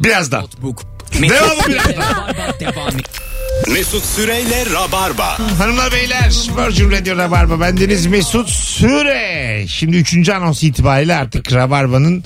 Birazdan. 0.00 0.46
Devamı 1.12 1.60
birazdan. 1.68 2.04
Mesut 3.72 4.04
Süreyle 4.04 4.64
Rabarba. 4.74 5.38
Hanımlar 5.58 5.92
beyler 5.92 6.32
Virgin 6.56 6.90
Radio 6.90 7.16
Rabarba 7.16 7.60
bendeniz 7.60 8.06
Mesut 8.06 8.48
Süre. 8.48 9.64
Şimdi 9.68 9.96
3. 9.96 10.28
anons 10.28 10.62
itibariyle 10.62 11.14
artık 11.14 11.52
Rabarba'nın 11.52 12.24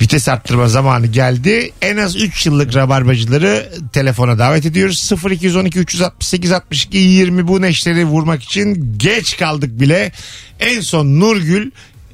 vites 0.00 0.28
arttırma 0.28 0.68
zamanı 0.68 1.06
geldi. 1.06 1.72
En 1.82 1.96
az 1.96 2.16
3 2.16 2.46
yıllık 2.46 2.76
Rabarbacıları 2.76 3.68
telefona 3.92 4.38
davet 4.38 4.66
ediyoruz. 4.66 5.10
0212 5.30 5.78
368 5.78 6.52
62 6.52 6.98
20 6.98 7.48
bu 7.48 7.62
neşleri 7.62 8.04
vurmak 8.04 8.42
için 8.42 8.94
geç 8.96 9.36
kaldık 9.36 9.80
bile. 9.80 10.12
En 10.60 10.80
son 10.80 11.20
Nurgül 11.20 11.70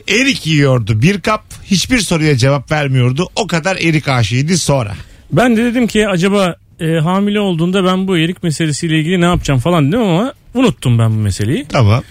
erik 0.09 0.47
yiyordu 0.47 1.03
bir 1.03 1.21
kap 1.21 1.45
hiçbir 1.65 1.99
soruya 1.99 2.37
cevap 2.37 2.71
vermiyordu. 2.73 3.29
O 3.37 3.47
kadar 3.47 3.77
erik 3.77 4.09
aşığıydı 4.09 4.59
sonra. 4.59 4.95
Ben 5.33 5.57
de 5.57 5.65
dedim 5.65 5.87
ki 5.87 6.09
acaba 6.09 6.57
e, 6.81 6.99
hamile 6.99 7.41
olduğunda 7.41 7.85
ben 7.85 8.09
bu 8.09 8.19
erik 8.19 8.43
meselesiyle 8.43 8.99
ilgili 8.99 9.21
ne 9.21 9.25
yapacağım 9.25 9.61
falan 9.61 9.89
dedim 9.89 10.03
ama 10.03 10.35
unuttum 10.55 10.99
ben 10.99 11.11
bu 11.11 11.15
meseleyi. 11.15 11.67
Tamam. 11.69 12.03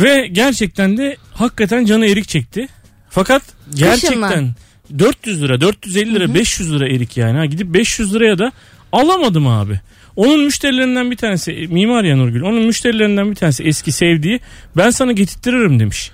Ve 0.00 0.26
gerçekten 0.32 0.96
de 0.96 1.16
hakikaten 1.34 1.84
canı 1.84 2.06
erik 2.06 2.28
çekti. 2.28 2.68
Fakat 3.10 3.42
gerçekten 3.74 4.54
400 4.98 5.42
lira, 5.42 5.60
450 5.60 6.14
lira, 6.14 6.34
500 6.34 6.72
lira 6.72 6.88
erik 6.88 7.16
yani. 7.16 7.38
Ha, 7.38 7.46
gidip 7.46 7.74
500 7.74 8.14
liraya 8.14 8.38
da 8.38 8.52
alamadım 8.92 9.46
abi. 9.46 9.80
Onun 10.16 10.40
müşterilerinden 10.40 11.10
bir 11.10 11.16
tanesi 11.16 11.52
e, 11.52 11.66
mimar 11.66 12.04
ya 12.04 12.16
Nurgül. 12.16 12.42
Onun 12.42 12.62
müşterilerinden 12.62 13.30
bir 13.30 13.36
tanesi 13.36 13.64
eski 13.64 13.92
sevdiği 13.92 14.40
ben 14.76 14.90
sana 14.90 15.12
getirtirim 15.12 15.80
demiş. 15.80 16.10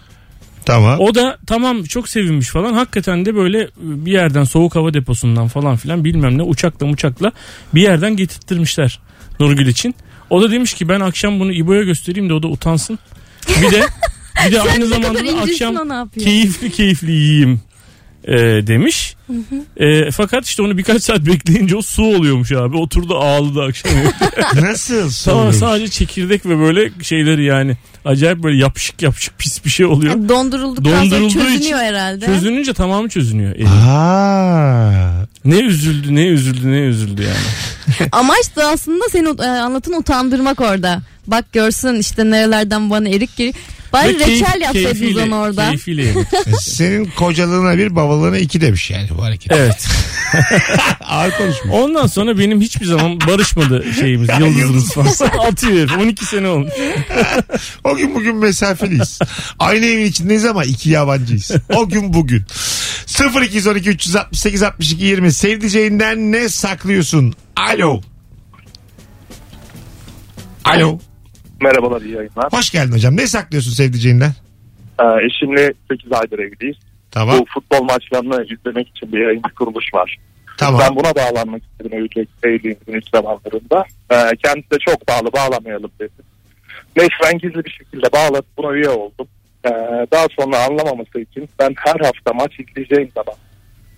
Tamam. 0.64 1.00
O 1.00 1.14
da 1.14 1.38
tamam 1.46 1.84
çok 1.84 2.08
sevinmiş 2.08 2.48
falan. 2.48 2.72
Hakikaten 2.72 3.24
de 3.24 3.34
böyle 3.34 3.60
e, 3.60 3.68
bir 3.80 4.12
yerden 4.12 4.44
soğuk 4.44 4.76
hava 4.76 4.94
deposundan 4.94 5.48
falan 5.48 5.76
filan 5.76 6.04
bilmem 6.04 6.38
ne 6.38 6.42
uçakla 6.42 6.86
uçakla 6.86 7.32
bir 7.74 7.82
yerden 7.82 8.16
getirttirmişler 8.16 9.00
Nurgül 9.40 9.66
için. 9.66 9.94
O 10.30 10.42
da 10.42 10.50
demiş 10.50 10.74
ki 10.74 10.88
ben 10.88 11.00
akşam 11.00 11.40
bunu 11.40 11.52
İbo'ya 11.52 11.82
göstereyim 11.82 12.28
de 12.28 12.34
o 12.34 12.42
da 12.42 12.48
utansın. 12.48 12.98
Bir 13.48 13.70
de 13.70 13.82
bir 14.46 14.52
de 14.52 14.60
aynı 14.72 14.86
zamanda 14.86 15.18
akşam 15.42 16.08
keyifli 16.18 16.70
keyifli 16.70 17.12
yiyeyim 17.12 17.60
e, 18.26 18.36
demiş. 18.66 19.16
E, 19.76 20.10
fakat 20.10 20.44
işte 20.44 20.62
onu 20.62 20.78
birkaç 20.78 21.02
saat 21.02 21.20
bekleyince 21.20 21.76
o 21.76 21.82
su 21.82 22.02
oluyormuş 22.02 22.52
abi. 22.52 22.76
Oturdu 22.76 23.16
ağladı 23.16 23.62
akşam. 23.62 23.92
Nasıl? 24.62 25.10
tamam 25.24 25.52
sadece 25.52 25.88
çekirdek 25.88 26.46
ve 26.46 26.58
böyle 26.58 26.90
şeyleri 27.02 27.44
yani 27.44 27.76
acayip 28.04 28.42
böyle 28.42 28.56
yapışık 28.56 29.02
yapışık 29.02 29.38
pis 29.38 29.64
bir 29.64 29.70
şey 29.70 29.86
oluyor. 29.86 30.14
Yani 30.14 30.28
Dondurulduktan 30.28 30.90
sonra 30.90 31.02
Dondurulduğu 31.10 31.32
çözünüyor 31.32 31.60
için 31.60 31.76
herhalde. 31.76 32.26
Çözününce 32.26 32.74
tamamı 32.74 33.08
çözünüyor. 33.08 33.56
erik. 33.56 33.68
Aa. 33.68 35.26
Ne 35.44 35.58
üzüldü 35.58 36.14
ne 36.14 36.26
üzüldü 36.26 36.72
ne 36.72 36.80
üzüldü 36.80 37.22
yani. 37.22 38.08
Amaç 38.12 38.56
da 38.56 38.68
aslında 38.68 39.04
seni 39.12 39.28
e, 39.28 39.46
anlatın 39.46 39.92
utandırmak 39.92 40.60
orada. 40.60 41.02
Bak 41.26 41.52
görsün 41.52 41.94
işte 41.94 42.30
nerelerden 42.30 42.90
bana 42.90 43.08
erik 43.08 43.36
geliyor. 43.36 43.54
Bari 43.92 44.08
Ve 44.08 44.24
keyif- 44.24 44.40
reçel 44.40 44.60
yapsaydınız 44.60 45.00
keyfiyle- 45.00 45.22
onu 45.24 45.36
orada. 45.36 45.68
Keyfiyle 45.68 46.02
yedik. 46.02 46.26
Senin 46.60 47.04
kocalığına 47.04 47.78
bir 47.78 47.96
babalığına 47.96 48.38
iki 48.38 48.60
demiş 48.60 48.90
yani 48.90 49.08
bu 49.18 49.22
hareket. 49.22 49.52
Evet. 49.52 49.88
Ağır 51.00 51.30
konuşma. 51.38 51.72
Ondan 51.72 52.06
sonra 52.06 52.38
benim 52.38 52.60
hiçbir 52.60 52.86
zaman 52.86 53.20
barışmadı 53.20 53.84
şeyimiz 54.00 54.28
yıldızımız 54.40 54.94
falan. 54.94 55.46
Atıyor 55.46 55.72
herif. 55.72 55.98
12 55.98 56.24
sene 56.24 56.48
olmuş. 56.48 56.72
O 57.84 57.96
gün 57.96 58.14
bugün 58.14 58.36
mesafeliyiz. 58.36 59.18
Aynı 59.58 59.86
evin 59.86 60.04
içindeyiz 60.04 60.44
ama 60.44 60.64
iki 60.64 60.90
yabancıyız. 60.90 61.50
O 61.74 61.88
gün 61.88 62.14
bugün. 62.14 62.42
0212 63.42 63.88
368 63.90 64.62
62 64.62 65.04
20 65.04 65.32
sevdiceğinden 65.32 66.32
ne 66.32 66.48
saklıyorsun? 66.48 67.34
Alo. 67.56 68.00
Alo. 70.64 70.98
Merhabalar 71.60 72.00
iyi 72.02 72.14
yayınlar. 72.14 72.52
Hoş 72.52 72.70
geldin 72.70 72.92
hocam. 72.92 73.16
Ne 73.16 73.26
saklıyorsun 73.26 73.70
sevdiceğinden? 73.70 74.30
Ee, 75.00 75.26
eşimle 75.26 75.72
8 75.90 76.12
aydır 76.12 76.38
evliyiz. 76.38 76.76
Tamam. 77.10 77.38
Bu 77.38 77.44
futbol 77.54 77.82
maçlarını 77.82 78.44
izlemek 78.44 78.88
için 78.88 79.12
bir 79.12 79.18
yayın 79.18 79.42
kuruluş 79.58 79.94
var. 79.94 80.16
Tamam. 80.58 80.80
Ben 80.84 80.96
buna 80.96 81.14
bağlanmak 81.14 81.62
istedim 81.62 82.10
evliliğimizin 82.42 82.92
ilk 82.92 83.08
zamanlarında. 83.14 83.84
Ee, 84.10 84.36
kendisi 84.44 84.70
de 84.70 84.78
çok 84.78 85.06
pahalı 85.06 85.32
bağlamayalım 85.32 85.90
dedi. 86.00 86.22
Neyse 86.96 87.14
ben 87.24 87.38
gizli 87.38 87.64
bir 87.64 87.70
şekilde 87.70 88.12
bağladım 88.12 88.50
buna 88.58 88.72
üye 88.72 88.88
oldum. 88.88 89.28
Ee, 89.64 89.70
daha 90.12 90.26
sonra 90.38 90.64
anlamaması 90.64 91.20
için 91.20 91.48
ben 91.58 91.74
her 91.78 92.00
hafta 92.00 92.32
maç 92.34 92.52
izleyeceğim 92.60 93.10
zaman 93.14 93.34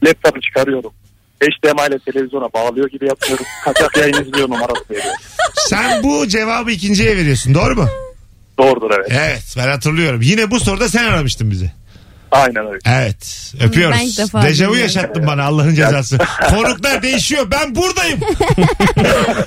laptopu 0.07 0.41
çıkarıyorum. 0.41 0.93
HDMI 1.41 1.89
ile 1.89 1.99
televizyona 1.99 2.53
bağlıyor 2.53 2.91
gibi 2.91 3.07
yapıyorum. 3.07 3.45
Kaçak 3.65 3.97
yayın 3.97 4.23
izliyor 4.25 4.49
numarası 4.49 4.85
veriyorum. 4.91 5.21
Sen 5.55 6.03
bu 6.03 6.29
cevabı 6.29 6.71
ikinciye 6.71 7.17
veriyorsun. 7.17 7.55
Doğru 7.55 7.77
mu? 7.77 7.89
Doğrudur 8.59 8.91
evet. 8.99 9.09
Evet 9.11 9.55
ben 9.57 9.69
hatırlıyorum. 9.69 10.21
Yine 10.23 10.51
bu 10.51 10.61
soruda 10.61 10.89
sen 10.89 11.05
aramıştın 11.05 11.51
bizi. 11.51 11.73
Aynen 12.31 12.67
öyle. 12.67 12.79
Evet. 12.87 13.53
Öpüyoruz. 13.61 13.99
İlk 14.03 14.19
defa 14.19 14.43
Dejavu 14.43 14.73
duyuyorum. 14.73 14.95
yaşattın 14.97 15.27
bana 15.27 15.45
Allah'ın 15.45 15.75
cezası. 15.75 16.19
Konuklar 16.51 17.03
değişiyor. 17.03 17.51
Ben 17.51 17.75
buradayım. 17.75 18.21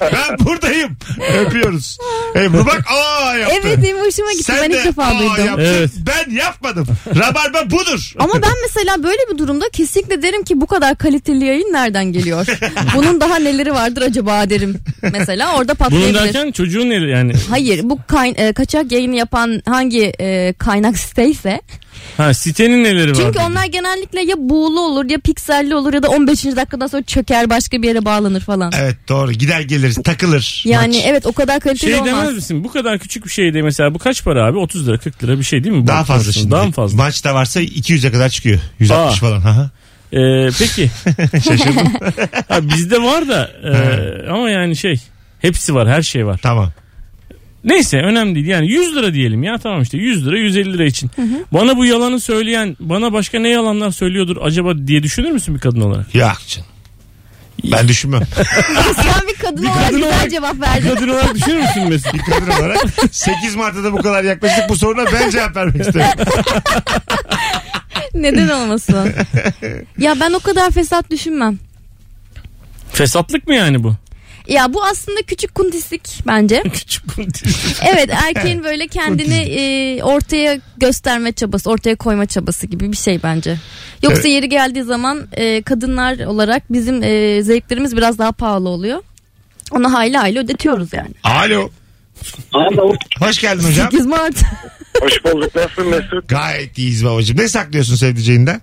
ben 0.01 0.45
buradayım. 0.45 0.97
Öpüyoruz. 1.39 1.97
Ebru 2.35 2.65
bak 2.65 2.85
aa 2.89 3.37
yaptı. 3.37 3.55
Evet 3.65 3.77
benim 3.83 3.97
hoşuma 3.99 4.31
gitti. 4.31 4.43
Sen 4.43 4.61
ben 4.61 4.71
de 4.71 4.77
ilk 4.77 4.85
defa 4.85 5.03
aa 5.05 5.19
duydum. 5.19 5.45
yaptın. 5.45 5.63
Evet. 5.65 5.89
Ben 5.97 6.35
yapmadım. 6.35 6.87
Rabarba 7.15 7.71
budur. 7.71 8.13
Ama 8.19 8.33
ben 8.33 8.53
mesela 8.63 9.03
böyle 9.03 9.21
bir 9.33 9.37
durumda 9.37 9.65
kesinlikle 9.73 10.21
derim 10.21 10.43
ki 10.43 10.61
bu 10.61 10.67
kadar 10.67 10.97
kaliteli 10.97 11.45
yayın 11.45 11.73
nereden 11.73 12.05
geliyor? 12.05 12.45
Bunun 12.95 13.21
daha 13.21 13.35
neleri 13.35 13.73
vardır 13.73 14.01
acaba 14.01 14.49
derim. 14.49 14.77
Mesela 15.13 15.55
orada 15.57 15.79
Bunun 15.79 15.89
patlayabilir. 15.89 16.19
derken 16.33 16.51
çocuğun 16.51 16.89
eli 16.89 17.09
yani. 17.11 17.33
Hayır 17.49 17.79
bu 17.83 17.99
kay- 18.07 18.33
e, 18.37 18.53
kaçak 18.53 18.91
yayını 18.91 19.15
yapan 19.15 19.61
hangi 19.69 20.13
e, 20.19 20.53
kaynak 20.57 20.97
siteyse. 20.97 21.61
Ha 22.17 22.33
sitenin 22.33 22.83
neleri 22.83 23.09
var? 23.11 23.15
Çünkü 23.15 23.39
onlar 23.39 23.65
genellikle 23.65 24.21
ya 24.21 24.35
buğulu 24.37 24.79
olur 24.81 25.09
ya 25.09 25.17
pikselli 25.19 25.75
olur 25.75 25.93
ya 25.93 26.03
da 26.03 26.09
15. 26.09 26.45
dakikadan 26.45 26.87
sonra 26.87 27.03
çöker 27.03 27.49
başka 27.49 27.81
bir 27.81 27.87
yere 27.87 28.05
bağlanır 28.05 28.41
falan. 28.41 28.71
Evet 28.79 28.95
doğru. 29.09 29.31
Gider 29.31 29.61
gelir 29.61 29.93
takılır. 29.93 30.63
Yani 30.65 30.95
Maç. 30.95 31.05
evet 31.07 31.25
o 31.25 31.31
kadar 31.31 31.59
kaliteli 31.59 31.91
Şey 31.91 31.99
olmaz. 31.99 32.07
demez 32.21 32.35
misin? 32.35 32.63
Bu 32.63 32.71
kadar 32.71 32.99
küçük 32.99 33.25
bir 33.25 33.29
şeyde 33.31 33.61
mesela 33.61 33.93
bu 33.93 33.99
kaç 33.99 34.23
para 34.23 34.45
abi? 34.45 34.57
30 34.57 34.87
lira 34.87 34.97
40 34.97 35.23
lira 35.23 35.39
bir 35.39 35.43
şey 35.43 35.63
değil 35.63 35.75
mi? 35.75 35.87
Daha 35.87 36.03
fazla 36.03 36.31
şimdi. 36.31 36.51
Daha 36.51 36.65
mı 36.65 36.71
fazla? 36.71 36.97
Maçta 36.97 37.33
varsa 37.35 37.61
200'e 37.61 38.11
kadar 38.11 38.29
çıkıyor. 38.29 38.59
160 38.79 39.17
Aa. 39.17 39.19
falan. 39.19 39.37
Aha. 39.41 39.69
Ee, 40.13 40.49
peki. 40.59 40.91
Şaşırdım. 41.47 41.93
ha, 42.49 42.69
bizde 42.69 43.01
var 43.03 43.27
da 43.27 43.51
e, 43.63 44.29
ama 44.29 44.49
yani 44.49 44.75
şey 44.75 45.01
hepsi 45.39 45.75
var 45.75 45.87
her 45.89 46.01
şey 46.01 46.25
var. 46.25 46.39
tamam. 46.43 46.71
Neyse 47.63 47.97
önemli 47.97 48.35
değil. 48.35 48.45
Yani 48.47 48.71
100 48.71 48.95
lira 48.95 49.13
diyelim 49.13 49.43
ya 49.43 49.57
tamam 49.57 49.81
işte 49.81 49.97
100 49.97 50.27
lira 50.27 50.37
150 50.39 50.73
lira 50.73 50.85
için. 50.85 51.11
Bana 51.53 51.77
bu 51.77 51.85
yalanı 51.85 52.19
söyleyen 52.19 52.77
bana 52.79 53.13
başka 53.13 53.39
ne 53.39 53.49
yalanlar 53.49 53.91
söylüyordur 53.91 54.37
acaba 54.41 54.87
diye 54.87 55.03
düşünür 55.03 55.31
müsün 55.31 55.55
bir 55.55 55.59
kadın 55.59 55.81
olarak? 55.81 56.15
Yok 56.15 56.37
canım. 56.47 56.67
Ben 57.71 57.87
düşünmem. 57.87 58.21
Sen 58.95 59.27
bir 59.27 59.35
kadın 59.35 59.63
olarak 59.65 59.77
kadın 59.87 59.95
güzel 59.97 60.09
olarak- 60.13 60.31
cevap 60.31 60.55
Bir 60.55 60.61
verdin. 60.61 60.89
kadın 60.95 61.07
olarak 61.09 61.35
düşünür 61.35 61.57
müsün 61.61 61.89
Mesut? 61.89 62.13
bir 62.13 62.19
kadın 62.19 62.51
olarak 62.51 62.77
8 63.11 63.55
Mart'ta 63.55 63.83
da 63.83 63.93
bu 63.93 63.97
kadar 63.97 64.23
yaklaştık 64.23 64.69
bu 64.69 64.75
soruna 64.75 65.05
ben 65.13 65.29
cevap 65.29 65.55
vermek 65.55 65.81
isterim. 65.81 66.05
Neden 68.13 68.47
olmasın? 68.49 69.13
ya 69.97 70.15
ben 70.19 70.33
o 70.33 70.39
kadar 70.39 70.71
fesat 70.71 71.11
düşünmem. 71.11 71.59
Fesatlık 72.93 73.47
mı 73.47 73.55
yani 73.55 73.83
bu? 73.83 73.95
Ya 74.47 74.73
bu 74.73 74.83
aslında 74.83 75.21
küçük 75.21 75.55
kuntislik 75.55 76.19
bence. 76.27 76.63
Küçük 76.73 77.15
kunti. 77.15 77.49
Evet 77.81 78.09
erkeğin 78.25 78.63
böyle 78.63 78.87
kendini 78.87 79.35
e, 79.37 80.03
ortaya 80.03 80.59
gösterme 80.77 81.31
çabası, 81.31 81.69
ortaya 81.69 81.95
koyma 81.95 82.25
çabası 82.25 82.67
gibi 82.67 82.91
bir 82.91 82.97
şey 82.97 83.23
bence. 83.23 83.57
Yoksa 84.03 84.21
Evet. 84.21 84.31
yeri 84.31 84.49
geldiği 84.49 84.83
zaman 84.83 85.27
e, 85.33 85.61
kadınlar 85.61 86.19
olarak 86.25 86.73
bizim 86.73 87.03
e, 87.03 87.41
zevklerimiz 87.43 87.97
biraz 87.97 88.17
daha 88.17 88.31
pahalı 88.31 88.69
oluyor. 88.69 89.03
Onu 89.71 89.93
hayli 89.93 90.17
hayli 90.17 90.39
ödetiyoruz 90.39 90.93
yani. 90.93 91.13
Alo. 91.23 91.69
Alo. 92.53 92.93
Hoş 93.19 93.39
geldin 93.41 93.63
hocam. 93.67 93.91
8 93.91 94.05
Mart. 94.05 94.35
Hoş 95.01 95.23
bulduk. 95.25 95.55
Nasılsın 95.55 95.87
Mesut? 95.87 96.27
Gayet 96.29 96.77
iyiyiz 96.77 97.05
babacığım. 97.05 97.37
Ne 97.37 97.47
saklıyorsun 97.47 97.95
sevdiceğinden? 97.95 98.61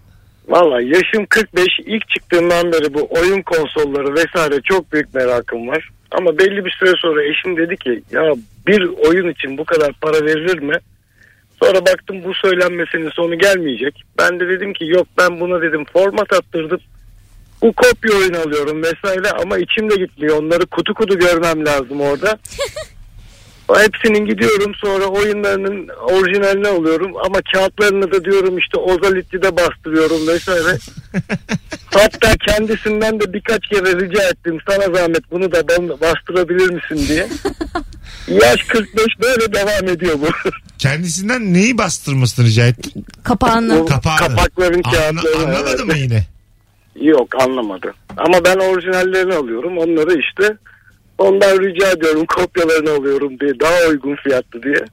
Valla 0.48 0.80
yaşım 0.82 1.26
45 1.26 1.66
ilk 1.86 2.08
çıktığından 2.08 2.72
beri 2.72 2.94
bu 2.94 3.08
oyun 3.10 3.42
konsolları 3.42 4.14
vesaire 4.14 4.60
çok 4.64 4.92
büyük 4.92 5.14
merakım 5.14 5.68
var. 5.68 5.88
Ama 6.10 6.38
belli 6.38 6.64
bir 6.64 6.70
süre 6.70 6.92
sonra 6.98 7.24
eşim 7.24 7.56
dedi 7.56 7.76
ki 7.76 8.02
ya 8.10 8.34
bir 8.66 8.88
oyun 9.08 9.28
için 9.28 9.58
bu 9.58 9.64
kadar 9.64 9.92
para 9.92 10.26
verilir 10.26 10.58
mi? 10.58 10.74
Sonra 11.62 11.80
baktım 11.80 12.24
bu 12.24 12.34
söylenmesinin 12.34 13.10
sonu 13.10 13.38
gelmeyecek. 13.38 14.02
Ben 14.18 14.40
de 14.40 14.48
dedim 14.48 14.72
ki 14.72 14.84
yok 14.84 15.06
ben 15.18 15.40
buna 15.40 15.62
dedim 15.62 15.84
format 15.92 16.32
attırdım. 16.32 16.80
Bu 17.62 17.72
kopya 17.72 18.18
oyun 18.18 18.34
alıyorum 18.34 18.82
vesaire 18.82 19.30
ama 19.42 19.58
içimde 19.58 19.96
gitmiyor. 19.96 20.42
Onları 20.42 20.66
kutu 20.66 20.94
kutu 20.94 21.18
görmem 21.18 21.66
lazım 21.66 22.00
orada. 22.00 22.38
Hepsinin 23.76 24.26
gidiyorum 24.26 24.74
sonra 24.74 25.04
oyunlarının 25.04 25.88
orijinalini 25.88 26.68
alıyorum 26.68 27.12
ama 27.24 27.38
kağıtlarını 27.52 28.12
da 28.12 28.24
diyorum 28.24 28.58
işte 28.58 28.78
Ozalitli'de 28.78 29.56
bastırıyorum 29.56 30.28
vesaire. 30.28 30.78
Hatta 31.94 32.36
kendisinden 32.46 33.20
de 33.20 33.32
birkaç 33.32 33.66
kere 33.66 34.00
rica 34.00 34.28
ettim 34.28 34.58
sana 34.68 34.94
zahmet 34.94 35.30
bunu 35.30 35.52
da 35.52 35.68
ben 35.68 35.88
bastırabilir 35.88 36.70
misin 36.70 37.08
diye. 37.08 37.28
Yaş 38.42 38.62
45 38.68 39.06
böyle 39.22 39.52
devam 39.52 39.88
ediyor 39.94 40.14
bu. 40.20 40.50
Kendisinden 40.78 41.54
neyi 41.54 41.78
bastırmasını 41.78 42.46
rica 42.46 42.66
ettin? 42.66 43.06
Kapağını. 43.24 43.86
Kapağını. 43.86 44.18
Kapakların 44.18 44.82
Anla- 44.84 44.92
kağıtlarını. 44.96 45.46
anlamadı 45.46 45.70
evet. 45.76 45.86
mı 45.86 45.98
yine? 45.98 46.24
Yok 47.00 47.42
anlamadı. 47.42 47.94
Ama 48.16 48.44
ben 48.44 48.56
orijinallerini 48.56 49.34
alıyorum. 49.34 49.78
Onları 49.78 50.20
işte 50.20 50.56
ondan 51.18 51.58
rica 51.58 51.90
ediyorum 51.90 52.26
kopyalarını 52.36 52.90
alıyorum 52.90 53.40
diye 53.40 53.60
daha 53.60 53.88
uygun 53.90 54.16
fiyatlı 54.16 54.62
diye. 54.62 54.84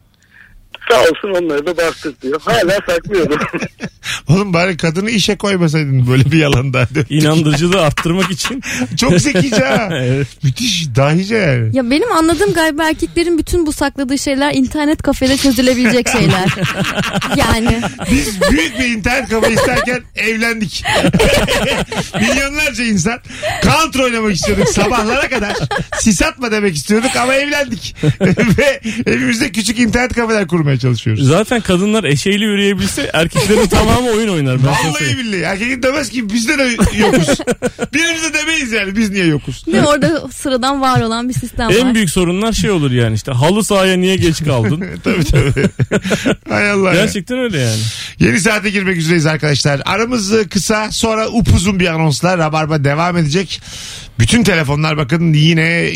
Sağ 0.92 1.02
olsun 1.02 1.44
onları 1.44 1.66
da 1.66 1.78
bastır 1.78 2.14
diyor. 2.22 2.42
Hala 2.46 2.80
saklıyorum. 2.88 3.40
Oğlum 4.28 4.54
bari 4.54 4.78
kadını 4.78 5.10
işe 5.10 5.36
koymasaydın 5.38 6.08
böyle 6.08 6.32
bir 6.32 6.38
yalanda. 6.40 6.88
İnandırıcılığı 7.10 7.82
arttırmak 7.82 8.32
için. 8.32 8.64
Çok 9.00 9.20
zekice 9.22 9.66
ha. 9.66 9.90
Evet. 10.06 10.28
Müthiş 10.44 10.88
dahice 10.96 11.36
yani. 11.36 11.78
Ya 11.78 11.90
benim 11.92 12.12
anladığım 12.12 12.54
galiba 12.54 12.90
erkeklerin 12.90 13.38
bütün 13.38 13.66
bu 13.66 13.72
sakladığı 13.74 14.18
şeyler 14.18 14.54
internet 14.54 15.02
kafede 15.04 15.38
çözülebilecek 15.38 16.08
şeyler. 16.10 16.50
yani 17.38 17.82
Biz 18.12 18.42
büyük 18.52 18.80
bir 18.80 18.86
internet 18.86 19.30
kafa 19.30 19.48
isterken 19.48 20.02
evlendik. 20.16 20.84
Milyonlarca 22.22 22.84
insan 22.84 23.20
counter 23.64 24.00
oynamak 24.00 24.34
istiyorduk 24.36 24.70
sabahlara 24.70 25.30
kadar. 25.30 25.54
Sis 26.00 26.22
atma 26.22 26.52
demek 26.52 26.76
istiyorduk 26.76 27.16
ama 27.16 27.36
evlendik. 27.36 27.96
Ve 28.58 28.82
evimizde 29.06 29.52
küçük 29.52 29.80
internet 29.80 30.14
kafeler 30.14 30.48
kurmaya 30.48 30.75
çalışıyoruz. 30.78 31.28
Zaten 31.28 31.62
kadınlar 31.62 32.04
eşeğiyle 32.04 32.46
yürüyebilse 32.46 33.10
erkeklerin 33.14 33.68
tamamı 33.68 34.10
oyun 34.10 34.28
oynar. 34.30 34.58
Ben 34.58 34.64
sana 34.64 34.72
Vallahi 34.90 34.94
söyleyeyim. 34.98 35.20
billahi. 35.20 35.42
Erkek 35.42 35.84
demez 35.84 36.10
ki 36.10 36.30
bizde 36.30 36.58
de 36.58 36.64
yokuz. 36.98 37.28
Birimize 37.94 38.34
demeyiz 38.34 38.72
yani 38.72 38.96
biz 38.96 39.10
niye 39.10 39.26
yokuz. 39.26 39.64
ne 39.68 39.84
orada 39.84 40.28
sıradan 40.28 40.82
var 40.82 41.02
olan 41.02 41.30
bir 41.30 41.34
sistem 41.34 41.68
var. 41.68 41.74
En 41.74 41.96
büyük 41.96 42.10
sorunlar 42.10 42.54
şey 42.54 42.72
olur 42.72 42.92
yani 42.92 43.16
işte 43.16 43.32
halı 43.32 43.64
sahaya 43.64 43.98
niye 43.98 44.16
geç 44.16 44.44
kaldın? 44.44 44.84
tabii 45.04 45.24
tabii. 45.24 45.70
Hay 46.50 46.72
Allah 46.72 46.94
ya. 46.94 47.02
Gerçekten 47.06 47.38
öyle 47.40 47.60
yani. 47.60 47.80
Yeni 48.20 48.40
saate 48.40 48.70
girmek 48.70 48.98
üzereyiz 48.98 49.26
arkadaşlar. 49.26 49.82
Aramızı 49.86 50.50
kısa 50.50 50.92
sonra 50.92 51.30
upuzun 51.30 51.80
bir 51.80 51.88
anonsla 51.88 52.38
Rabarba 52.38 52.84
devam 52.84 53.18
edecek. 53.18 53.62
Bütün 54.20 54.44
telefonlar 54.44 54.98
bakın 54.98 55.34
yine 55.34 55.92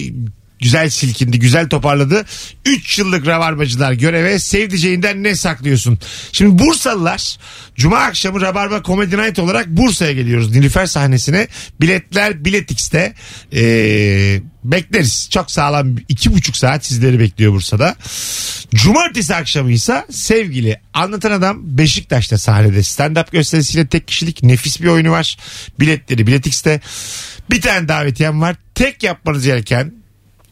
güzel 0.59 0.89
silkindi, 0.89 1.39
güzel 1.39 1.69
toparladı. 1.69 2.25
3 2.65 2.99
yıllık 2.99 3.27
rabarbacılar 3.27 3.91
göreve 3.91 4.39
sevdiceğinden 4.39 5.23
ne 5.23 5.35
saklıyorsun? 5.35 5.99
Şimdi 6.31 6.63
Bursalılar 6.63 7.37
Cuma 7.79 7.97
akşamı 7.97 8.41
Rabarba 8.41 8.83
Comedy 8.83 9.17
Night 9.17 9.39
olarak 9.39 9.67
Bursa'ya 9.67 10.11
geliyoruz. 10.11 10.55
Nilüfer 10.55 10.85
sahnesine. 10.85 11.47
Biletler 11.81 12.45
Biletix'te. 12.45 13.13
Ee, 13.53 14.41
bekleriz. 14.63 15.29
Çok 15.31 15.51
sağlam. 15.51 15.95
iki 16.09 16.33
buçuk 16.33 16.57
saat 16.57 16.85
sizleri 16.85 17.19
bekliyor 17.19 17.53
Bursa'da. 17.53 17.95
Cumartesi 18.75 19.35
akşamı 19.35 19.71
ise 19.71 20.05
sevgili 20.11 20.79
Anlatan 20.93 21.31
Adam 21.31 21.57
Beşiktaş'ta 21.77 22.37
sahnede 22.37 22.79
stand-up 22.79 23.31
gösterisiyle 23.31 23.87
tek 23.87 24.07
kişilik 24.07 24.43
nefis 24.43 24.81
bir 24.81 24.87
oyunu 24.87 25.11
var. 25.11 25.37
Biletleri 25.79 26.27
Biletix'te. 26.27 26.81
Bir 27.51 27.61
tane 27.61 27.87
davetiyem 27.87 28.41
var. 28.41 28.55
Tek 28.75 29.03
yapmanız 29.03 29.45
gereken 29.45 29.98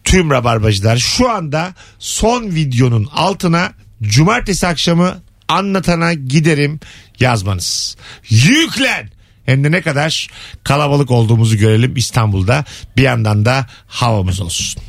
tüm 0.07 0.31
rabarbacılar 0.31 0.97
şu 0.97 1.29
anda 1.29 1.73
son 1.99 2.55
videonun 2.55 3.09
altına 3.13 3.73
cumartesi 4.01 4.67
akşamı 4.67 5.21
anlatana 5.47 6.13
giderim 6.13 6.79
yazmanız. 7.19 7.97
Yüklen! 8.29 9.09
Hem 9.45 9.63
de 9.63 9.71
ne 9.71 9.81
kadar 9.81 10.27
kalabalık 10.63 11.11
olduğumuzu 11.11 11.57
görelim 11.57 11.95
İstanbul'da. 11.95 12.65
Bir 12.97 13.01
yandan 13.01 13.45
da 13.45 13.67
havamız 13.87 14.41
olsun. 14.41 14.81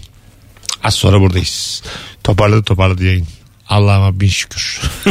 Az 0.84 0.94
sonra 0.94 1.20
buradayız. 1.20 1.82
Toparladı 2.24 2.62
toparladı 2.62 3.04
yayın. 3.04 3.26
Allah'ıma 3.68 4.20
bin 4.20 4.28
şükür. 4.28 4.80